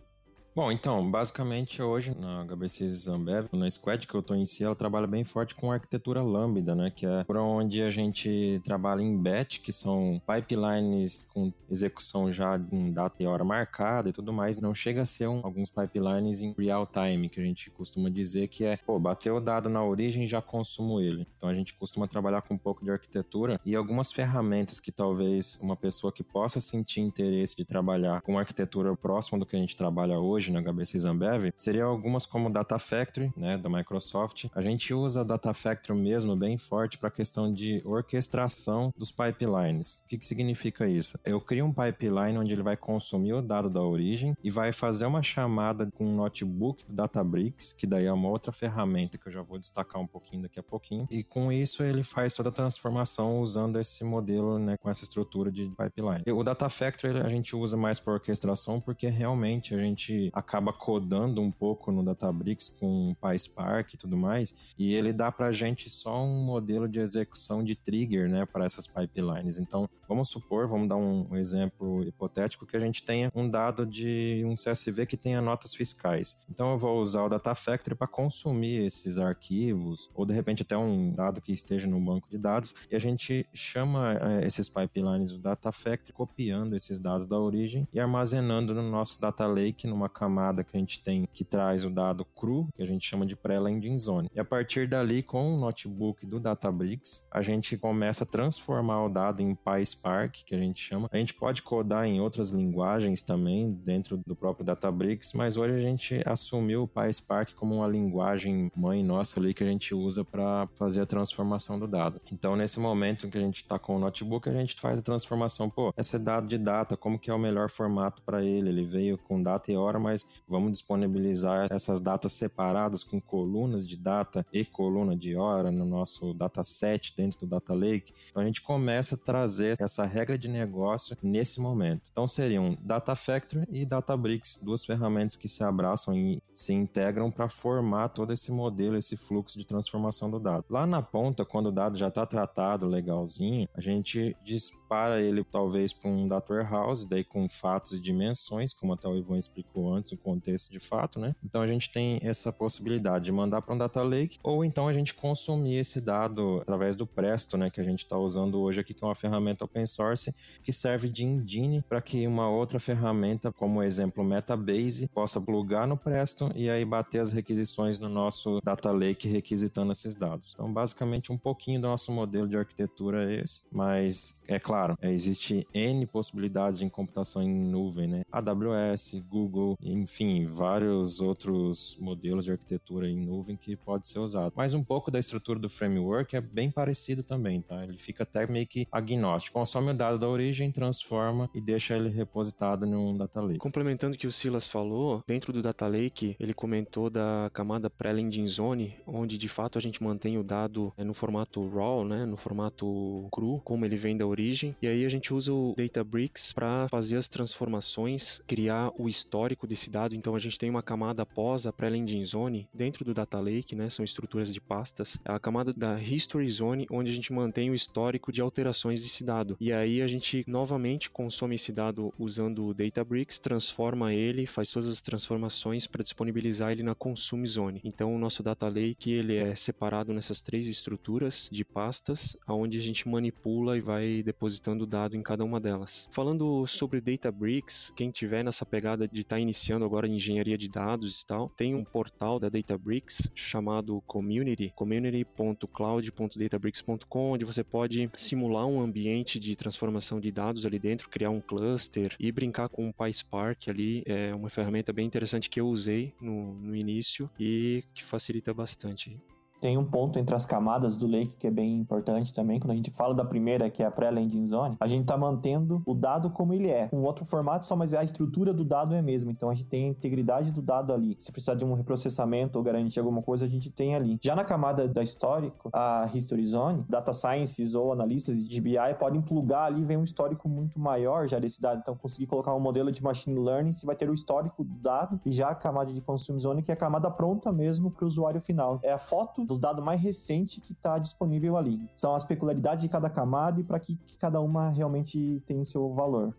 Bom, 0.53 0.69
então, 0.69 1.09
basicamente 1.09 1.81
hoje 1.81 2.13
na 2.13 2.43
HBC 2.43 2.89
Zambev, 2.89 3.47
na 3.53 3.69
squad 3.69 4.05
que 4.05 4.13
eu 4.13 4.21
tô 4.21 4.35
em 4.35 4.43
si, 4.43 4.65
ela 4.65 4.75
trabalha 4.75 5.07
bem 5.07 5.23
forte 5.23 5.55
com 5.55 5.71
arquitetura 5.71 6.21
lambda, 6.21 6.75
né? 6.75 6.91
Que 6.93 7.05
é 7.05 7.23
por 7.23 7.37
onde 7.37 7.81
a 7.81 7.89
gente 7.89 8.59
trabalha 8.61 9.01
em 9.01 9.17
batch, 9.17 9.61
que 9.61 9.71
são 9.71 10.21
pipelines 10.27 11.23
com 11.33 11.53
execução 11.69 12.29
já 12.29 12.59
em 12.69 12.91
data 12.91 13.23
e 13.23 13.25
hora 13.25 13.45
marcada 13.45 14.09
e 14.09 14.11
tudo 14.11 14.33
mais. 14.33 14.59
Não 14.59 14.75
chega 14.75 15.03
a 15.03 15.05
ser 15.05 15.27
um, 15.27 15.39
alguns 15.41 15.69
pipelines 15.69 16.41
em 16.41 16.53
real 16.57 16.85
time, 16.85 17.29
que 17.29 17.39
a 17.39 17.45
gente 17.45 17.69
costuma 17.69 18.09
dizer 18.09 18.49
que 18.49 18.65
é, 18.65 18.75
pô, 18.75 18.99
bateu 18.99 19.37
o 19.37 19.39
dado 19.39 19.69
na 19.69 19.81
origem 19.81 20.27
já 20.27 20.41
consumo 20.41 20.99
ele. 20.99 21.25
Então 21.37 21.47
a 21.47 21.53
gente 21.53 21.73
costuma 21.75 22.09
trabalhar 22.09 22.41
com 22.41 22.55
um 22.55 22.57
pouco 22.57 22.83
de 22.83 22.91
arquitetura 22.91 23.57
e 23.65 23.73
algumas 23.73 24.11
ferramentas 24.11 24.81
que 24.81 24.91
talvez 24.91 25.57
uma 25.61 25.77
pessoa 25.77 26.11
que 26.11 26.25
possa 26.25 26.59
sentir 26.59 26.99
interesse 26.99 27.55
de 27.55 27.63
trabalhar 27.63 28.21
com 28.21 28.37
arquitetura 28.37 28.93
próxima 28.97 29.39
do 29.39 29.45
que 29.45 29.55
a 29.55 29.59
gente 29.59 29.77
trabalha 29.77 30.19
hoje 30.19 30.40
hoje 30.41 30.51
na 30.51 30.59
HBC 30.59 30.97
Zambev 30.97 31.53
seria 31.55 31.83
algumas 31.83 32.25
como 32.25 32.49
Data 32.49 32.79
Factory, 32.79 33.31
né, 33.37 33.57
da 33.57 33.69
Microsoft. 33.69 34.47
A 34.55 34.61
gente 34.61 34.91
usa 34.91 35.23
Data 35.23 35.53
Factory 35.53 35.97
mesmo 35.97 36.35
bem 36.35 36.57
forte 36.57 36.97
para 36.97 37.09
a 37.09 37.11
questão 37.11 37.53
de 37.53 37.79
orquestração 37.85 38.91
dos 38.97 39.11
pipelines. 39.11 40.01
O 40.03 40.07
que, 40.07 40.17
que 40.17 40.25
significa 40.25 40.87
isso? 40.87 41.19
Eu 41.23 41.39
crio 41.39 41.65
um 41.65 41.71
pipeline 41.71 42.39
onde 42.39 42.53
ele 42.53 42.63
vai 42.63 42.75
consumir 42.75 43.33
o 43.33 43.41
dado 43.41 43.69
da 43.69 43.81
origem 43.81 44.35
e 44.43 44.49
vai 44.49 44.73
fazer 44.73 45.05
uma 45.05 45.21
chamada 45.21 45.87
com 45.93 46.05
um 46.05 46.15
notebook 46.15 46.83
do 46.87 46.93
Databricks, 46.93 47.73
que 47.73 47.85
daí 47.85 48.05
é 48.05 48.13
uma 48.13 48.29
outra 48.29 48.51
ferramenta 48.51 49.19
que 49.19 49.27
eu 49.27 49.31
já 49.31 49.43
vou 49.43 49.59
destacar 49.59 50.01
um 50.01 50.07
pouquinho 50.07 50.41
daqui 50.41 50.59
a 50.59 50.63
pouquinho. 50.63 51.07
E 51.11 51.23
com 51.23 51.51
isso 51.51 51.83
ele 51.83 52.01
faz 52.01 52.33
toda 52.33 52.49
a 52.49 52.51
transformação 52.51 53.39
usando 53.41 53.77
esse 53.77 54.03
modelo, 54.03 54.57
né, 54.57 54.75
com 54.77 54.89
essa 54.89 55.03
estrutura 55.03 55.51
de 55.51 55.71
pipeline. 55.77 56.23
O 56.31 56.43
Data 56.43 56.67
Factory 56.67 57.19
a 57.19 57.29
gente 57.29 57.55
usa 57.55 57.77
mais 57.77 57.99
para 57.99 58.13
orquestração 58.13 58.79
porque 58.79 59.07
realmente 59.07 59.75
a 59.75 59.77
gente 59.77 60.30
acaba 60.33 60.73
codando 60.73 61.41
um 61.41 61.51
pouco 61.51 61.91
no 61.91 62.03
Databricks 62.03 62.69
com 62.69 63.15
PySpark 63.21 63.93
e 63.93 63.97
tudo 63.97 64.17
mais, 64.17 64.73
e 64.77 64.93
ele 64.93 65.13
dá 65.13 65.31
para 65.31 65.47
a 65.47 65.51
gente 65.51 65.89
só 65.89 66.23
um 66.23 66.43
modelo 66.43 66.87
de 66.87 66.99
execução 66.99 67.63
de 67.63 67.75
trigger, 67.75 68.29
né, 68.29 68.45
para 68.45 68.65
essas 68.65 68.87
pipelines. 68.87 69.57
Então, 69.57 69.89
vamos 70.07 70.29
supor, 70.29 70.67
vamos 70.67 70.87
dar 70.87 70.97
um, 70.97 71.35
exemplo 71.35 72.03
hipotético 72.03 72.65
que 72.65 72.75
a 72.75 72.79
gente 72.79 73.03
tenha 73.03 73.31
um 73.33 73.49
dado 73.49 73.85
de 73.85 74.43
um 74.45 74.55
CSV 74.55 75.05
que 75.05 75.17
tenha 75.17 75.41
notas 75.41 75.73
fiscais. 75.73 76.45
Então, 76.49 76.71
eu 76.71 76.77
vou 76.77 77.01
usar 77.01 77.23
o 77.23 77.29
Data 77.29 77.55
Factory 77.55 77.95
para 77.95 78.07
consumir 78.07 78.85
esses 78.85 79.17
arquivos, 79.17 80.09
ou 80.13 80.25
de 80.25 80.33
repente 80.33 80.61
até 80.61 80.77
um 80.77 81.13
dado 81.13 81.41
que 81.41 81.51
esteja 81.51 81.87
no 81.87 81.99
banco 81.99 82.29
de 82.29 82.37
dados, 82.37 82.75
e 82.89 82.95
a 82.95 82.99
gente 82.99 83.45
chama 83.53 84.13
é, 84.13 84.45
esses 84.45 84.69
pipelines 84.69 85.31
do 85.31 85.39
Data 85.39 85.71
Factory, 85.71 86.13
copiando 86.13 86.75
esses 86.75 86.99
dados 86.99 87.25
da 87.25 87.39
origem 87.39 87.87
e 87.93 87.99
armazenando 87.99 88.73
no 88.73 88.83
nosso 88.89 89.19
Data 89.19 89.45
Lake 89.47 89.87
numa 89.87 90.09
camada 90.21 90.63
que 90.63 90.77
a 90.77 90.79
gente 90.79 91.03
tem 91.03 91.27
que 91.33 91.43
traz 91.43 91.83
o 91.83 91.89
dado 91.89 92.23
cru, 92.23 92.67
que 92.75 92.83
a 92.83 92.85
gente 92.85 93.09
chama 93.09 93.25
de 93.25 93.35
pré-landing 93.35 93.97
zone. 93.97 94.29
E 94.35 94.39
a 94.39 94.45
partir 94.45 94.87
dali, 94.87 95.23
com 95.23 95.55
o 95.55 95.57
notebook 95.57 96.27
do 96.27 96.39
Databricks, 96.39 97.27
a 97.31 97.41
gente 97.41 97.75
começa 97.75 98.23
a 98.23 98.27
transformar 98.27 99.03
o 99.03 99.09
dado 99.09 99.41
em 99.41 99.55
PySpark, 99.55 100.43
que 100.45 100.53
a 100.53 100.59
gente 100.59 100.79
chama. 100.79 101.09
A 101.11 101.17
gente 101.17 101.33
pode 101.33 101.63
codar 101.63 102.05
em 102.05 102.21
outras 102.21 102.51
linguagens 102.51 103.23
também 103.23 103.71
dentro 103.71 104.21
do 104.27 104.35
próprio 104.35 104.63
Databricks, 104.63 105.33
mas 105.33 105.57
hoje 105.57 105.73
a 105.73 105.79
gente 105.79 106.21
assumiu 106.23 106.83
o 106.83 106.87
PySpark 106.87 107.55
como 107.55 107.77
uma 107.77 107.87
linguagem 107.87 108.71
mãe 108.75 109.03
nossa 109.03 109.39
ali 109.39 109.55
que 109.55 109.63
a 109.63 109.67
gente 109.67 109.95
usa 109.95 110.23
para 110.23 110.67
fazer 110.75 111.01
a 111.01 111.05
transformação 111.07 111.79
do 111.79 111.87
dado. 111.87 112.21
Então, 112.31 112.55
nesse 112.55 112.79
momento 112.79 113.27
que 113.27 113.37
a 113.39 113.41
gente 113.41 113.57
está 113.57 113.79
com 113.79 113.95
o 113.95 113.99
notebook, 113.99 114.47
a 114.47 114.53
gente 114.53 114.79
faz 114.79 114.99
a 114.99 115.01
transformação. 115.01 115.67
Pô, 115.67 115.91
esse 115.97 116.19
dado 116.19 116.47
de 116.47 116.59
data, 116.59 116.95
como 116.95 117.17
que 117.17 117.31
é 117.31 117.33
o 117.33 117.39
melhor 117.39 117.71
formato 117.71 118.21
para 118.21 118.43
ele? 118.43 118.69
Ele 118.69 118.83
veio 118.83 119.17
com 119.17 119.41
data 119.41 119.71
e 119.71 119.77
hora, 119.77 119.99
mas 119.99 120.10
mas 120.11 120.43
vamos 120.45 120.73
disponibilizar 120.73 121.67
essas 121.71 122.01
datas 122.01 122.33
separadas 122.33 123.03
com 123.03 123.21
colunas 123.21 123.87
de 123.87 123.95
data 123.95 124.45
e 124.51 124.65
coluna 124.65 125.15
de 125.15 125.37
hora 125.37 125.71
no 125.71 125.85
nosso 125.85 126.33
dataset 126.33 127.13
dentro 127.15 127.39
do 127.39 127.47
Data 127.47 127.73
Lake. 127.73 128.13
Então 128.29 128.43
a 128.43 128.45
gente 128.45 128.61
começa 128.61 129.15
a 129.15 129.17
trazer 129.17 129.77
essa 129.79 130.05
regra 130.05 130.37
de 130.37 130.49
negócio 130.49 131.17
nesse 131.23 131.61
momento. 131.61 132.09
Então 132.11 132.27
seriam 132.27 132.77
Data 132.81 133.15
Factory 133.15 133.65
e 133.71 133.85
Databricks, 133.85 134.61
duas 134.63 134.83
ferramentas 134.83 135.37
que 135.37 135.47
se 135.47 135.63
abraçam 135.63 136.13
e 136.15 136.43
se 136.53 136.73
integram 136.73 137.31
para 137.31 137.47
formar 137.47 138.09
todo 138.09 138.33
esse 138.33 138.51
modelo, 138.51 138.97
esse 138.97 139.15
fluxo 139.15 139.57
de 139.57 139.65
transformação 139.65 140.29
do 140.29 140.39
dado. 140.39 140.65
Lá 140.69 140.85
na 140.85 141.01
ponta, 141.01 141.45
quando 141.45 141.67
o 141.67 141.71
dado 141.71 141.97
já 141.97 142.09
está 142.09 142.25
tratado 142.25 142.85
legalzinho, 142.85 143.67
a 143.73 143.79
gente 143.79 144.35
dispara 144.43 145.21
ele 145.21 145.43
talvez 145.43 145.93
para 145.93 146.09
um 146.09 146.27
data 146.27 146.53
warehouse, 146.53 147.09
daí 147.09 147.23
com 147.23 147.47
fatos 147.47 147.93
e 147.93 148.01
dimensões, 148.01 148.73
como 148.73 148.93
até 148.93 149.07
o 149.07 149.15
Ivan 149.15 149.37
explicou 149.37 149.93
antes 149.93 150.00
antes 150.01 150.11
o 150.11 150.17
contexto 150.17 150.71
de 150.71 150.79
fato, 150.79 151.19
né? 151.19 151.35
Então 151.45 151.61
a 151.61 151.67
gente 151.67 151.91
tem 151.91 152.19
essa 152.23 152.51
possibilidade 152.51 153.25
de 153.25 153.31
mandar 153.31 153.61
para 153.61 153.73
um 153.73 153.77
data 153.77 154.01
lake 154.01 154.39
ou 154.43 154.65
então 154.65 154.87
a 154.87 154.93
gente 154.93 155.13
consumir 155.13 155.77
esse 155.77 156.01
dado 156.01 156.59
através 156.61 156.95
do 156.95 157.05
Presto, 157.05 157.55
né, 157.57 157.69
que 157.69 157.79
a 157.79 157.83
gente 157.83 157.99
está 157.99 158.17
usando 158.17 158.59
hoje 158.59 158.79
aqui, 158.79 158.93
que 158.93 159.03
é 159.03 159.07
uma 159.07 159.15
ferramenta 159.15 159.63
open 159.63 159.85
source 159.85 160.33
que 160.63 160.73
serve 160.73 161.07
de 161.07 161.23
engine 161.23 161.83
para 161.87 162.01
que 162.01 162.25
uma 162.25 162.49
outra 162.49 162.79
ferramenta, 162.79 163.51
como 163.51 163.83
exemplo 163.83 164.23
Metabase, 164.23 165.07
possa 165.07 165.39
plugar 165.39 165.87
no 165.87 165.95
Presto 165.95 166.51
e 166.55 166.69
aí 166.69 166.83
bater 166.83 167.21
as 167.21 167.31
requisições 167.31 167.99
no 167.99 168.09
nosso 168.09 168.59
data 168.63 168.91
lake 168.91 169.27
requisitando 169.27 169.91
esses 169.91 170.15
dados. 170.15 170.53
Então, 170.55 170.71
basicamente, 170.71 171.31
um 171.31 171.37
pouquinho 171.37 171.79
do 171.79 171.87
nosso 171.87 172.11
modelo 172.11 172.47
de 172.47 172.57
arquitetura 172.57 173.31
é 173.31 173.41
esse, 173.41 173.67
mas 173.71 174.43
é 174.47 174.59
claro, 174.59 174.97
existe 175.01 175.67
N 175.73 176.05
possibilidades 176.07 176.79
de 176.79 176.89
computação 176.89 177.43
em 177.43 177.53
nuvem, 177.53 178.07
né? 178.07 178.23
AWS, 178.31 179.23
Google, 179.29 179.77
enfim, 179.91 180.45
vários 180.45 181.19
outros 181.19 181.97
modelos 181.99 182.45
de 182.45 182.51
arquitetura 182.51 183.09
em 183.09 183.17
nuvem 183.17 183.55
que 183.55 183.75
pode 183.75 184.07
ser 184.07 184.19
usado. 184.19 184.53
Mas 184.55 184.73
um 184.73 184.83
pouco 184.83 185.11
da 185.11 185.19
estrutura 185.19 185.59
do 185.59 185.69
framework 185.69 186.35
é 186.35 186.41
bem 186.41 186.71
parecido 186.71 187.23
também, 187.23 187.61
tá? 187.61 187.83
Ele 187.83 187.97
fica 187.97 188.23
até 188.23 188.45
meio 188.47 188.67
que 188.67 188.87
agnóstico. 188.91 189.59
Consome 189.59 189.91
o 189.91 189.93
dado 189.93 190.17
da 190.17 190.27
origem, 190.27 190.71
transforma 190.71 191.49
e 191.53 191.61
deixa 191.61 191.95
ele 191.95 192.09
repositado 192.09 192.85
em 192.85 192.95
um 192.95 193.17
data 193.17 193.41
lake. 193.41 193.59
Complementando 193.59 194.15
o 194.15 194.17
que 194.17 194.27
o 194.27 194.31
Silas 194.31 194.67
falou, 194.67 195.23
dentro 195.27 195.51
do 195.51 195.61
data 195.61 195.87
lake, 195.87 196.35
ele 196.39 196.53
comentou 196.53 197.09
da 197.09 197.49
camada 197.53 197.89
pré-landing 197.89 198.47
zone, 198.47 198.95
onde 199.05 199.37
de 199.37 199.49
fato 199.49 199.77
a 199.77 199.81
gente 199.81 200.03
mantém 200.03 200.37
o 200.37 200.43
dado 200.43 200.93
é, 200.97 201.03
no 201.03 201.13
formato 201.13 201.67
raw, 201.69 202.05
né, 202.05 202.25
no 202.25 202.37
formato 202.37 203.27
cru, 203.31 203.61
como 203.63 203.85
ele 203.85 203.95
vem 203.95 204.15
da 204.15 204.25
origem, 204.25 204.75
e 204.81 204.87
aí 204.87 205.05
a 205.05 205.09
gente 205.09 205.33
usa 205.33 205.53
o 205.53 205.73
Databricks 205.77 206.53
para 206.53 206.87
fazer 206.89 207.17
as 207.17 207.27
transformações, 207.27 208.41
criar 208.47 208.91
o 208.97 209.07
histórico 209.07 209.67
desse 209.67 209.80
dado. 209.89 210.15
Então 210.15 210.35
a 210.35 210.39
gente 210.39 210.57
tem 210.57 210.69
uma 210.69 210.83
camada 210.83 211.23
após 211.23 211.65
a 211.65 211.73
pré-landing 211.73 212.23
zone 212.23 212.67
dentro 212.73 213.03
do 213.03 213.13
data 213.13 213.39
lake, 213.39 213.75
né, 213.75 213.89
são 213.89 214.03
estruturas 214.03 214.53
de 214.53 214.61
pastas, 214.61 215.17
a 215.25 215.39
camada 215.39 215.73
da 215.73 215.99
history 215.99 216.49
zone, 216.49 216.87
onde 216.91 217.11
a 217.11 217.13
gente 217.13 217.33
mantém 217.33 217.69
o 217.69 217.75
histórico 217.75 218.31
de 218.31 218.41
alterações 218.41 219.01
desse 219.01 219.23
dado. 219.23 219.57
E 219.59 219.71
aí 219.71 220.01
a 220.01 220.07
gente 220.07 220.43
novamente 220.47 221.09
consome 221.09 221.55
esse 221.55 221.71
dado 221.71 222.13
usando 222.17 222.65
o 222.65 222.73
Databricks, 222.73 223.39
transforma 223.39 224.13
ele, 224.13 224.45
faz 224.45 224.69
todas 224.69 224.87
as 224.87 225.01
transformações 225.01 225.87
para 225.87 226.03
disponibilizar 226.03 226.71
ele 226.71 226.83
na 226.83 226.95
consume 226.95 227.47
zone. 227.47 227.81
Então 227.83 228.13
o 228.13 228.19
nosso 228.19 228.43
data 228.43 228.67
lake 228.67 229.11
ele 229.11 229.35
é 229.35 229.55
separado 229.55 230.13
nessas 230.13 230.41
três 230.41 230.67
estruturas 230.67 231.49
de 231.51 231.63
pastas, 231.63 232.37
aonde 232.45 232.77
a 232.77 232.81
gente 232.81 233.07
manipula 233.07 233.77
e 233.77 233.81
vai 233.81 234.23
depositando 234.23 234.83
o 234.83 234.87
dado 234.87 235.15
em 235.15 235.21
cada 235.21 235.43
uma 235.43 235.59
delas. 235.59 236.07
Falando 236.11 236.65
sobre 236.67 237.01
Databricks, 237.01 237.93
quem 237.95 238.11
tiver 238.11 238.43
nessa 238.43 238.65
pegada 238.65 239.07
de 239.07 239.21
estar 239.21 239.35
tá 239.35 239.39
iniciando 239.39 239.70
agora 239.73 240.07
em 240.07 240.15
engenharia 240.15 240.57
de 240.57 240.69
dados 240.69 241.21
e 241.21 241.25
tal, 241.25 241.49
tem 241.49 241.75
um 241.75 241.83
portal 241.83 242.39
da 242.39 242.47
Databricks 242.49 243.29
chamado 243.35 244.01
Community, 244.07 244.71
community.cloud.databricks.com, 244.75 247.31
onde 247.31 247.45
você 247.45 247.63
pode 247.63 248.09
simular 248.15 248.67
um 248.67 248.81
ambiente 248.81 249.39
de 249.39 249.55
transformação 249.55 250.19
de 250.19 250.31
dados 250.31 250.65
ali 250.65 250.79
dentro, 250.79 251.07
criar 251.09 251.29
um 251.29 251.39
cluster 251.39 252.15
e 252.19 252.31
brincar 252.31 252.67
com 252.69 252.89
o 252.89 252.93
PySpark 252.93 253.69
ali. 253.69 254.01
É 254.05 254.33
uma 254.33 254.49
ferramenta 254.49 254.91
bem 254.91 255.05
interessante 255.05 255.47
que 255.49 255.59
eu 255.59 255.67
usei 255.67 256.15
no, 256.21 256.55
no 256.55 256.75
início 256.75 257.29
e 257.39 257.83
que 257.93 258.03
facilita 258.03 258.51
bastante. 258.53 259.21
Tem 259.61 259.77
um 259.77 259.85
ponto 259.85 260.17
entre 260.17 260.35
as 260.35 260.43
camadas 260.43 260.97
do 260.97 261.05
lake 261.05 261.37
que 261.37 261.45
é 261.45 261.51
bem 261.51 261.77
importante 261.77 262.33
também. 262.33 262.59
Quando 262.59 262.71
a 262.71 262.75
gente 262.75 262.89
fala 262.89 263.13
da 263.13 263.23
primeira, 263.23 263.69
que 263.69 263.83
é 263.83 263.85
a 263.85 263.91
pré-landing 263.91 264.47
zone, 264.47 264.75
a 264.79 264.87
gente 264.87 265.03
está 265.03 265.15
mantendo 265.15 265.83
o 265.85 265.93
dado 265.93 266.31
como 266.31 266.51
ele 266.51 266.67
é, 266.67 266.87
com 266.87 267.03
outro 267.03 267.23
formato 267.25 267.67
só, 267.67 267.75
mas 267.75 267.93
a 267.93 268.03
estrutura 268.03 268.51
do 268.53 268.65
dado 268.65 268.95
é 268.95 268.99
a 268.99 269.03
mesma. 269.03 269.31
Então 269.31 269.51
a 269.51 269.53
gente 269.53 269.67
tem 269.67 269.85
a 269.85 269.87
integridade 269.89 270.51
do 270.51 270.63
dado 270.63 270.91
ali. 270.91 271.15
Se 271.19 271.31
precisar 271.31 271.53
de 271.53 271.63
um 271.63 271.73
reprocessamento 271.73 272.57
ou 272.57 272.63
garantir 272.63 272.99
alguma 272.99 273.21
coisa, 273.21 273.45
a 273.45 273.47
gente 273.47 273.69
tem 273.69 273.95
ali. 273.95 274.17
Já 274.19 274.35
na 274.35 274.43
camada 274.43 274.87
da 274.87 275.03
histórico, 275.03 275.69
a 275.71 276.09
history 276.11 276.45
zone, 276.47 276.83
data 276.89 277.13
sciences 277.13 277.75
ou 277.75 277.93
analistas 277.93 278.43
de 278.43 278.61
BI 278.61 278.77
podem 278.97 279.21
plugar 279.21 279.65
ali, 279.65 279.85
vem 279.85 279.97
um 279.97 280.03
histórico 280.03 280.49
muito 280.49 280.79
maior 280.79 281.27
já 281.27 281.37
desse 281.37 281.61
dado. 281.61 281.81
Então 281.81 281.95
conseguir 281.95 282.25
colocar 282.25 282.55
um 282.55 282.59
modelo 282.59 282.91
de 282.91 283.03
machine 283.03 283.39
learning 283.39 283.73
que 283.73 283.85
vai 283.85 283.95
ter 283.95 284.09
o 284.09 284.13
histórico 284.13 284.63
do 284.63 284.77
dado 284.79 285.21
e 285.23 285.31
já 285.31 285.49
a 285.49 285.55
camada 285.55 285.93
de 285.93 286.01
consume 286.01 286.39
zone, 286.39 286.63
que 286.63 286.71
é 286.71 286.73
a 286.73 286.77
camada 286.77 287.11
pronta 287.11 287.51
mesmo 287.51 287.91
para 287.91 288.05
o 288.05 288.07
usuário 288.07 288.41
final. 288.41 288.79
É 288.81 288.91
a 288.91 288.97
foto 288.97 289.45
dos 289.51 289.59
dados 289.59 289.83
mais 289.83 289.99
recentes 289.99 290.59
que 290.63 290.71
está 290.71 290.97
disponível 290.97 291.57
ali. 291.57 291.89
São 291.93 292.15
as 292.15 292.23
peculiaridades 292.23 292.81
de 292.81 292.89
cada 292.89 293.09
camada 293.09 293.59
e 293.59 293.63
para 293.63 293.79
que, 293.79 293.95
que 293.97 294.17
cada 294.17 294.39
uma 294.39 294.69
realmente 294.69 295.43
tem 295.45 295.63
seu 295.65 295.93
valor. 295.93 296.33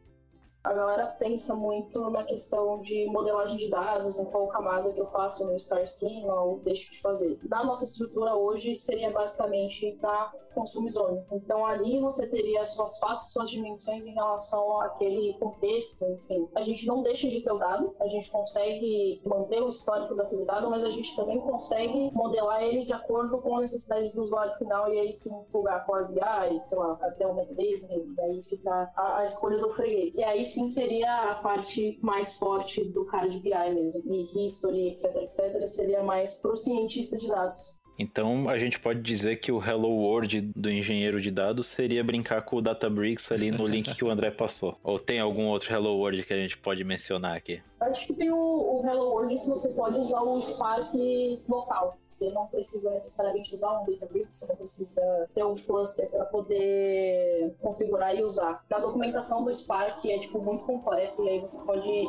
A 0.64 0.72
galera 0.72 1.06
pensa 1.18 1.54
muito 1.56 2.08
na 2.10 2.22
questão 2.22 2.80
de 2.80 3.06
modelagem 3.06 3.56
de 3.56 3.68
dados, 3.68 4.16
em 4.16 4.24
qual 4.26 4.46
camada 4.48 4.92
que 4.92 5.00
eu 5.00 5.06
faço 5.06 5.44
no 5.44 5.58
Star 5.58 5.84
Schema 5.86 6.40
ou 6.40 6.60
deixo 6.60 6.90
de 6.92 7.00
fazer. 7.00 7.38
Na 7.48 7.64
nossa 7.64 7.84
estrutura 7.84 8.36
hoje 8.36 8.76
seria 8.76 9.10
basicamente 9.10 9.96
da 10.00 10.32
consumo 10.54 10.88
zone. 10.90 11.22
Então 11.32 11.64
ali 11.64 12.00
você 12.00 12.26
teria 12.26 12.64
suas 12.64 12.98
fatos, 12.98 13.32
suas 13.32 13.50
dimensões 13.50 14.06
em 14.06 14.12
relação 14.12 14.80
àquele 14.80 15.34
contexto, 15.34 16.04
enfim. 16.04 16.48
A 16.54 16.62
gente 16.62 16.86
não 16.86 17.02
deixa 17.02 17.28
de 17.28 17.40
ter 17.40 17.52
o 17.52 17.58
dado, 17.58 17.94
a 18.00 18.06
gente 18.06 18.30
consegue 18.30 19.20
manter 19.24 19.62
o 19.62 19.68
histórico 19.68 20.14
daquele 20.14 20.44
dado, 20.44 20.70
mas 20.70 20.84
a 20.84 20.90
gente 20.90 21.14
também 21.16 21.40
consegue 21.40 22.10
modelar 22.12 22.62
ele 22.62 22.84
de 22.84 22.92
acordo 22.92 23.38
com 23.38 23.56
a 23.56 23.60
necessidade 23.62 24.12
do 24.12 24.22
usuário 24.22 24.52
final 24.54 24.92
e 24.92 25.00
aí 25.00 25.12
sim 25.12 25.32
plugar 25.50 25.86
Power 25.86 26.08
BI, 26.08 26.60
sei 26.60 26.78
lá, 26.78 26.98
até 27.02 27.26
o 27.26 27.34
Metabase, 27.34 27.88
e 27.90 28.20
aí 28.20 28.42
fica 28.42 28.92
a, 28.96 29.18
a 29.18 29.24
escolha 29.24 29.58
do 29.58 29.70
freguês. 29.70 30.14
E 30.14 30.22
aí 30.22 30.44
sim 30.52 30.68
seria 30.68 31.30
a 31.30 31.34
parte 31.36 31.98
mais 32.02 32.36
forte 32.36 32.84
do 32.84 33.04
cara 33.06 33.28
de 33.28 33.40
BI 33.40 33.70
mesmo. 33.74 34.02
E 34.12 34.46
history, 34.46 34.88
etc, 34.88 35.16
etc, 35.16 35.66
seria 35.66 36.02
mais 36.02 36.34
pro 36.34 36.56
cientista 36.56 37.16
de 37.16 37.28
dados. 37.28 37.80
Então 37.98 38.48
a 38.48 38.58
gente 38.58 38.80
pode 38.80 39.00
dizer 39.00 39.36
que 39.36 39.52
o 39.52 39.62
Hello 39.62 39.90
World 39.90 40.52
do 40.56 40.70
engenheiro 40.70 41.20
de 41.20 41.30
dados 41.30 41.66
seria 41.66 42.02
brincar 42.02 42.42
com 42.42 42.56
o 42.56 42.62
Databricks 42.62 43.30
ali 43.30 43.50
no 43.50 43.66
link 43.66 43.94
que 43.94 44.04
o 44.04 44.10
André 44.10 44.30
passou. 44.30 44.76
Ou 44.82 44.98
tem 44.98 45.20
algum 45.20 45.46
outro 45.46 45.72
Hello 45.72 45.96
World 45.98 46.24
que 46.24 46.32
a 46.32 46.36
gente 46.36 46.56
pode 46.58 46.82
mencionar 46.84 47.36
aqui? 47.36 47.62
Acho 47.80 48.06
que 48.06 48.14
tem 48.14 48.30
o, 48.30 48.36
o 48.36 48.82
Hello 48.84 49.10
World 49.10 49.38
que 49.38 49.48
você 49.48 49.68
pode 49.70 49.98
usar 49.98 50.22
o 50.22 50.40
Spark 50.40 50.94
local. 51.48 51.98
Você 52.22 52.30
não 52.30 52.46
precisa 52.46 52.90
necessariamente 52.90 53.52
usar 53.52 53.80
um 53.80 53.84
Databricks, 53.84 54.38
você 54.38 54.46
não 54.46 54.56
precisa 54.56 55.28
ter 55.34 55.44
um 55.44 55.56
cluster 55.56 56.08
para 56.08 56.24
poder 56.26 57.56
configurar 57.60 58.14
e 58.14 58.22
usar. 58.22 58.64
Na 58.70 58.78
documentação 58.78 59.42
do 59.44 59.52
Spark 59.52 60.04
é 60.04 60.18
tipo 60.20 60.40
muito 60.40 60.64
completo 60.64 61.24
e 61.24 61.28
aí 61.28 61.40
você 61.40 61.60
pode 61.64 62.06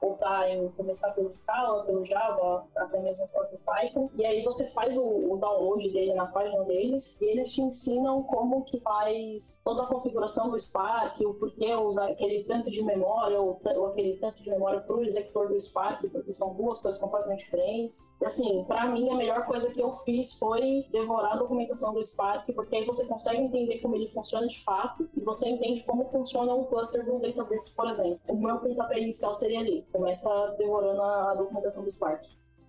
voltar 0.00 0.48
em 0.48 0.68
começar 0.70 1.10
pelo 1.12 1.32
Scala, 1.34 1.84
pelo 1.84 2.04
Java, 2.04 2.66
até 2.76 3.00
mesmo 3.00 3.26
próprio 3.28 3.58
Python. 3.64 4.10
E 4.14 4.24
aí 4.24 4.42
você 4.42 4.64
faz 4.66 4.96
o, 4.96 5.02
o, 5.02 5.36
download 5.36 5.90
dele 5.90 6.14
na 6.14 6.26
página 6.26 6.62
deles 6.64 7.20
e 7.20 7.24
eles 7.24 7.52
te 7.52 7.62
ensinam 7.62 8.22
como 8.22 8.64
que 8.64 8.78
faz 8.80 9.60
toda 9.64 9.82
a 9.82 9.86
configuração 9.86 10.50
do 10.50 10.58
Spark, 10.58 11.20
o 11.20 11.34
porquê 11.34 11.74
usar 11.74 12.10
aquele 12.10 12.44
tanto 12.44 12.70
de 12.70 12.82
memória 12.82 13.40
ou, 13.40 13.60
ou 13.76 13.86
aquele 13.86 14.16
tanto 14.18 14.42
de 14.42 14.50
memória 14.50 14.80
para 14.80 14.96
o 14.96 15.02
executor 15.02 15.48
do 15.48 15.58
Spark, 15.58 16.08
porque 16.08 16.32
são 16.32 16.54
duas 16.54 16.78
coisas 16.78 17.00
completamente 17.00 17.44
diferentes. 17.44 18.14
E 18.20 18.26
assim, 18.26 18.64
para 18.64 18.86
mim 18.86 19.10
a 19.10 19.16
melhor 19.16 19.44
coisa 19.46 19.55
que 19.64 19.80
eu 19.80 19.92
fiz 19.92 20.34
foi 20.34 20.86
devorar 20.90 21.32
a 21.32 21.36
documentação 21.36 21.94
do 21.94 22.04
Spark, 22.04 22.52
porque 22.52 22.76
aí 22.76 22.84
você 22.84 23.06
consegue 23.06 23.40
entender 23.40 23.78
como 23.78 23.96
ele 23.96 24.08
funciona 24.08 24.46
de 24.46 24.62
fato 24.62 25.08
e 25.16 25.20
você 25.20 25.48
entende 25.48 25.82
como 25.84 26.06
funciona 26.06 26.52
o 26.54 26.66
cluster 26.66 27.04
do 27.04 27.18
Databricks, 27.18 27.70
por 27.70 27.88
exemplo. 27.88 28.20
O 28.28 28.36
meu 28.36 28.58
pontapé 28.58 29.00
inicial 29.00 29.32
seria 29.32 29.60
ali 29.60 29.86
começa 29.92 30.54
devorando 30.58 31.02
a 31.02 31.34
documentação 31.34 31.84
do 31.84 31.90
Spark. 31.90 32.24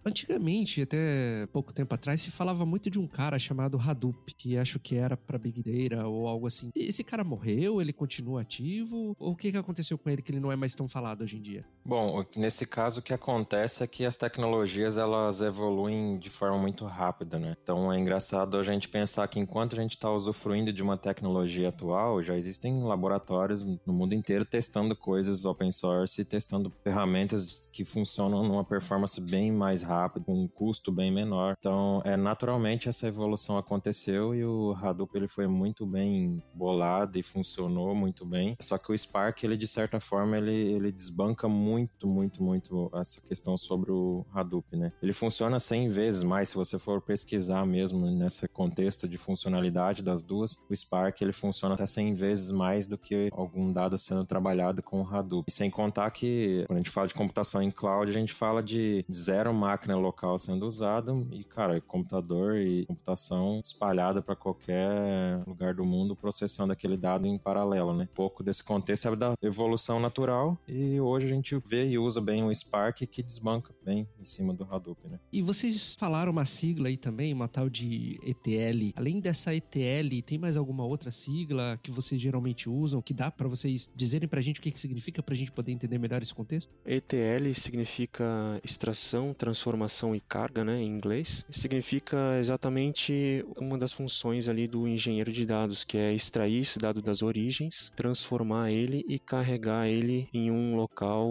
Antigamente, 0.07 0.81
até 0.81 1.45
pouco 1.51 1.73
tempo 1.73 1.93
atrás, 1.93 2.21
se 2.21 2.31
falava 2.31 2.65
muito 2.65 2.89
de 2.89 2.97
um 2.97 3.05
cara 3.05 3.37
chamado 3.37 3.77
Hadoop, 3.77 4.33
que 4.35 4.57
acho 4.57 4.79
que 4.79 4.95
era 4.95 5.17
para 5.17 5.37
Big 5.37 5.61
Data 5.61 6.07
ou 6.07 6.29
algo 6.29 6.47
assim. 6.47 6.69
Esse 6.73 7.03
cara 7.03 7.25
morreu? 7.25 7.81
Ele 7.81 7.91
continua 7.91 8.39
ativo? 8.39 9.13
Ou 9.19 9.33
o 9.33 9.35
que, 9.35 9.51
que 9.51 9.57
aconteceu 9.57 9.97
com 9.97 10.09
ele 10.09 10.21
que 10.21 10.31
ele 10.31 10.39
não 10.39 10.49
é 10.49 10.55
mais 10.55 10.73
tão 10.73 10.87
falado 10.87 11.23
hoje 11.23 11.35
em 11.35 11.41
dia? 11.41 11.65
Bom, 11.85 12.23
nesse 12.37 12.65
caso 12.65 13.01
o 13.01 13.03
que 13.03 13.13
acontece 13.13 13.83
é 13.83 13.87
que 13.87 14.05
as 14.05 14.15
tecnologias 14.15 14.97
elas 14.97 15.41
evoluem 15.41 16.17
de 16.17 16.29
forma 16.29 16.57
muito 16.57 16.85
rápida, 16.85 17.37
né? 17.37 17.57
Então 17.61 17.91
é 17.91 17.99
engraçado 17.99 18.55
a 18.55 18.63
gente 18.63 18.87
pensar 18.87 19.27
que 19.27 19.41
enquanto 19.41 19.73
a 19.73 19.81
gente 19.81 19.95
está 19.95 20.09
usufruindo 20.09 20.71
de 20.71 20.81
uma 20.81 20.97
tecnologia 20.97 21.67
atual, 21.67 22.23
já 22.23 22.37
existem 22.37 22.81
laboratórios 22.81 23.65
no 23.85 23.91
mundo 23.91 24.13
inteiro 24.13 24.45
testando 24.45 24.95
coisas 24.95 25.43
open 25.43 25.69
source 25.69 26.23
testando 26.23 26.71
ferramentas 26.81 27.69
que 27.73 27.83
funcionam 27.83 28.41
numa 28.41 28.63
performance 28.63 29.19
bem 29.19 29.51
mais 29.51 29.81
rápida 29.81 29.96
rápido, 29.97 30.25
com 30.25 30.43
um 30.43 30.47
custo 30.47 30.91
bem 30.91 31.11
menor. 31.11 31.55
Então, 31.57 32.01
é 32.05 32.15
naturalmente 32.15 32.89
essa 32.89 33.07
evolução 33.07 33.57
aconteceu 33.57 34.35
e 34.35 34.45
o 34.45 34.75
Hadoop 34.81 35.15
ele 35.15 35.27
foi 35.27 35.47
muito 35.47 35.85
bem 35.85 36.41
bolado 36.53 37.17
e 37.17 37.23
funcionou 37.23 37.93
muito 37.95 38.25
bem. 38.25 38.55
Só 38.61 38.77
que 38.77 38.91
o 38.91 38.97
Spark, 38.97 39.43
ele 39.43 39.57
de 39.57 39.67
certa 39.67 39.99
forma, 39.99 40.37
ele, 40.37 40.51
ele 40.51 40.91
desbanca 40.91 41.47
muito, 41.47 42.07
muito, 42.07 42.43
muito 42.43 42.89
essa 42.95 43.21
questão 43.21 43.57
sobre 43.57 43.91
o 43.91 44.25
Hadoop, 44.33 44.75
né? 44.75 44.91
Ele 45.01 45.13
funciona 45.13 45.59
100 45.59 45.87
vezes 45.87 46.23
mais 46.23 46.49
se 46.49 46.55
você 46.55 46.77
for 46.77 47.01
pesquisar 47.01 47.65
mesmo 47.65 48.09
nesse 48.11 48.47
contexto 48.47 49.07
de 49.07 49.17
funcionalidade 49.17 50.03
das 50.03 50.23
duas. 50.23 50.65
O 50.69 50.75
Spark 50.75 51.21
ele 51.21 51.33
funciona 51.33 51.75
até 51.75 51.85
100 51.85 52.13
vezes 52.13 52.51
mais 52.51 52.87
do 52.87 52.97
que 52.97 53.29
algum 53.31 53.71
dado 53.71 53.97
sendo 53.97 54.25
trabalhado 54.25 54.81
com 54.83 55.01
o 55.01 55.07
Hadoop. 55.07 55.45
E 55.47 55.51
sem 55.51 55.69
contar 55.69 56.09
que 56.11 56.63
quando 56.67 56.77
a 56.77 56.81
gente 56.81 56.91
fala 56.91 57.07
de 57.07 57.13
computação 57.13 57.61
em 57.61 57.71
cloud, 57.71 58.09
a 58.09 58.13
gente 58.13 58.33
fala 58.33 58.61
de 58.61 59.05
zero 59.11 59.53
máquina 59.53 59.86
local 59.95 60.37
sendo 60.37 60.65
usado 60.65 61.27
e, 61.31 61.43
cara, 61.43 61.79
computador 61.81 62.57
e 62.57 62.85
computação 62.85 63.61
espalhada 63.63 64.21
para 64.21 64.35
qualquer 64.35 65.41
lugar 65.47 65.73
do 65.73 65.85
mundo 65.85 66.15
processando 66.15 66.73
aquele 66.73 66.97
dado 66.97 67.25
em 67.25 67.37
paralelo, 67.37 67.95
né? 67.95 68.03
Um 68.03 68.15
pouco 68.15 68.43
desse 68.43 68.63
contexto 68.63 69.07
é 69.07 69.15
da 69.15 69.33
evolução 69.41 69.99
natural 69.99 70.57
e 70.67 70.99
hoje 70.99 71.27
a 71.27 71.29
gente 71.29 71.57
vê 71.65 71.87
e 71.87 71.97
usa 71.97 72.19
bem 72.19 72.43
o 72.43 72.53
Spark 72.53 73.05
que 73.07 73.23
desbanca 73.23 73.73
bem 73.83 74.07
em 74.19 74.23
cima 74.23 74.53
do 74.53 74.63
Hadoop, 74.63 75.07
né? 75.07 75.19
E 75.31 75.41
vocês 75.41 75.95
falaram 75.95 76.31
uma 76.31 76.45
sigla 76.45 76.87
aí 76.87 76.97
também, 76.97 77.33
uma 77.33 77.47
tal 77.47 77.69
de 77.69 78.19
ETL. 78.23 78.91
Além 78.95 79.19
dessa 79.19 79.55
ETL, 79.55 80.21
tem 80.25 80.37
mais 80.37 80.57
alguma 80.57 80.85
outra 80.85 81.11
sigla 81.11 81.79
que 81.81 81.91
vocês 81.91 82.19
geralmente 82.19 82.69
usam 82.69 83.01
que 83.01 83.13
dá 83.13 83.31
para 83.31 83.47
vocês 83.47 83.89
dizerem 83.95 84.27
pra 84.27 84.41
gente 84.41 84.59
o 84.59 84.63
que, 84.63 84.71
que 84.71 84.79
significa 84.79 85.23
pra 85.23 85.35
gente 85.35 85.51
poder 85.51 85.71
entender 85.71 85.97
melhor 85.97 86.21
esse 86.21 86.33
contexto? 86.33 86.73
ETL 86.85 87.53
significa 87.53 88.59
extração, 88.63 89.33
transformação 89.33 89.66
e 90.15 90.19
carga, 90.21 90.63
né, 90.63 90.81
em 90.81 90.87
inglês. 90.87 91.45
Significa 91.49 92.37
exatamente 92.39 93.45
uma 93.57 93.77
das 93.77 93.93
funções 93.93 94.47
ali 94.47 94.67
do 94.67 94.87
engenheiro 94.87 95.31
de 95.31 95.45
dados, 95.45 95.83
que 95.83 95.97
é 95.97 96.13
extrair 96.13 96.61
esse 96.61 96.79
dado 96.79 97.01
das 97.01 97.21
origens, 97.21 97.91
transformar 97.95 98.71
ele 98.71 99.03
e 99.07 99.19
carregar 99.19 99.87
ele 99.87 100.29
em 100.33 100.49
um 100.51 100.75
local 100.75 101.27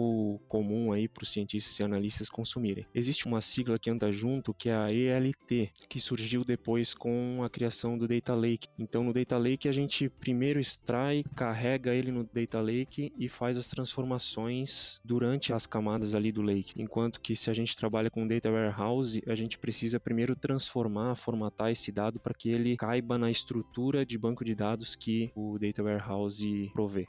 comum 0.47 0.91
aí 0.91 1.07
para 1.07 1.23
os 1.23 1.31
cientistas 1.31 1.79
e 1.79 1.83
analistas 1.83 2.29
consumirem. 2.29 2.85
Existe 2.93 3.25
uma 3.25 3.41
sigla 3.41 3.79
que 3.79 3.89
anda 3.89 4.11
junto 4.11 4.53
que 4.53 4.69
é 4.69 4.75
a 4.75 4.91
ELT, 4.91 5.71
que 5.89 5.99
surgiu 5.99 6.43
depois 6.43 6.93
com 6.93 7.43
a 7.43 7.49
criação 7.49 7.97
do 7.97 8.07
Data 8.07 8.33
Lake. 8.33 8.67
Então 8.77 9.03
no 9.03 9.13
Data 9.13 9.37
Lake 9.37 9.67
a 9.67 9.71
gente 9.71 10.09
primeiro 10.09 10.59
extrai, 10.59 11.23
carrega 11.35 11.93
ele 11.93 12.11
no 12.11 12.23
Data 12.23 12.61
Lake 12.61 13.11
e 13.17 13.27
faz 13.27 13.57
as 13.57 13.67
transformações 13.67 14.99
durante 15.03 15.53
as 15.53 15.65
camadas 15.65 16.15
ali 16.15 16.31
do 16.31 16.41
lake. 16.41 16.73
Enquanto 16.77 17.21
que 17.21 17.35
se 17.35 17.49
a 17.49 17.53
gente 17.53 17.75
trabalha 17.75 18.09
com 18.09 18.26
Data 18.27 18.51
Warehouse, 18.51 19.21
a 19.27 19.35
gente 19.35 19.57
precisa 19.57 19.99
primeiro 19.99 20.35
transformar, 20.35 21.15
formatar 21.15 21.71
esse 21.71 21.91
dado 21.91 22.19
para 22.19 22.33
que 22.33 22.49
ele 22.49 22.75
caiba 22.77 23.17
na 23.17 23.31
estrutura 23.31 24.05
de 24.05 24.17
banco 24.17 24.43
de 24.43 24.53
dados 24.53 24.95
que 24.95 25.31
o 25.35 25.57
Data 25.57 25.83
Warehouse 25.83 26.69
provê. 26.73 27.07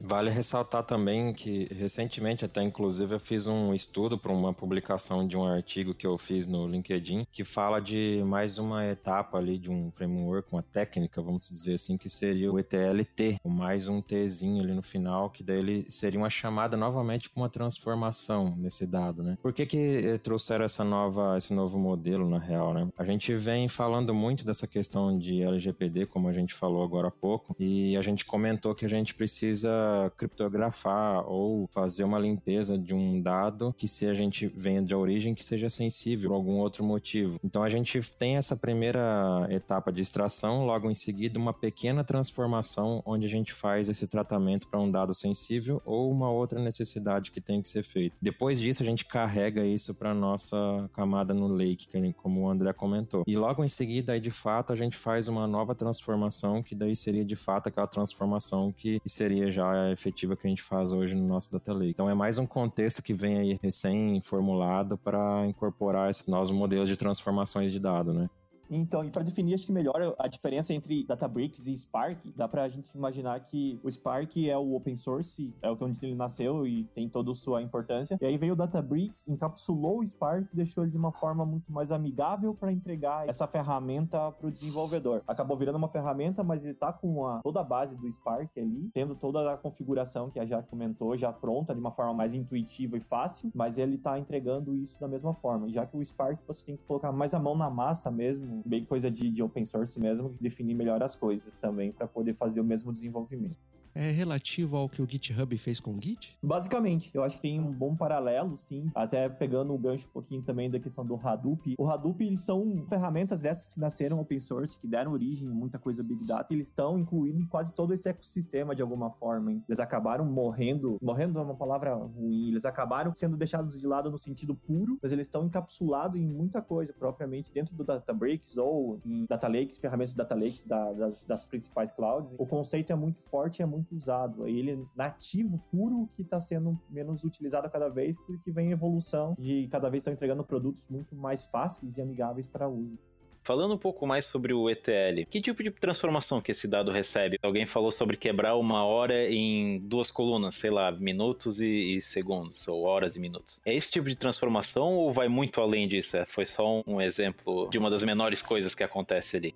Vale 0.00 0.30
ressaltar 0.30 0.82
também 0.82 1.32
que 1.32 1.68
recentemente, 1.74 2.44
até 2.44 2.62
inclusive, 2.62 3.14
eu 3.14 3.20
fiz 3.20 3.46
um 3.46 3.72
estudo 3.72 4.18
para 4.18 4.32
uma 4.32 4.52
publicação 4.52 5.26
de 5.26 5.36
um 5.36 5.44
artigo 5.44 5.94
que 5.94 6.06
eu 6.06 6.18
fiz 6.18 6.46
no 6.46 6.66
LinkedIn 6.66 7.26
que 7.30 7.44
fala 7.44 7.80
de 7.80 8.22
mais 8.26 8.58
uma 8.58 8.86
etapa 8.86 9.38
ali 9.38 9.58
de 9.58 9.70
um 9.70 9.90
framework, 9.92 10.52
uma 10.52 10.62
técnica, 10.62 11.22
vamos 11.22 11.48
dizer 11.48 11.74
assim, 11.74 11.96
que 11.96 12.08
seria 12.08 12.52
o 12.52 12.58
ETLT, 12.58 13.38
mais 13.44 13.88
um 13.88 14.00
Tzinho 14.00 14.62
ali 14.62 14.74
no 14.74 14.82
final, 14.82 15.30
que 15.30 15.42
daí 15.42 15.58
ele 15.58 15.90
seria 15.90 16.18
uma 16.18 16.30
chamada 16.30 16.76
novamente 16.76 17.30
para 17.30 17.42
uma 17.42 17.48
transformação 17.48 18.54
nesse 18.56 18.86
dado, 18.86 19.22
né? 19.22 19.38
Por 19.42 19.52
que 19.52 19.66
que 19.66 20.18
trouxeram 20.22 20.64
essa 20.64 20.84
nova, 20.84 21.36
esse 21.36 21.52
novo 21.52 21.78
modelo 21.78 22.28
na 22.28 22.38
real, 22.38 22.74
né? 22.74 22.88
A 22.96 23.04
gente 23.04 23.34
vem 23.34 23.68
falando 23.68 24.14
muito 24.14 24.44
dessa 24.44 24.66
questão 24.66 25.16
de 25.16 25.42
LGPD, 25.42 26.06
como 26.06 26.28
a 26.28 26.32
gente 26.32 26.54
falou 26.54 26.82
agora 26.82 27.08
há 27.08 27.10
pouco, 27.10 27.54
e 27.58 27.96
a 27.96 28.02
gente 28.02 28.24
comentou 28.24 28.74
que 28.74 28.84
a 28.84 28.88
gente 28.88 29.14
precisa 29.14 29.83
criptografar 30.16 31.24
ou 31.26 31.68
fazer 31.72 32.04
uma 32.04 32.18
limpeza 32.18 32.78
de 32.78 32.94
um 32.94 33.20
dado 33.20 33.74
que 33.76 33.88
se 33.88 34.06
a 34.06 34.14
gente 34.14 34.46
venha 34.46 34.82
de 34.82 34.94
origem 34.94 35.34
que 35.34 35.44
seja 35.44 35.68
sensível 35.68 36.30
por 36.30 36.36
algum 36.36 36.58
outro 36.58 36.84
motivo. 36.84 37.38
Então 37.42 37.62
a 37.62 37.68
gente 37.68 38.00
tem 38.16 38.36
essa 38.36 38.56
primeira 38.56 39.46
etapa 39.50 39.92
de 39.92 40.00
extração, 40.00 40.66
logo 40.66 40.90
em 40.90 40.94
seguida 40.94 41.38
uma 41.38 41.52
pequena 41.52 42.04
transformação 42.04 43.02
onde 43.04 43.26
a 43.26 43.30
gente 43.30 43.52
faz 43.52 43.88
esse 43.88 44.06
tratamento 44.06 44.68
para 44.68 44.80
um 44.80 44.90
dado 44.90 45.14
sensível 45.14 45.80
ou 45.84 46.10
uma 46.10 46.30
outra 46.30 46.60
necessidade 46.60 47.30
que 47.30 47.40
tem 47.40 47.60
que 47.60 47.68
ser 47.68 47.82
feita. 47.82 48.16
Depois 48.20 48.60
disso 48.60 48.82
a 48.82 48.86
gente 48.86 49.04
carrega 49.04 49.64
isso 49.64 49.94
para 49.94 50.14
nossa 50.14 50.56
camada 50.92 51.34
no 51.34 51.48
lake, 51.48 51.88
como 52.14 52.42
o 52.42 52.48
André 52.48 52.72
comentou. 52.72 53.24
E 53.26 53.36
logo 53.36 53.64
em 53.64 53.68
seguida 53.68 54.12
aí 54.12 54.20
de 54.20 54.30
fato 54.30 54.72
a 54.72 54.76
gente 54.76 54.96
faz 54.96 55.28
uma 55.28 55.46
nova 55.46 55.74
transformação 55.74 56.62
que 56.62 56.74
daí 56.74 56.96
seria 56.96 57.24
de 57.24 57.36
fato 57.36 57.68
aquela 57.68 57.86
transformação 57.86 58.72
que 58.72 59.00
seria 59.06 59.50
já 59.50 59.73
efetiva 59.92 60.36
que 60.36 60.46
a 60.46 60.50
gente 60.50 60.62
faz 60.62 60.92
hoje 60.92 61.14
no 61.14 61.26
nosso 61.26 61.52
Data 61.52 61.72
Lake. 61.72 61.90
Então 61.90 62.08
é 62.08 62.14
mais 62.14 62.38
um 62.38 62.46
contexto 62.46 63.02
que 63.02 63.12
vem 63.12 63.38
aí 63.38 63.58
recém-formulado 63.62 64.98
para 64.98 65.46
incorporar 65.46 66.10
esses 66.10 66.26
novos 66.28 66.50
modelos 66.50 66.88
de 66.88 66.96
transformações 66.96 67.72
de 67.72 67.78
dado, 67.78 68.12
né? 68.12 68.28
Então, 68.70 69.04
e 69.04 69.10
para 69.10 69.22
definir, 69.22 69.54
acho 69.54 69.66
que 69.66 69.72
melhor 69.72 70.14
a 70.18 70.28
diferença 70.28 70.72
entre 70.72 71.04
Databricks 71.04 71.66
e 71.66 71.76
Spark, 71.76 72.24
dá 72.36 72.48
para 72.48 72.62
a 72.64 72.68
gente 72.68 72.90
imaginar 72.94 73.38
que 73.40 73.78
o 73.82 73.90
Spark 73.90 74.36
é 74.36 74.56
o 74.56 74.74
open 74.74 74.96
source, 74.96 75.52
é 75.62 75.70
o 75.70 75.76
que 75.76 75.84
onde 75.84 76.04
ele 76.04 76.14
nasceu 76.14 76.66
e 76.66 76.84
tem 76.94 77.08
toda 77.08 77.32
a 77.32 77.34
sua 77.34 77.62
importância. 77.62 78.18
E 78.20 78.26
aí 78.26 78.38
veio 78.38 78.54
o 78.54 78.56
Databricks, 78.56 79.28
encapsulou 79.28 80.00
o 80.00 80.06
Spark, 80.06 80.46
deixou 80.52 80.84
ele 80.84 80.90
de 80.90 80.96
uma 80.96 81.12
forma 81.12 81.44
muito 81.44 81.72
mais 81.72 81.92
amigável 81.92 82.54
para 82.54 82.72
entregar 82.72 83.28
essa 83.28 83.46
ferramenta 83.46 84.32
para 84.32 84.46
o 84.46 84.50
desenvolvedor. 84.50 85.22
Acabou 85.26 85.56
virando 85.56 85.76
uma 85.76 85.88
ferramenta, 85.88 86.42
mas 86.42 86.64
ele 86.64 86.74
tá 86.74 86.92
com 86.92 87.26
a, 87.26 87.40
toda 87.42 87.60
a 87.60 87.64
base 87.64 87.96
do 87.96 88.10
Spark 88.10 88.50
ali, 88.58 88.90
tendo 88.92 89.14
toda 89.14 89.52
a 89.52 89.56
configuração 89.56 90.30
que 90.30 90.40
a 90.40 90.46
Jaque 90.46 90.68
comentou 90.68 91.16
já 91.16 91.32
pronta 91.32 91.74
de 91.74 91.80
uma 91.80 91.90
forma 91.90 92.14
mais 92.14 92.34
intuitiva 92.34 92.96
e 92.96 93.00
fácil, 93.00 93.50
mas 93.54 93.78
ele 93.78 93.98
tá 93.98 94.18
entregando 94.18 94.74
isso 94.74 95.00
da 95.00 95.08
mesma 95.08 95.34
forma. 95.34 95.68
Já 95.70 95.86
que 95.86 95.96
o 95.96 96.04
Spark 96.04 96.40
você 96.46 96.64
tem 96.64 96.76
que 96.76 96.84
colocar 96.84 97.12
mais 97.12 97.34
a 97.34 97.38
mão 97.38 97.56
na 97.56 97.70
massa 97.70 98.10
mesmo 98.10 98.53
bem 98.64 98.84
coisa 98.84 99.10
de, 99.10 99.30
de 99.30 99.42
open 99.42 99.64
source 99.64 99.98
mesmo, 99.98 100.36
definir 100.40 100.74
melhor 100.74 101.02
as 101.02 101.16
coisas 101.16 101.56
também 101.56 101.92
para 101.92 102.06
poder 102.06 102.32
fazer 102.34 102.60
o 102.60 102.64
mesmo 102.64 102.92
desenvolvimento 102.92 103.58
é 103.94 104.10
relativo 104.10 104.76
ao 104.76 104.88
que 104.88 105.00
o 105.00 105.08
GitHub 105.08 105.56
fez 105.56 105.78
com 105.78 105.92
o 105.92 106.02
Git? 106.02 106.36
Basicamente, 106.42 107.10
eu 107.14 107.22
acho 107.22 107.36
que 107.36 107.42
tem 107.42 107.60
um 107.60 107.72
bom 107.72 107.94
paralelo, 107.94 108.56
sim. 108.56 108.90
Até 108.94 109.28
pegando 109.28 109.72
o 109.72 109.78
gancho 109.78 110.08
um 110.08 110.12
pouquinho 110.12 110.42
também 110.42 110.70
da 110.70 110.78
questão 110.78 111.06
do 111.06 111.14
Hadoop. 111.14 111.74
O 111.78 111.88
Hadoop 111.88 112.36
são 112.36 112.84
ferramentas 112.88 113.42
dessas 113.42 113.68
que 113.68 113.78
nasceram 113.78 114.20
open 114.20 114.40
source, 114.40 114.78
que 114.78 114.88
deram 114.88 115.12
origem 115.12 115.48
a 115.48 115.52
muita 115.52 115.78
coisa 115.78 116.02
Big 116.02 116.26
Data, 116.26 116.52
eles 116.52 116.66
estão 116.66 116.98
incluindo 116.98 117.40
em 117.40 117.46
quase 117.46 117.74
todo 117.74 117.92
esse 117.92 118.08
ecossistema 118.08 118.74
de 118.74 118.82
alguma 118.82 119.10
forma. 119.10 119.52
Hein? 119.52 119.64
Eles 119.68 119.80
acabaram 119.80 120.24
morrendo, 120.24 120.98
morrendo 121.00 121.38
é 121.38 121.42
uma 121.42 121.54
palavra 121.54 121.94
ruim, 121.94 122.48
eles 122.48 122.64
acabaram 122.64 123.14
sendo 123.14 123.36
deixados 123.36 123.80
de 123.80 123.86
lado 123.86 124.10
no 124.10 124.18
sentido 124.18 124.54
puro, 124.54 124.98
mas 125.02 125.12
eles 125.12 125.26
estão 125.26 125.46
encapsulados 125.46 126.18
em 126.18 126.26
muita 126.26 126.60
coisa, 126.60 126.92
propriamente 126.92 127.52
dentro 127.52 127.74
do 127.74 127.84
Databricks 127.84 128.56
ou 128.56 129.00
em 129.04 129.26
Data 129.26 129.48
Lakes, 129.48 129.78
ferramentas 129.78 130.14
Data 130.14 130.34
Lakes 130.34 130.66
da, 130.66 130.92
das, 130.92 131.24
das 131.24 131.44
principais 131.44 131.90
clouds. 131.90 132.34
O 132.38 132.46
conceito 132.46 132.92
é 132.92 132.96
muito 132.96 133.20
forte, 133.20 133.62
é 133.62 133.66
muito 133.66 133.83
muito 133.84 133.94
usado. 133.94 134.48
Ele 134.48 134.72
é 134.72 134.78
nativo, 134.96 135.62
puro, 135.70 136.08
que 136.16 136.22
está 136.22 136.40
sendo 136.40 136.80
menos 136.88 137.24
utilizado 137.24 137.68
cada 137.70 137.88
vez, 137.88 138.18
porque 138.18 138.50
vem 138.50 138.70
evolução 138.70 139.36
e 139.38 139.68
cada 139.68 139.90
vez 139.90 140.00
estão 140.00 140.12
entregando 140.12 140.42
produtos 140.42 140.88
muito 140.88 141.14
mais 141.14 141.44
fáceis 141.44 141.98
e 141.98 142.02
amigáveis 142.02 142.46
para 142.46 142.68
uso. 142.68 142.98
Falando 143.46 143.74
um 143.74 143.78
pouco 143.78 144.06
mais 144.06 144.24
sobre 144.24 144.54
o 144.54 144.70
ETL, 144.70 145.26
que 145.28 145.38
tipo 145.38 145.62
de 145.62 145.70
transformação 145.70 146.40
que 146.40 146.52
esse 146.52 146.66
dado 146.66 146.90
recebe? 146.90 147.38
Alguém 147.42 147.66
falou 147.66 147.90
sobre 147.90 148.16
quebrar 148.16 148.56
uma 148.56 148.86
hora 148.86 149.30
em 149.30 149.80
duas 149.80 150.10
colunas, 150.10 150.54
sei 150.54 150.70
lá, 150.70 150.90
minutos 150.90 151.60
e, 151.60 151.96
e 151.96 152.00
segundos, 152.00 152.66
ou 152.66 152.84
horas 152.84 153.16
e 153.16 153.20
minutos. 153.20 153.60
É 153.66 153.74
esse 153.74 153.90
tipo 153.90 154.08
de 154.08 154.16
transformação 154.16 154.94
ou 154.94 155.12
vai 155.12 155.28
muito 155.28 155.60
além 155.60 155.86
disso? 155.86 156.16
É, 156.16 156.24
foi 156.24 156.46
só 156.46 156.82
um 156.86 157.02
exemplo 157.02 157.68
de 157.68 157.76
uma 157.76 157.90
das 157.90 158.02
menores 158.02 158.40
coisas 158.40 158.74
que 158.74 158.82
acontece 158.82 159.36
ali? 159.36 159.54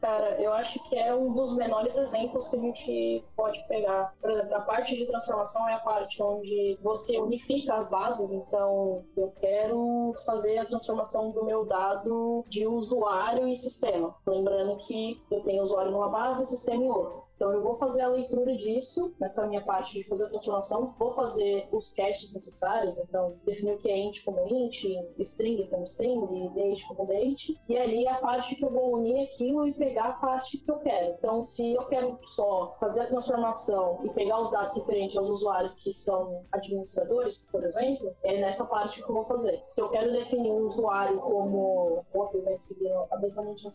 Cara, 0.00 0.40
eu 0.40 0.52
acho 0.52 0.78
que 0.88 0.96
é 0.96 1.14
um 1.14 1.32
dos 1.32 1.56
menores 1.56 1.96
exemplos 1.96 2.48
que 2.48 2.56
a 2.56 2.60
gente 2.60 3.24
pode 3.34 3.66
pegar. 3.66 4.14
Por 4.20 4.30
exemplo, 4.30 4.54
a 4.54 4.60
parte 4.60 4.94
de 4.94 5.06
transformação 5.06 5.68
é 5.68 5.74
a 5.74 5.80
parte 5.80 6.22
onde 6.22 6.78
você 6.82 7.18
unifica 7.18 7.74
as 7.74 7.88
bases. 7.88 8.30
Então, 8.30 9.04
eu 9.16 9.32
quero 9.40 10.12
fazer 10.24 10.58
a 10.58 10.64
transformação 10.64 11.30
do 11.30 11.44
meu 11.44 11.64
dado 11.64 12.44
de 12.48 12.66
usuário 12.66 13.48
e 13.48 13.54
sistema. 13.54 14.14
Lembrando 14.26 14.76
que 14.86 15.20
eu 15.30 15.42
tenho 15.42 15.62
usuário 15.62 15.90
numa 15.90 16.08
base 16.08 16.42
e 16.42 16.46
sistema 16.46 16.84
em 16.84 16.90
outra. 16.90 17.25
Então 17.36 17.52
eu 17.52 17.62
vou 17.62 17.74
fazer 17.74 18.00
a 18.00 18.08
leitura 18.08 18.56
disso, 18.56 19.14
nessa 19.20 19.46
minha 19.46 19.62
parte 19.62 19.92
de 19.92 20.04
fazer 20.04 20.24
a 20.24 20.28
transformação, 20.28 20.94
vou 20.98 21.12
fazer 21.12 21.68
os 21.70 21.92
caches 21.92 22.32
necessários, 22.32 22.96
então 22.98 23.36
definir 23.44 23.74
o 23.74 23.78
que 23.78 23.90
é 23.90 23.96
int 23.96 24.24
como 24.24 24.48
int, 24.48 24.84
string 25.18 25.68
como 25.68 25.82
string, 25.82 26.48
date 26.54 26.88
como 26.88 27.06
date, 27.06 27.60
e 27.68 27.76
ali 27.76 28.08
a 28.08 28.16
parte 28.16 28.54
que 28.56 28.64
eu 28.64 28.70
vou 28.70 28.94
unir 28.94 29.24
aquilo 29.24 29.66
e 29.66 29.74
pegar 29.74 30.04
a 30.04 30.12
parte 30.14 30.58
que 30.58 30.70
eu 30.70 30.78
quero. 30.78 31.14
Então 31.18 31.42
se 31.42 31.74
eu 31.74 31.86
quero 31.86 32.18
só 32.22 32.74
fazer 32.80 33.02
a 33.02 33.06
transformação 33.06 34.00
e 34.04 34.08
pegar 34.10 34.40
os 34.40 34.50
dados 34.50 34.74
referentes 34.74 35.16
aos 35.16 35.28
usuários 35.28 35.74
que 35.74 35.92
são 35.92 36.42
administradores, 36.52 37.46
por 37.52 37.62
exemplo, 37.62 38.14
é 38.22 38.38
nessa 38.38 38.64
parte 38.64 39.02
que 39.02 39.10
eu 39.10 39.14
vou 39.14 39.24
fazer. 39.24 39.60
Se 39.64 39.80
eu 39.80 39.88
quero 39.90 40.10
definir 40.10 40.50
um 40.50 40.64
usuário 40.64 41.18
como, 41.18 42.02
outro 42.14 42.38
exemplo, 42.38 42.64
seguindo 42.64 43.06
a 43.10 43.18
mesma 43.18 43.42
linha 43.42 43.54
de 43.54 43.66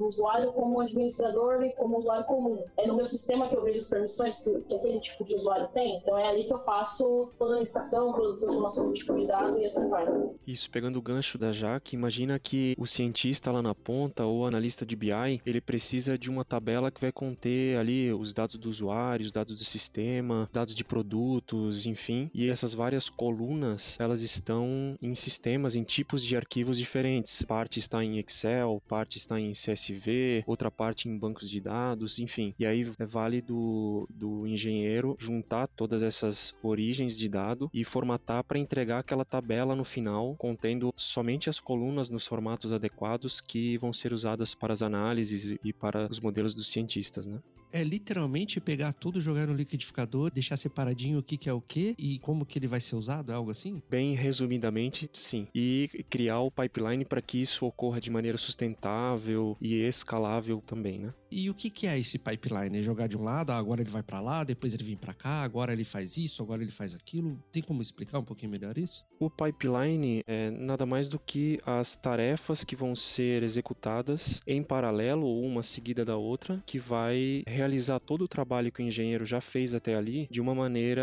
um 0.00 0.06
usuário 0.06 0.52
como 0.52 0.80
administrador 0.80 1.62
e 1.62 1.72
como 1.74 1.98
usuário 1.98 2.24
comum, 2.24 2.64
é 2.76 2.86
no 2.86 3.01
meu 3.02 3.04
sistema 3.04 3.48
que 3.48 3.56
eu 3.56 3.64
vejo 3.64 3.80
as 3.80 3.88
permissões 3.88 4.36
que, 4.36 4.60
que 4.60 4.74
aquele 4.76 5.00
tipo 5.00 5.24
de 5.24 5.34
usuário 5.34 5.68
tem, 5.74 5.98
então 5.98 6.16
é 6.16 6.28
ali 6.28 6.44
que 6.44 6.52
eu 6.52 6.58
faço 6.58 7.28
toda 7.36 7.54
a 7.54 7.56
unificação, 7.56 8.12
toda 8.12 8.34
a 8.34 8.38
transformação 8.38 8.86
do 8.86 8.92
tipo 8.92 9.14
de 9.14 9.26
dado 9.26 9.58
e 9.58 9.66
assim 9.66 9.88
vai. 9.88 10.06
Isso, 10.46 10.70
pegando 10.70 10.98
o 10.98 11.02
gancho 11.02 11.36
da 11.36 11.50
Jaque, 11.50 11.96
imagina 11.96 12.38
que 12.38 12.76
o 12.78 12.86
cientista 12.86 13.50
lá 13.50 13.60
na 13.60 13.74
ponta 13.74 14.24
ou 14.24 14.46
analista 14.46 14.86
de 14.86 14.94
BI, 14.94 15.42
ele 15.44 15.60
precisa 15.60 16.16
de 16.16 16.30
uma 16.30 16.44
tabela 16.44 16.90
que 16.92 17.00
vai 17.00 17.10
conter 17.10 17.76
ali 17.76 18.12
os 18.12 18.32
dados 18.32 18.56
do 18.56 18.68
usuário, 18.68 19.24
os 19.24 19.32
dados 19.32 19.56
do 19.56 19.64
sistema, 19.64 20.48
dados 20.52 20.74
de 20.74 20.84
produtos, 20.84 21.86
enfim, 21.86 22.30
e 22.32 22.48
essas 22.48 22.72
várias 22.72 23.10
colunas, 23.10 23.98
elas 23.98 24.22
estão 24.22 24.96
em 25.02 25.14
sistemas, 25.14 25.74
em 25.74 25.82
tipos 25.82 26.22
de 26.22 26.36
arquivos 26.36 26.78
diferentes. 26.78 27.42
Parte 27.42 27.80
está 27.80 28.04
em 28.04 28.18
Excel, 28.18 28.80
parte 28.86 29.18
está 29.18 29.40
em 29.40 29.52
CSV, 29.52 30.44
outra 30.46 30.70
parte 30.70 31.08
em 31.08 31.18
bancos 31.18 31.50
de 31.50 31.60
dados, 31.60 32.20
enfim. 32.20 32.54
E 32.58 32.64
aí 32.64 32.91
é 32.98 33.04
vale 33.04 33.40
do, 33.40 34.06
do 34.10 34.46
engenheiro 34.46 35.16
juntar 35.18 35.66
todas 35.68 36.02
essas 36.02 36.54
origens 36.62 37.18
de 37.18 37.28
dado 37.28 37.70
e 37.72 37.84
formatar 37.84 38.44
para 38.44 38.58
entregar 38.58 38.98
aquela 38.98 39.24
tabela 39.24 39.74
no 39.74 39.84
final, 39.84 40.34
contendo 40.36 40.92
somente 40.96 41.48
as 41.48 41.60
colunas 41.60 42.10
nos 42.10 42.26
formatos 42.26 42.72
adequados 42.72 43.40
que 43.40 43.76
vão 43.78 43.92
ser 43.92 44.12
usadas 44.12 44.54
para 44.54 44.72
as 44.72 44.82
análises 44.82 45.56
e 45.64 45.72
para 45.72 46.08
os 46.10 46.20
modelos 46.20 46.54
dos 46.54 46.68
cientistas, 46.68 47.26
né? 47.26 47.40
É 47.72 47.82
literalmente 47.82 48.60
pegar 48.60 48.92
tudo, 48.92 49.20
jogar 49.20 49.46
no 49.46 49.54
liquidificador, 49.54 50.30
deixar 50.30 50.56
separadinho 50.56 51.18
o 51.18 51.22
que, 51.22 51.36
que 51.36 51.48
é 51.48 51.52
o 51.52 51.60
que 51.60 51.94
e 51.98 52.18
como 52.18 52.44
que 52.44 52.58
ele 52.58 52.68
vai 52.68 52.80
ser 52.80 52.96
usado, 52.96 53.32
é 53.32 53.34
algo 53.34 53.50
assim? 53.50 53.82
Bem 53.88 54.14
resumidamente, 54.14 55.08
sim. 55.12 55.48
E 55.54 55.88
criar 56.10 56.40
o 56.40 56.50
pipeline 56.50 57.04
para 57.04 57.22
que 57.22 57.40
isso 57.40 57.64
ocorra 57.64 58.00
de 58.00 58.10
maneira 58.10 58.36
sustentável 58.36 59.56
e 59.60 59.76
escalável 59.82 60.60
também, 60.60 60.98
né? 60.98 61.14
E 61.30 61.48
o 61.48 61.54
que, 61.54 61.70
que 61.70 61.86
é 61.86 61.98
esse 61.98 62.18
pipeline? 62.18 62.78
É 62.78 62.82
jogar 62.82 63.06
de 63.06 63.16
um 63.16 63.22
lado, 63.22 63.52
ah, 63.52 63.56
agora 63.56 63.80
ele 63.80 63.88
vai 63.88 64.02
para 64.02 64.20
lá, 64.20 64.44
depois 64.44 64.74
ele 64.74 64.84
vem 64.84 64.96
para 64.96 65.14
cá, 65.14 65.42
agora 65.42 65.72
ele 65.72 65.82
faz 65.82 66.18
isso, 66.18 66.42
agora 66.42 66.62
ele 66.62 66.70
faz 66.70 66.94
aquilo. 66.94 67.42
Tem 67.50 67.62
como 67.62 67.80
explicar 67.80 68.18
um 68.18 68.24
pouquinho 68.24 68.52
melhor 68.52 68.76
isso? 68.76 69.06
O 69.18 69.30
pipeline 69.30 70.22
é 70.26 70.50
nada 70.50 70.84
mais 70.84 71.08
do 71.08 71.18
que 71.18 71.58
as 71.64 71.96
tarefas 71.96 72.64
que 72.64 72.76
vão 72.76 72.94
ser 72.94 73.42
executadas 73.42 74.42
em 74.46 74.62
paralelo 74.62 75.26
ou 75.26 75.42
uma 75.46 75.62
seguida 75.62 76.04
da 76.04 76.18
outra, 76.18 76.62
que 76.66 76.78
vai 76.78 77.42
realizar 77.62 78.00
todo 78.00 78.22
o 78.22 78.28
trabalho 78.28 78.72
que 78.72 78.82
o 78.82 78.86
engenheiro 78.86 79.24
já 79.24 79.40
fez 79.40 79.72
até 79.72 79.94
ali 79.94 80.26
de 80.30 80.40
uma 80.40 80.54
maneira 80.54 81.02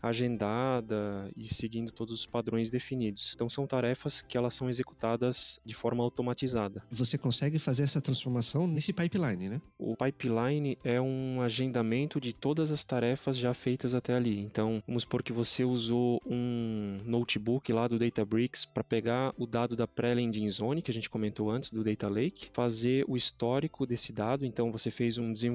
agendada 0.00 1.30
e 1.36 1.46
seguindo 1.46 1.90
todos 1.90 2.14
os 2.14 2.26
padrões 2.26 2.70
definidos. 2.70 3.32
Então 3.34 3.48
são 3.48 3.66
tarefas 3.66 4.22
que 4.22 4.38
elas 4.38 4.54
são 4.54 4.68
executadas 4.68 5.60
de 5.64 5.74
forma 5.74 6.02
automatizada. 6.04 6.82
Você 6.90 7.18
consegue 7.18 7.58
fazer 7.58 7.82
essa 7.82 8.00
transformação 8.00 8.66
nesse 8.68 8.92
pipeline, 8.92 9.48
né? 9.48 9.60
O 9.76 9.96
pipeline 9.96 10.78
é 10.84 11.00
um 11.00 11.42
agendamento 11.42 12.20
de 12.20 12.32
todas 12.32 12.70
as 12.70 12.84
tarefas 12.84 13.36
já 13.36 13.52
feitas 13.52 13.94
até 13.94 14.14
ali. 14.14 14.38
Então, 14.38 14.82
vamos 14.86 15.02
supor 15.02 15.22
que 15.22 15.32
você 15.32 15.64
usou 15.64 16.22
um 16.24 17.00
notebook 17.04 17.72
lá 17.72 17.88
do 17.88 17.98
Databricks 17.98 18.64
para 18.64 18.84
pegar 18.84 19.34
o 19.36 19.46
dado 19.46 19.74
da 19.74 19.88
pré-landing 19.88 20.48
zone 20.48 20.82
que 20.82 20.90
a 20.90 20.94
gente 20.94 21.10
comentou 21.10 21.50
antes 21.50 21.70
do 21.70 21.82
Data 21.82 22.08
Lake, 22.08 22.48
fazer 22.52 23.04
o 23.08 23.16
histórico 23.16 23.86
desse 23.86 24.12
dado. 24.12 24.46
Então, 24.46 24.70
você 24.70 24.90
fez 24.90 25.18
um 25.18 25.32
desenvolvimento 25.32 25.47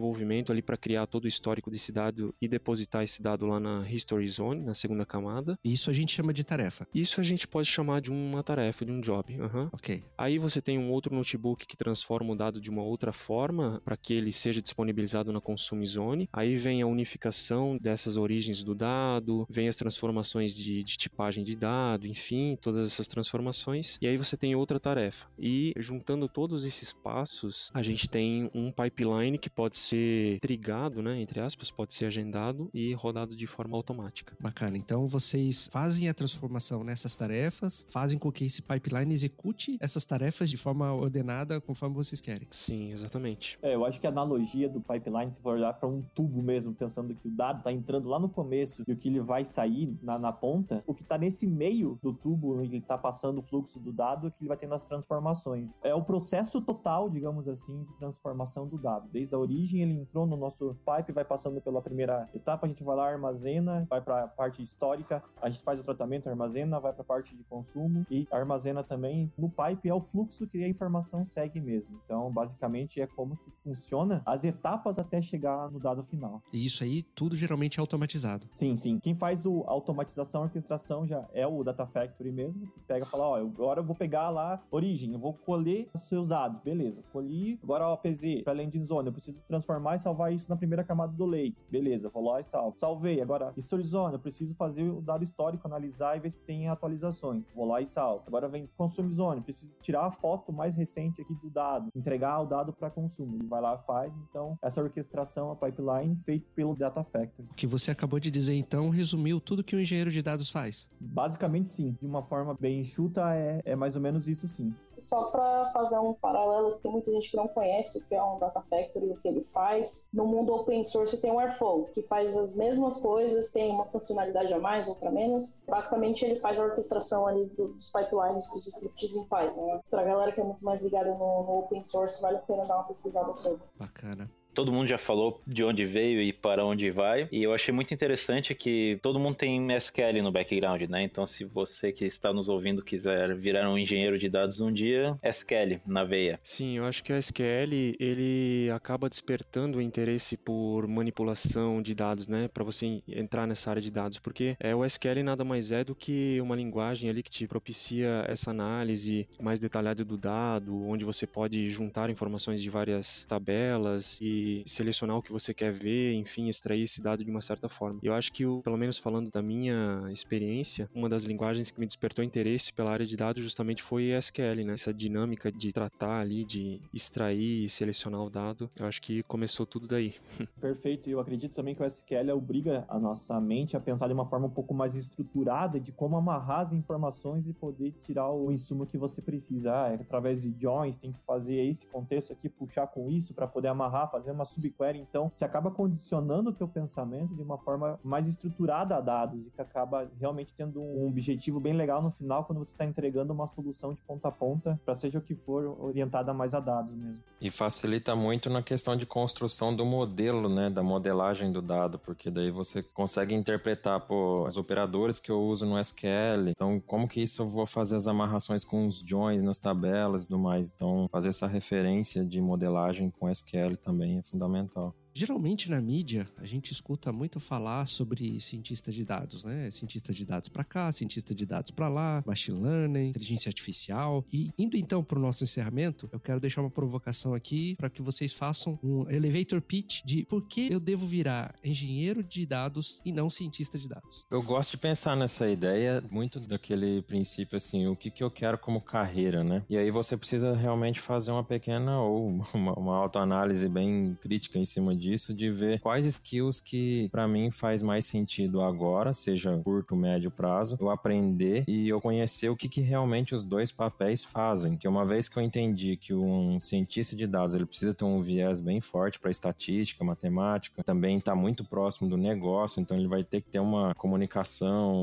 ali 0.51 0.61
para 0.61 0.77
criar 0.77 1.07
todo 1.07 1.25
o 1.25 1.27
histórico 1.27 1.69
desse 1.69 1.91
dado 1.91 2.33
e 2.41 2.47
depositar 2.47 3.03
esse 3.03 3.21
dado 3.21 3.45
lá 3.45 3.59
na 3.59 3.89
History 3.89 4.27
Zone, 4.27 4.63
na 4.63 4.73
segunda 4.73 5.05
camada. 5.05 5.57
Isso 5.63 5.89
a 5.89 5.93
gente 5.93 6.13
chama 6.13 6.33
de 6.33 6.43
tarefa. 6.43 6.87
Isso 6.93 7.19
a 7.19 7.23
gente 7.23 7.47
pode 7.47 7.67
chamar 7.67 8.01
de 8.01 8.11
uma 8.11 8.43
tarefa, 8.43 8.85
de 8.85 8.91
um 8.91 9.01
job. 9.01 9.35
Uhum. 9.39 9.69
Ok. 9.71 10.03
Aí 10.17 10.37
você 10.37 10.61
tem 10.61 10.77
um 10.77 10.91
outro 10.91 11.13
notebook 11.13 11.65
que 11.65 11.77
transforma 11.77 12.33
o 12.33 12.35
dado 12.35 12.59
de 12.59 12.69
uma 12.69 12.83
outra 12.83 13.11
forma 13.11 13.81
para 13.83 13.97
que 13.97 14.13
ele 14.13 14.31
seja 14.31 14.61
disponibilizado 14.61 15.31
na 15.31 15.41
Consume 15.41 15.85
Zone. 15.85 16.29
Aí 16.31 16.55
vem 16.55 16.81
a 16.81 16.87
unificação 16.87 17.77
dessas 17.77 18.17
origens 18.17 18.63
do 18.63 18.75
dado, 18.75 19.45
vem 19.49 19.67
as 19.67 19.75
transformações 19.75 20.55
de, 20.55 20.83
de 20.83 20.97
tipagem 20.97 21.43
de 21.43 21.55
dado, 21.55 22.07
enfim, 22.07 22.57
todas 22.61 22.85
essas 22.85 23.07
transformações. 23.07 23.97
E 24.01 24.07
aí 24.07 24.17
você 24.17 24.37
tem 24.37 24.55
outra 24.55 24.79
tarefa. 24.79 25.27
E 25.37 25.73
juntando 25.77 26.27
todos 26.27 26.65
esses 26.65 26.93
passos, 26.93 27.69
a 27.73 27.81
gente 27.81 28.07
tem 28.09 28.49
um 28.53 28.71
pipeline 28.71 29.37
que 29.37 29.49
pode 29.49 29.77
ser 29.83 30.39
trigado, 30.39 31.01
né, 31.01 31.19
entre 31.19 31.39
aspas, 31.39 31.69
pode 31.69 31.93
ser 31.93 32.05
agendado 32.05 32.69
e 32.73 32.93
rodado 32.93 33.35
de 33.35 33.47
forma 33.47 33.75
automática. 33.75 34.35
Bacana. 34.39 34.77
Então 34.77 35.07
vocês 35.07 35.67
fazem 35.67 36.09
a 36.09 36.13
transformação 36.13 36.83
nessas 36.83 37.15
tarefas, 37.15 37.85
fazem 37.89 38.17
com 38.17 38.31
que 38.31 38.45
esse 38.45 38.61
pipeline 38.61 39.13
execute 39.13 39.77
essas 39.79 40.05
tarefas 40.05 40.49
de 40.49 40.57
forma 40.57 40.93
ordenada 40.93 41.59
conforme 41.61 41.95
vocês 41.95 42.21
querem. 42.21 42.47
Sim, 42.49 42.91
exatamente. 42.91 43.57
É, 43.61 43.75
eu 43.75 43.85
acho 43.85 43.99
que 43.99 44.07
a 44.07 44.09
analogia 44.09 44.69
do 44.69 44.81
pipeline, 44.81 45.33
se 45.33 45.41
for 45.41 45.55
olhar 45.55 45.73
para 45.73 45.87
um 45.87 46.01
tubo 46.13 46.41
mesmo, 46.41 46.73
pensando 46.73 47.13
que 47.13 47.27
o 47.27 47.31
dado 47.31 47.59
está 47.59 47.71
entrando 47.71 48.07
lá 48.09 48.19
no 48.19 48.29
começo 48.29 48.83
e 48.87 48.91
o 48.91 48.97
que 48.97 49.09
ele 49.09 49.19
vai 49.19 49.45
sair 49.45 49.97
na, 50.01 50.17
na 50.17 50.31
ponta, 50.31 50.83
o 50.87 50.93
que 50.93 51.03
está 51.03 51.17
nesse 51.17 51.47
meio 51.47 51.99
do 52.01 52.13
tubo, 52.13 52.57
onde 52.57 52.67
ele 52.69 52.77
está 52.77 52.97
passando 52.97 53.39
o 53.39 53.41
fluxo 53.41 53.79
do 53.79 53.91
dado, 53.91 54.27
é 54.27 54.29
que 54.29 54.41
ele 54.41 54.47
vai 54.47 54.57
tendo 54.57 54.73
as 54.73 54.83
transformações. 54.83 55.73
É 55.83 55.93
o 55.93 56.03
processo 56.03 56.61
total, 56.61 57.09
digamos 57.09 57.47
assim, 57.47 57.83
de 57.83 57.95
transformação 57.97 58.67
do 58.67 58.77
dado. 58.77 59.09
Desde 59.11 59.33
a 59.35 59.37
origem, 59.37 59.72
ele 59.81 59.93
entrou 59.93 60.25
no 60.25 60.35
nosso 60.35 60.75
pipe, 60.85 61.11
vai 61.11 61.25
passando 61.25 61.61
pela 61.61 61.81
primeira 61.81 62.29
etapa, 62.33 62.65
a 62.65 62.69
gente 62.69 62.83
vai 62.83 62.95
lá, 62.95 63.09
armazena, 63.09 63.85
vai 63.89 64.01
para 64.01 64.23
a 64.23 64.27
parte 64.27 64.61
histórica, 64.61 65.23
a 65.41 65.49
gente 65.49 65.63
faz 65.63 65.79
o 65.79 65.83
tratamento, 65.83 66.29
armazena, 66.29 66.79
vai 66.79 66.93
para 66.93 67.01
a 67.01 67.05
parte 67.05 67.35
de 67.35 67.43
consumo 67.43 68.05
e 68.09 68.27
armazena 68.31 68.83
também. 68.83 69.31
No 69.37 69.49
pipe 69.49 69.89
é 69.89 69.93
o 69.93 69.99
fluxo 69.99 70.47
que 70.47 70.63
a 70.63 70.67
informação 70.67 71.23
segue 71.23 71.59
mesmo. 71.61 71.99
Então, 72.05 72.31
basicamente, 72.31 73.01
é 73.01 73.07
como 73.07 73.37
que 73.37 73.51
funciona 73.63 74.21
as 74.25 74.43
etapas 74.43 74.97
até 74.99 75.21
chegar 75.21 75.69
no 75.71 75.79
dado 75.79 76.03
final. 76.03 76.41
E 76.51 76.65
isso 76.65 76.83
aí, 76.83 77.03
tudo 77.03 77.35
geralmente 77.35 77.79
é 77.79 77.81
automatizado. 77.81 78.47
Sim, 78.53 78.75
sim. 78.75 78.99
Quem 78.99 79.15
faz 79.15 79.45
o 79.45 79.63
automatização, 79.67 80.43
orquestração 80.43 81.05
já 81.05 81.27
é 81.33 81.45
o 81.47 81.63
Data 81.63 81.85
Factory 81.85 82.31
mesmo, 82.31 82.67
que 82.67 82.79
pega 82.81 83.05
e 83.05 83.07
fala, 83.07 83.27
ó, 83.27 83.35
agora 83.35 83.79
eu 83.79 83.83
vou 83.83 83.95
pegar 83.95 84.29
lá 84.29 84.61
origem, 84.71 85.13
eu 85.13 85.19
vou 85.19 85.33
colher 85.33 85.89
os 85.93 86.01
seus 86.01 86.29
dados, 86.29 86.59
beleza. 86.59 87.03
Colhi, 87.11 87.59
agora 87.63 87.87
ó, 87.87 87.97
PZ, 87.97 88.43
para 88.43 88.53
landing 88.53 88.83
zone, 88.83 89.07
eu 89.07 89.13
preciso 89.13 89.43
transformar 89.43 89.62
e 89.95 89.99
salvar 89.99 90.33
isso 90.33 90.49
na 90.49 90.55
primeira 90.55 90.83
camada 90.83 91.13
do 91.13 91.25
lake. 91.25 91.55
Beleza, 91.69 92.09
vou 92.09 92.23
lá 92.23 92.39
e 92.39 92.43
salvo. 92.43 92.77
Salvei, 92.77 93.21
agora 93.21 93.53
history 93.55 93.83
zone, 93.83 94.13
eu 94.13 94.19
preciso 94.19 94.55
fazer 94.55 94.89
o 94.89 95.01
dado 95.01 95.23
histórico, 95.23 95.67
analisar 95.67 96.17
e 96.17 96.19
ver 96.19 96.29
se 96.29 96.41
tem 96.41 96.67
atualizações. 96.67 97.45
Vou 97.55 97.65
lá 97.65 97.81
e 97.81 97.85
salvo. 97.85 98.23
Agora 98.27 98.47
vem 98.47 98.69
consume 98.77 99.11
zone, 99.11 99.41
preciso 99.41 99.75
tirar 99.81 100.05
a 100.05 100.11
foto 100.11 100.51
mais 100.51 100.75
recente 100.75 101.21
aqui 101.21 101.33
do 101.35 101.49
dado, 101.49 101.89
entregar 101.95 102.41
o 102.41 102.45
dado 102.45 102.73
para 102.73 102.89
consumo. 102.89 103.35
Ele 103.35 103.47
vai 103.47 103.61
lá 103.61 103.77
faz, 103.77 104.13
então 104.29 104.57
essa 104.61 104.81
orquestração, 104.81 105.51
a 105.51 105.55
pipeline 105.55 106.15
feita 106.17 106.45
pelo 106.55 106.75
Data 106.75 107.03
Factory. 107.03 107.47
O 107.51 107.55
que 107.55 107.67
você 107.67 107.91
acabou 107.91 108.19
de 108.19 108.29
dizer 108.29 108.55
então 108.55 108.89
resumiu 108.89 109.39
tudo 109.39 109.63
que 109.63 109.75
o 109.75 109.79
engenheiro 109.79 110.11
de 110.11 110.21
dados 110.21 110.49
faz. 110.49 110.89
Basicamente 110.99 111.69
sim, 111.69 111.97
de 111.99 112.05
uma 112.05 112.21
forma 112.21 112.55
bem 112.59 112.79
enxuta 112.79 113.33
é, 113.35 113.61
é 113.65 113.75
mais 113.75 113.95
ou 113.95 114.01
menos 114.01 114.27
isso 114.27 114.47
sim. 114.47 114.73
Só 114.97 115.25
para 115.25 115.65
fazer 115.67 115.97
um 115.97 116.13
paralelo, 116.13 116.79
tem 116.79 116.91
muita 116.91 117.11
gente 117.11 117.31
que 117.31 117.37
não 117.37 117.47
conhece 117.47 118.01
que 118.05 118.15
é 118.15 118.23
um 118.23 118.39
Data 118.39 118.61
Factory, 118.61 119.11
o 119.11 119.17
que 119.17 119.27
ele 119.27 119.41
faz. 119.41 120.07
No 120.13 120.25
mundo 120.25 120.53
open 120.53 120.83
source 120.83 121.17
tem 121.17 121.31
o 121.31 121.39
Airflow, 121.39 121.85
que 121.93 122.01
faz 122.01 122.37
as 122.37 122.55
mesmas 122.55 122.99
coisas, 122.99 123.51
tem 123.51 123.71
uma 123.71 123.85
funcionalidade 123.85 124.53
a 124.53 124.59
mais, 124.59 124.87
outra 124.87 125.09
a 125.09 125.11
menos. 125.11 125.61
Basicamente 125.67 126.25
ele 126.25 126.39
faz 126.39 126.59
a 126.59 126.63
orquestração 126.63 127.27
ali 127.27 127.45
dos 127.45 127.89
pipelines 127.91 128.49
dos 128.51 128.67
scripts 128.67 129.15
em 129.15 129.25
Python. 129.25 129.67
Né? 129.67 129.81
Para 129.89 130.01
a 130.01 130.05
galera 130.05 130.31
que 130.31 130.41
é 130.41 130.43
muito 130.43 130.63
mais 130.63 130.81
ligada 130.81 131.11
no, 131.11 131.43
no 131.43 131.59
open 131.59 131.83
source, 131.83 132.21
vale 132.21 132.37
a 132.37 132.41
pena 132.41 132.65
dar 132.65 132.75
uma 132.75 132.85
pesquisada 132.85 133.33
sobre. 133.33 133.61
Bacana. 133.77 134.29
Todo 134.53 134.71
mundo 134.71 134.87
já 134.87 134.97
falou 134.97 135.41
de 135.45 135.63
onde 135.63 135.85
veio 135.85 136.21
e 136.21 136.31
para 136.31 136.65
onde 136.65 136.89
vai. 136.91 137.27
E 137.31 137.43
eu 137.43 137.53
achei 137.53 137.73
muito 137.73 137.93
interessante 137.93 138.53
que 138.53 138.99
todo 139.01 139.19
mundo 139.19 139.35
tem 139.35 139.71
SQL 139.73 140.21
no 140.21 140.31
background, 140.31 140.81
né? 140.83 141.03
Então, 141.03 141.25
se 141.25 141.43
você 141.43 141.91
que 141.91 142.05
está 142.05 142.31
nos 142.31 142.49
ouvindo 142.49 142.83
quiser 142.83 143.35
virar 143.35 143.69
um 143.69 143.77
engenheiro 143.77 144.17
de 144.17 144.29
dados 144.29 144.61
um 144.61 144.71
dia, 144.71 145.17
SQL 145.23 145.79
na 145.85 146.03
veia. 146.03 146.39
Sim, 146.43 146.77
eu 146.77 146.85
acho 146.85 147.03
que 147.03 147.11
o 147.11 147.15
SQL 147.15 147.95
ele 147.99 148.69
acaba 148.71 149.09
despertando 149.09 149.77
o 149.77 149.81
interesse 149.81 150.37
por 150.37 150.87
manipulação 150.87 151.81
de 151.81 151.95
dados, 151.95 152.27
né? 152.27 152.47
Para 152.47 152.63
você 152.63 153.01
entrar 153.07 153.47
nessa 153.47 153.69
área 153.69 153.81
de 153.81 153.91
dados, 153.91 154.19
porque 154.19 154.55
é 154.59 154.75
o 154.75 154.85
SQL 154.85 155.23
nada 155.23 155.43
mais 155.43 155.71
é 155.71 155.83
do 155.83 155.95
que 155.95 156.39
uma 156.41 156.55
linguagem 156.55 157.09
ali 157.09 157.23
que 157.23 157.31
te 157.31 157.47
propicia 157.47 158.25
essa 158.27 158.51
análise 158.51 159.27
mais 159.41 159.59
detalhada 159.59 160.03
do 160.03 160.17
dado, 160.17 160.87
onde 160.87 161.05
você 161.05 161.25
pode 161.25 161.69
juntar 161.69 162.09
informações 162.09 162.61
de 162.61 162.69
várias 162.69 163.23
tabelas 163.23 164.19
e 164.21 164.42
selecionar 164.65 165.17
o 165.17 165.21
que 165.21 165.31
você 165.31 165.53
quer 165.53 165.71
ver, 165.71 166.13
enfim, 166.13 166.49
extrair 166.49 166.83
esse 166.83 167.01
dado 167.01 167.23
de 167.23 167.31
uma 167.31 167.41
certa 167.41 167.69
forma. 167.69 167.99
Eu 168.03 168.13
acho 168.13 168.31
que, 168.31 168.43
pelo 168.63 168.77
menos 168.77 168.97
falando 168.97 169.29
da 169.29 169.41
minha 169.41 170.07
experiência, 170.11 170.89
uma 170.93 171.09
das 171.09 171.23
linguagens 171.23 171.71
que 171.71 171.79
me 171.79 171.85
despertou 171.85 172.23
interesse 172.23 172.71
pela 172.73 172.91
área 172.91 173.05
de 173.05 173.15
dados 173.15 173.43
justamente 173.43 173.81
foi 173.81 174.11
SQL, 174.11 174.63
né? 174.65 174.73
Essa 174.73 174.93
dinâmica 174.93 175.51
de 175.51 175.71
tratar 175.71 176.19
ali, 176.19 176.43
de 176.43 176.81
extrair 176.93 177.65
e 177.65 177.69
selecionar 177.69 178.21
o 178.21 178.29
dado. 178.29 178.69
Eu 178.79 178.85
acho 178.85 179.01
que 179.01 179.23
começou 179.23 179.65
tudo 179.65 179.87
daí. 179.87 180.15
Perfeito. 180.59 181.09
E 181.09 181.11
eu 181.11 181.19
acredito 181.19 181.55
também 181.55 181.75
que 181.75 181.81
o 181.81 181.85
SQL 181.85 182.31
obriga 182.35 182.85
a 182.87 182.99
nossa 182.99 183.39
mente 183.39 183.77
a 183.77 183.79
pensar 183.79 184.07
de 184.07 184.13
uma 184.13 184.25
forma 184.25 184.47
um 184.47 184.51
pouco 184.51 184.73
mais 184.73 184.95
estruturada 184.95 185.79
de 185.79 185.91
como 185.91 186.17
amarrar 186.17 186.61
as 186.61 186.73
informações 186.73 187.47
e 187.47 187.53
poder 187.53 187.91
tirar 188.01 188.29
o 188.31 188.51
insumo 188.51 188.85
que 188.85 188.97
você 188.97 189.21
precisa. 189.21 189.73
Ah, 189.73 189.89
é 189.89 189.95
através 189.95 190.41
de 190.41 190.53
joins, 190.59 190.99
tem 190.99 191.11
que 191.11 191.19
fazer 191.19 191.55
esse 191.65 191.87
contexto 191.87 192.33
aqui, 192.33 192.49
puxar 192.49 192.87
com 192.87 193.09
isso 193.09 193.33
para 193.33 193.47
poder 193.47 193.69
amarrar, 193.69 194.11
fazer 194.11 194.31
uma 194.33 194.45
subquery. 194.45 194.99
Então, 194.99 195.31
você 195.33 195.45
acaba 195.45 195.71
condicionando 195.71 196.49
o 196.49 196.53
teu 196.53 196.67
pensamento 196.67 197.35
de 197.35 197.41
uma 197.41 197.57
forma 197.57 197.99
mais 198.03 198.27
estruturada 198.27 198.97
a 198.97 199.01
dados 199.01 199.47
e 199.47 199.49
que 199.49 199.61
acaba 199.61 200.09
realmente 200.19 200.53
tendo 200.53 200.81
um 200.81 201.07
objetivo 201.07 201.59
bem 201.59 201.73
legal 201.73 202.01
no 202.01 202.11
final 202.11 202.45
quando 202.45 202.59
você 202.59 202.71
está 202.71 202.85
entregando 202.85 203.33
uma 203.33 203.47
solução 203.47 203.93
de 203.93 204.01
ponta 204.01 204.27
a 204.27 204.31
ponta 204.31 204.79
para 204.83 204.95
seja 204.95 205.19
o 205.19 205.21
que 205.21 205.35
for 205.35 205.77
orientada 205.79 206.33
mais 206.33 206.53
a 206.53 206.59
dados 206.59 206.93
mesmo. 206.93 207.19
E 207.39 207.49
facilita 207.49 208.15
muito 208.15 208.49
na 208.49 208.63
questão 208.63 208.95
de 208.95 209.05
construção 209.05 209.75
do 209.75 209.85
modelo, 209.85 210.47
né, 210.47 210.69
da 210.69 210.81
modelagem 210.81 211.51
do 211.51 211.61
dado, 211.61 211.99
porque 211.99 212.31
daí 212.31 212.51
você 212.51 212.81
consegue 212.81 213.33
interpretar, 213.33 213.99
pô, 214.01 214.45
os 214.45 214.57
operadores 214.57 215.19
que 215.19 215.31
eu 215.31 215.41
uso 215.41 215.65
no 215.65 215.79
SQL, 215.79 216.49
então 216.49 216.79
como 216.79 217.07
que 217.07 217.21
isso 217.21 217.41
eu 217.41 217.49
vou 217.49 217.65
fazer 217.65 217.95
as 217.95 218.07
amarrações 218.07 218.63
com 218.63 218.85
os 218.85 218.99
joins 218.99 219.43
nas 219.43 219.57
tabelas 219.57 220.23
e 220.23 220.27
tudo 220.27 220.39
mais. 220.39 220.71
Então, 220.73 221.07
fazer 221.11 221.29
essa 221.29 221.47
referência 221.47 222.23
de 222.23 222.41
modelagem 222.41 223.09
com 223.09 223.29
SQL 223.29 223.75
também 223.75 224.17
é 224.17 224.22
fundamental. 224.23 224.95
Geralmente 225.15 225.69
na 225.69 225.79
mídia 225.79 226.27
a 226.37 226.45
gente 226.45 226.71
escuta 226.71 227.13
muito 227.13 227.39
falar 227.39 227.85
sobre 227.85 228.39
cientista 228.39 228.91
de 228.91 229.05
dados, 229.05 229.43
né? 229.43 229.69
Cientista 229.69 230.11
de 230.11 230.25
dados 230.25 230.49
para 230.49 230.63
cá, 230.63 230.91
cientista 230.91 231.35
de 231.35 231.45
dados 231.45 231.69
para 231.69 231.87
lá, 231.87 232.23
machine 232.25 232.59
learning, 232.59 233.09
inteligência 233.09 233.47
artificial. 233.47 234.25
E 234.33 234.51
indo 234.57 234.75
então 234.75 235.03
para 235.03 235.19
o 235.19 235.21
nosso 235.21 235.43
encerramento, 235.43 236.09
eu 236.11 236.19
quero 236.19 236.39
deixar 236.39 236.61
uma 236.61 236.71
provocação 236.71 237.35
aqui 237.35 237.75
para 237.75 237.91
que 237.91 238.01
vocês 238.01 238.33
façam 238.33 238.79
um 238.83 239.07
elevator 239.07 239.61
pitch 239.61 240.01
de 240.03 240.25
por 240.25 240.47
que 240.47 240.73
eu 240.73 240.79
devo 240.79 241.05
virar 241.05 241.53
engenheiro 241.63 242.23
de 242.23 242.43
dados 242.43 242.99
e 243.05 243.11
não 243.11 243.29
cientista 243.29 243.77
de 243.77 243.87
dados. 243.87 244.25
Eu 244.31 244.41
gosto 244.41 244.71
de 244.71 244.77
pensar 244.77 245.15
nessa 245.15 245.47
ideia 245.47 246.03
muito 246.09 246.39
daquele 246.39 247.03
princípio 247.03 247.57
assim, 247.57 247.85
o 247.85 247.95
que, 247.95 248.09
que 248.09 248.23
eu 248.23 248.31
quero 248.31 248.57
como 248.57 248.81
carreira, 248.81 249.43
né? 249.43 249.63
E 249.69 249.77
aí 249.77 249.91
você 249.91 250.17
precisa 250.17 250.55
realmente 250.55 250.99
fazer 250.99 251.31
uma 251.31 251.43
pequena 251.43 252.01
ou 252.01 252.41
uma, 252.53 252.73
uma 252.73 252.97
autoanálise 252.97 253.69
bem 253.69 254.17
crítica 254.19 254.57
em 254.57 254.65
cima 254.65 254.95
disso, 255.03 255.33
de 255.33 255.49
ver 255.49 255.79
quais 255.79 256.05
skills 256.05 256.59
que 256.59 257.09
para 257.09 257.27
mim 257.27 257.51
faz 257.51 257.81
mais 257.81 258.05
sentido 258.05 258.61
agora, 258.61 259.13
seja 259.13 259.59
curto, 259.63 259.95
médio 259.95 260.31
prazo, 260.31 260.77
eu 260.79 260.89
aprender 260.89 261.63
e 261.67 261.89
eu 261.89 261.99
conhecer 261.99 262.49
o 262.49 262.55
que, 262.55 262.69
que 262.69 262.81
realmente 262.81 263.35
os 263.35 263.43
dois 263.43 263.71
papéis 263.71 264.23
fazem. 264.23 264.77
Que 264.77 264.87
uma 264.87 265.05
vez 265.05 265.27
que 265.27 265.37
eu 265.37 265.43
entendi 265.43 265.97
que 265.97 266.13
um 266.13 266.59
cientista 266.59 267.15
de 267.15 267.27
dados 267.27 267.53
ele 267.53 267.65
precisa 267.65 267.93
ter 267.93 268.05
um 268.05 268.21
viés 268.21 268.59
bem 268.59 268.79
forte 268.79 269.19
para 269.19 269.31
estatística, 269.31 270.03
matemática, 270.03 270.83
também 270.83 271.17
está 271.17 271.35
muito 271.35 271.63
próximo 271.63 272.09
do 272.09 272.17
negócio, 272.17 272.81
então 272.81 272.97
ele 272.97 273.07
vai 273.07 273.23
ter 273.23 273.41
que 273.41 273.49
ter 273.49 273.59
uma 273.59 273.93
comunicação, 273.95 274.93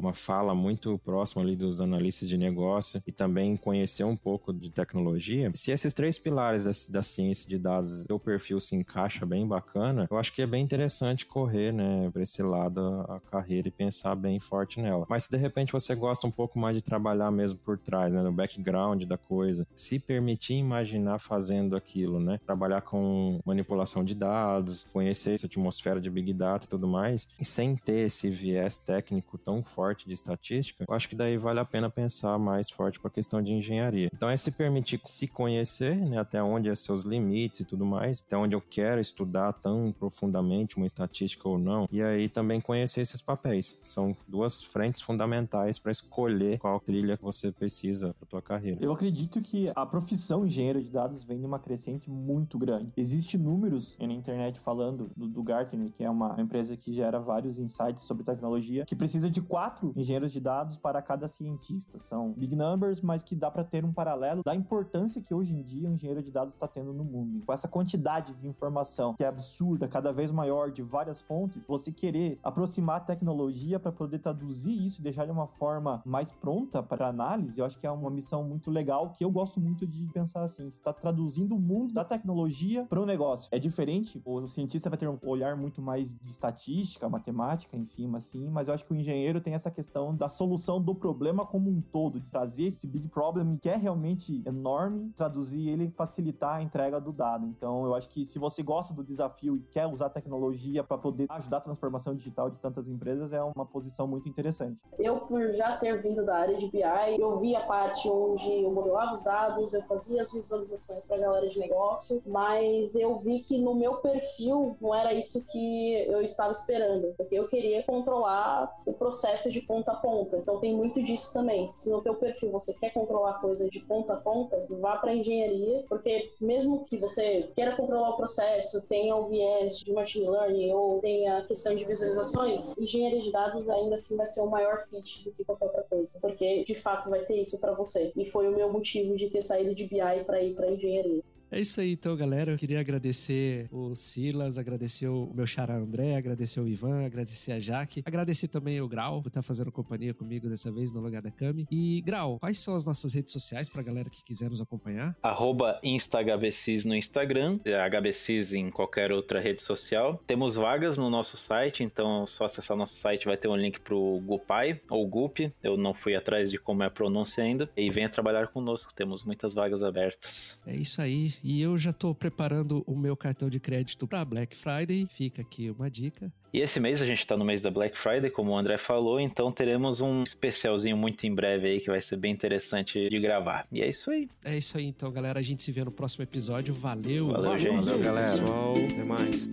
uma 0.00 0.14
fala 0.14 0.54
muito 0.54 0.98
próxima 1.04 1.42
ali 1.42 1.56
dos 1.56 1.80
analistas 1.80 2.28
de 2.28 2.38
negócio 2.38 3.02
e 3.06 3.12
também 3.12 3.56
conhecer 3.56 4.04
um 4.04 4.16
pouco 4.16 4.52
de 4.52 4.70
tecnologia. 4.70 5.50
Se 5.54 5.70
esses 5.70 5.92
três 5.92 6.18
pilares 6.18 6.64
da, 6.64 6.98
da 6.98 7.02
ciência 7.02 7.48
de 7.48 7.58
dados, 7.58 8.06
o 8.08 8.18
perfil 8.18 8.60
se 8.60 8.76
encaixa 8.76 9.26
bem 9.26 9.46
bacana, 9.50 10.06
eu 10.10 10.16
acho 10.16 10.32
que 10.32 10.40
é 10.40 10.46
bem 10.46 10.62
interessante 10.62 11.26
correr, 11.26 11.72
né, 11.72 12.08
para 12.12 12.22
esse 12.22 12.42
lado 12.42 12.80
a 13.08 13.20
carreira 13.30 13.68
e 13.68 13.70
pensar 13.70 14.14
bem 14.14 14.38
forte 14.38 14.80
nela. 14.80 15.04
Mas 15.08 15.24
se 15.24 15.30
de 15.30 15.36
repente 15.36 15.72
você 15.72 15.94
gosta 15.94 16.26
um 16.26 16.30
pouco 16.30 16.58
mais 16.58 16.76
de 16.76 16.82
trabalhar 16.82 17.30
mesmo 17.30 17.58
por 17.58 17.76
trás, 17.76 18.14
né, 18.14 18.22
no 18.22 18.32
background 18.32 19.04
da 19.04 19.18
coisa, 19.18 19.66
se 19.74 19.98
permitir 19.98 20.54
imaginar 20.54 21.18
fazendo 21.18 21.76
aquilo, 21.76 22.20
né, 22.20 22.38
trabalhar 22.46 22.82
com 22.82 23.40
manipulação 23.44 24.04
de 24.04 24.14
dados, 24.14 24.84
conhecer 24.92 25.34
essa 25.34 25.46
atmosfera 25.46 26.00
de 26.00 26.08
big 26.08 26.32
data 26.32 26.66
e 26.66 26.68
tudo 26.68 26.86
mais, 26.86 27.28
e 27.40 27.44
sem 27.44 27.74
ter 27.74 28.06
esse 28.06 28.30
viés 28.30 28.78
técnico 28.78 29.36
tão 29.36 29.64
forte 29.64 30.06
de 30.06 30.14
estatística, 30.14 30.84
eu 30.88 30.94
acho 30.94 31.08
que 31.08 31.16
daí 31.16 31.36
vale 31.36 31.58
a 31.58 31.64
pena 31.64 31.90
pensar 31.90 32.38
mais 32.38 32.70
forte 32.70 33.00
para 33.00 33.08
a 33.08 33.12
questão 33.12 33.42
de 33.42 33.52
engenharia. 33.52 34.08
Então 34.14 34.30
é 34.30 34.36
se 34.36 34.50
permitir 34.50 35.00
se 35.04 35.26
conhecer, 35.26 35.96
né, 35.96 36.18
até 36.18 36.42
onde 36.42 36.68
é 36.68 36.74
seus 36.74 37.02
limites 37.04 37.60
e 37.60 37.64
tudo 37.64 37.84
mais, 37.84 38.22
até 38.24 38.36
onde 38.36 38.54
eu 38.54 38.60
quero 38.60 39.00
estudar 39.00 39.39
estudar 39.40 39.52
tão 39.54 39.92
profundamente 39.92 40.76
uma 40.76 40.86
estatística 40.86 41.48
ou 41.48 41.58
não, 41.58 41.88
e 41.90 42.02
aí 42.02 42.28
também 42.28 42.60
conhecer 42.60 43.00
esses 43.00 43.22
papéis. 43.22 43.78
São 43.82 44.14
duas 44.28 44.62
frentes 44.62 45.00
fundamentais 45.00 45.78
para 45.78 45.90
escolher 45.90 46.58
qual 46.58 46.78
trilha 46.80 47.18
você 47.20 47.50
precisa 47.50 48.14
para 48.18 48.28
tua 48.28 48.42
carreira. 48.42 48.78
Eu 48.80 48.92
acredito 48.92 49.40
que 49.40 49.70
a 49.74 49.86
profissão 49.86 50.44
engenheiro 50.44 50.82
de 50.82 50.90
dados 50.90 51.24
vem 51.24 51.38
numa 51.38 51.58
crescente 51.58 52.10
muito 52.10 52.58
grande. 52.58 52.92
Existem 52.96 53.40
números 53.40 53.96
na 53.98 54.12
internet 54.12 54.58
falando 54.58 55.10
do, 55.16 55.28
do 55.28 55.42
Gartner, 55.42 55.90
que 55.92 56.04
é 56.04 56.10
uma 56.10 56.36
empresa 56.40 56.76
que 56.76 56.92
gera 56.92 57.18
vários 57.18 57.58
insights 57.58 58.04
sobre 58.04 58.24
tecnologia, 58.24 58.84
que 58.84 58.96
precisa 58.96 59.30
de 59.30 59.40
quatro 59.40 59.92
engenheiros 59.96 60.32
de 60.32 60.40
dados 60.40 60.76
para 60.76 61.00
cada 61.00 61.28
cientista. 61.28 61.98
São 61.98 62.32
big 62.32 62.54
numbers, 62.56 63.00
mas 63.00 63.22
que 63.22 63.34
dá 63.34 63.50
para 63.50 63.64
ter 63.64 63.84
um 63.84 63.92
paralelo 63.92 64.42
da 64.42 64.54
importância 64.54 65.22
que 65.22 65.32
hoje 65.32 65.54
em 65.54 65.62
dia 65.62 65.88
o 65.88 65.92
engenheiro 65.92 66.22
de 66.22 66.30
dados 66.30 66.54
está 66.54 66.66
tendo 66.66 66.92
no 66.92 67.04
mundo. 67.04 67.44
Com 67.46 67.52
essa 67.52 67.68
quantidade 67.68 68.34
de 68.34 68.48
informação 68.48 69.14
que 69.14 69.24
é 69.24 69.29
absurda, 69.30 69.88
cada 69.88 70.12
vez 70.12 70.30
maior, 70.30 70.70
de 70.70 70.82
várias 70.82 71.20
fontes, 71.20 71.64
você 71.66 71.90
querer 71.90 72.38
aproximar 72.42 72.96
a 72.96 73.00
tecnologia 73.00 73.78
para 73.78 73.92
poder 73.92 74.18
traduzir 74.18 74.86
isso 74.86 75.00
e 75.00 75.04
deixar 75.04 75.24
de 75.24 75.32
uma 75.32 75.46
forma 75.46 76.02
mais 76.04 76.30
pronta 76.30 76.82
para 76.82 77.08
análise, 77.08 77.58
eu 77.58 77.64
acho 77.64 77.78
que 77.78 77.86
é 77.86 77.90
uma 77.90 78.10
missão 78.10 78.44
muito 78.44 78.70
legal, 78.70 79.10
que 79.10 79.24
eu 79.24 79.30
gosto 79.30 79.60
muito 79.60 79.86
de 79.86 80.04
pensar 80.12 80.42
assim, 80.42 80.68
está 80.68 80.92
traduzindo 80.92 81.54
o 81.54 81.58
mundo 81.58 81.94
da 81.94 82.04
tecnologia 82.04 82.84
para 82.84 83.00
o 83.00 83.06
negócio. 83.06 83.48
É 83.50 83.58
diferente, 83.58 84.20
o 84.24 84.46
cientista 84.46 84.90
vai 84.90 84.98
ter 84.98 85.08
um 85.08 85.18
olhar 85.24 85.56
muito 85.56 85.80
mais 85.80 86.14
de 86.14 86.30
estatística, 86.30 87.08
matemática 87.08 87.76
em 87.76 87.84
cima, 87.84 88.18
assim, 88.18 88.48
mas 88.48 88.68
eu 88.68 88.74
acho 88.74 88.84
que 88.84 88.92
o 88.92 88.96
engenheiro 88.96 89.40
tem 89.40 89.54
essa 89.54 89.70
questão 89.70 90.14
da 90.14 90.28
solução 90.28 90.80
do 90.80 90.94
problema 90.94 91.46
como 91.46 91.70
um 91.70 91.80
todo, 91.80 92.20
de 92.20 92.28
trazer 92.28 92.64
esse 92.64 92.86
big 92.86 93.08
problem 93.08 93.56
que 93.56 93.68
é 93.68 93.76
realmente 93.76 94.42
enorme, 94.46 95.12
traduzir 95.16 95.68
ele 95.68 95.90
facilitar 95.90 96.56
a 96.56 96.62
entrega 96.62 97.00
do 97.00 97.12
dado. 97.12 97.46
Então, 97.46 97.84
eu 97.84 97.94
acho 97.94 98.08
que 98.08 98.24
se 98.24 98.38
você 98.38 98.62
gosta 98.62 98.92
do 98.94 99.04
desafio 99.04 99.19
desafio 99.20 99.56
e 99.56 99.60
quer 99.70 99.86
usar 99.86 100.08
tecnologia 100.10 100.82
para 100.82 100.96
poder 100.96 101.26
ajudar 101.28 101.58
a 101.58 101.60
transformação 101.60 102.14
digital 102.14 102.50
de 102.50 102.58
tantas 102.58 102.88
empresas, 102.88 103.32
é 103.32 103.42
uma 103.42 103.66
posição 103.66 104.06
muito 104.06 104.28
interessante. 104.28 104.82
Eu, 104.98 105.20
por 105.20 105.52
já 105.52 105.76
ter 105.76 106.00
vindo 106.00 106.24
da 106.24 106.36
área 106.36 106.56
de 106.56 106.66
BI, 106.68 107.18
eu 107.18 107.36
vi 107.38 107.54
a 107.54 107.66
parte 107.66 108.08
onde 108.08 108.62
eu 108.62 108.70
modelava 108.70 109.12
os 109.12 109.22
dados, 109.22 109.74
eu 109.74 109.82
fazia 109.82 110.22
as 110.22 110.32
visualizações 110.32 111.04
para 111.04 111.16
a 111.16 111.20
galera 111.20 111.46
de 111.46 111.58
negócio, 111.58 112.22
mas 112.26 112.94
eu 112.94 113.18
vi 113.18 113.40
que 113.40 113.58
no 113.58 113.74
meu 113.74 113.96
perfil 113.96 114.76
não 114.80 114.94
era 114.94 115.12
isso 115.12 115.44
que 115.46 115.94
eu 116.06 116.22
estava 116.22 116.50
esperando, 116.50 117.14
porque 117.16 117.34
eu 117.34 117.46
queria 117.46 117.82
controlar 117.82 118.72
o 118.86 118.92
processo 118.92 119.50
de 119.50 119.60
ponta 119.60 119.92
a 119.92 119.96
ponta. 119.96 120.36
Então 120.36 120.58
tem 120.58 120.74
muito 120.74 121.02
disso 121.02 121.32
também. 121.32 121.68
Se 121.68 121.90
no 121.90 122.00
teu 122.00 122.14
perfil 122.14 122.50
você 122.50 122.72
quer 122.74 122.92
controlar 122.92 123.34
coisa 123.34 123.68
de 123.68 123.80
ponta 123.80 124.14
a 124.14 124.16
ponta, 124.16 124.64
vá 124.80 124.96
para 124.96 125.14
engenharia, 125.14 125.84
porque 125.88 126.32
mesmo 126.40 126.84
que 126.84 126.96
você 126.96 127.50
queira 127.54 127.76
controlar 127.76 128.10
o 128.10 128.16
processo, 128.16 128.80
tenha 128.82 129.09
o 129.14 129.24
viés 129.24 129.78
de 129.78 129.92
machine 129.92 130.28
learning 130.28 130.72
ou 130.72 130.98
tem 131.00 131.28
a 131.28 131.42
questão 131.42 131.74
de 131.74 131.84
visualizações, 131.84 132.76
engenharia 132.78 133.20
de 133.20 133.30
dados 133.30 133.68
ainda 133.68 133.94
assim 133.94 134.16
vai 134.16 134.26
ser 134.26 134.40
o 134.40 134.50
maior 134.50 134.78
fit 134.78 135.24
do 135.24 135.32
que 135.32 135.44
qualquer 135.44 135.66
outra 135.66 135.82
coisa, 135.84 136.18
porque 136.20 136.64
de 136.64 136.74
fato 136.74 137.10
vai 137.10 137.24
ter 137.24 137.36
isso 137.40 137.58
para 137.58 137.72
você. 137.72 138.12
E 138.16 138.24
foi 138.24 138.48
o 138.48 138.54
meu 138.54 138.72
motivo 138.72 139.16
de 139.16 139.28
ter 139.28 139.42
saído 139.42 139.74
de 139.74 139.86
BI 139.86 140.24
para 140.24 140.42
ir 140.42 140.54
para 140.54 140.70
engenharia. 140.70 141.22
É 141.52 141.58
isso 141.58 141.80
aí, 141.80 141.92
então, 141.92 142.16
galera. 142.16 142.52
Eu 142.52 142.56
queria 142.56 142.78
agradecer 142.78 143.68
o 143.72 143.96
Silas, 143.96 144.56
agradecer 144.56 145.08
o 145.08 145.32
meu 145.34 145.46
xará 145.46 145.76
André, 145.76 146.14
agradecer 146.14 146.60
o 146.60 146.68
Ivan, 146.68 147.04
agradecer 147.04 147.50
a 147.50 147.58
Jaque, 147.58 148.02
agradecer 148.06 148.46
também 148.46 148.80
o 148.80 148.86
Grau 148.86 149.20
por 149.20 149.28
estar 149.28 149.42
fazendo 149.42 149.72
companhia 149.72 150.14
comigo 150.14 150.48
dessa 150.48 150.70
vez 150.70 150.92
no 150.92 151.00
Lugar 151.00 151.20
da 151.20 151.30
Cami. 151.30 151.66
E, 151.68 152.00
Grau, 152.02 152.38
quais 152.38 152.58
são 152.60 152.76
as 152.76 152.84
nossas 152.84 153.14
redes 153.14 153.32
sociais 153.32 153.68
pra 153.68 153.82
galera 153.82 154.08
que 154.08 154.22
quiser 154.22 154.48
nos 154.48 154.60
acompanhar? 154.60 155.16
Arroba 155.20 155.80
InstaHBCs 155.82 156.84
no 156.84 156.94
Instagram, 156.94 157.58
HBCs 157.64 158.52
em 158.52 158.70
qualquer 158.70 159.10
outra 159.10 159.40
rede 159.40 159.60
social. 159.60 160.22
Temos 160.28 160.54
vagas 160.54 160.98
no 160.98 161.10
nosso 161.10 161.36
site, 161.36 161.82
então 161.82 162.28
só 162.28 162.44
acessar 162.44 162.76
nosso 162.76 162.94
site 162.94 163.26
vai 163.26 163.36
ter 163.36 163.48
um 163.48 163.56
link 163.56 163.80
pro 163.80 164.20
Gupai 164.24 164.80
ou 164.88 165.04
Gup. 165.04 165.40
Eu 165.62 165.76
não 165.76 165.94
fui 165.94 166.14
atrás 166.14 166.48
de 166.48 166.58
como 166.58 166.84
é 166.84 166.86
a 166.86 166.90
pronúncia 166.90 167.42
ainda. 167.42 167.68
E 167.76 167.90
venha 167.90 168.08
trabalhar 168.08 168.46
conosco, 168.48 168.94
temos 168.94 169.24
muitas 169.24 169.52
vagas 169.52 169.82
abertas. 169.82 170.56
É 170.64 170.76
isso 170.76 171.02
aí. 171.02 171.39
E 171.42 171.60
eu 171.60 171.78
já 171.78 171.92
tô 171.92 172.14
preparando 172.14 172.82
o 172.86 172.96
meu 172.96 173.16
cartão 173.16 173.48
de 173.48 173.58
crédito 173.58 174.06
para 174.06 174.24
Black 174.24 174.56
Friday. 174.56 175.06
Fica 175.10 175.42
aqui 175.42 175.70
uma 175.70 175.90
dica. 175.90 176.32
E 176.52 176.60
esse 176.60 176.80
mês 176.80 177.00
a 177.00 177.06
gente 177.06 177.24
tá 177.26 177.36
no 177.36 177.44
mês 177.44 177.60
da 177.60 177.70
Black 177.70 177.96
Friday, 177.96 178.30
como 178.30 178.50
o 178.50 178.58
André 178.58 178.76
falou, 178.76 179.20
então 179.20 179.52
teremos 179.52 180.00
um 180.00 180.22
especialzinho 180.22 180.96
muito 180.96 181.24
em 181.24 181.32
breve 181.32 181.68
aí 181.68 181.80
que 181.80 181.88
vai 181.88 182.00
ser 182.02 182.16
bem 182.16 182.32
interessante 182.32 183.08
de 183.08 183.20
gravar. 183.20 183.66
E 183.70 183.80
é 183.80 183.88
isso 183.88 184.10
aí. 184.10 184.28
É 184.44 184.56
isso 184.56 184.76
aí, 184.76 184.84
então, 184.84 185.12
galera. 185.12 185.38
A 185.38 185.42
gente 185.42 185.62
se 185.62 185.70
vê 185.70 185.84
no 185.84 185.92
próximo 185.92 186.24
episódio. 186.24 186.74
Valeu. 186.74 187.28
Valeu, 187.28 187.58
gente. 187.58 187.84
Valeu, 187.84 187.98
galera. 188.00 188.30
Pessoal, 188.30 188.74
até 188.74 189.04
mais. 189.04 189.48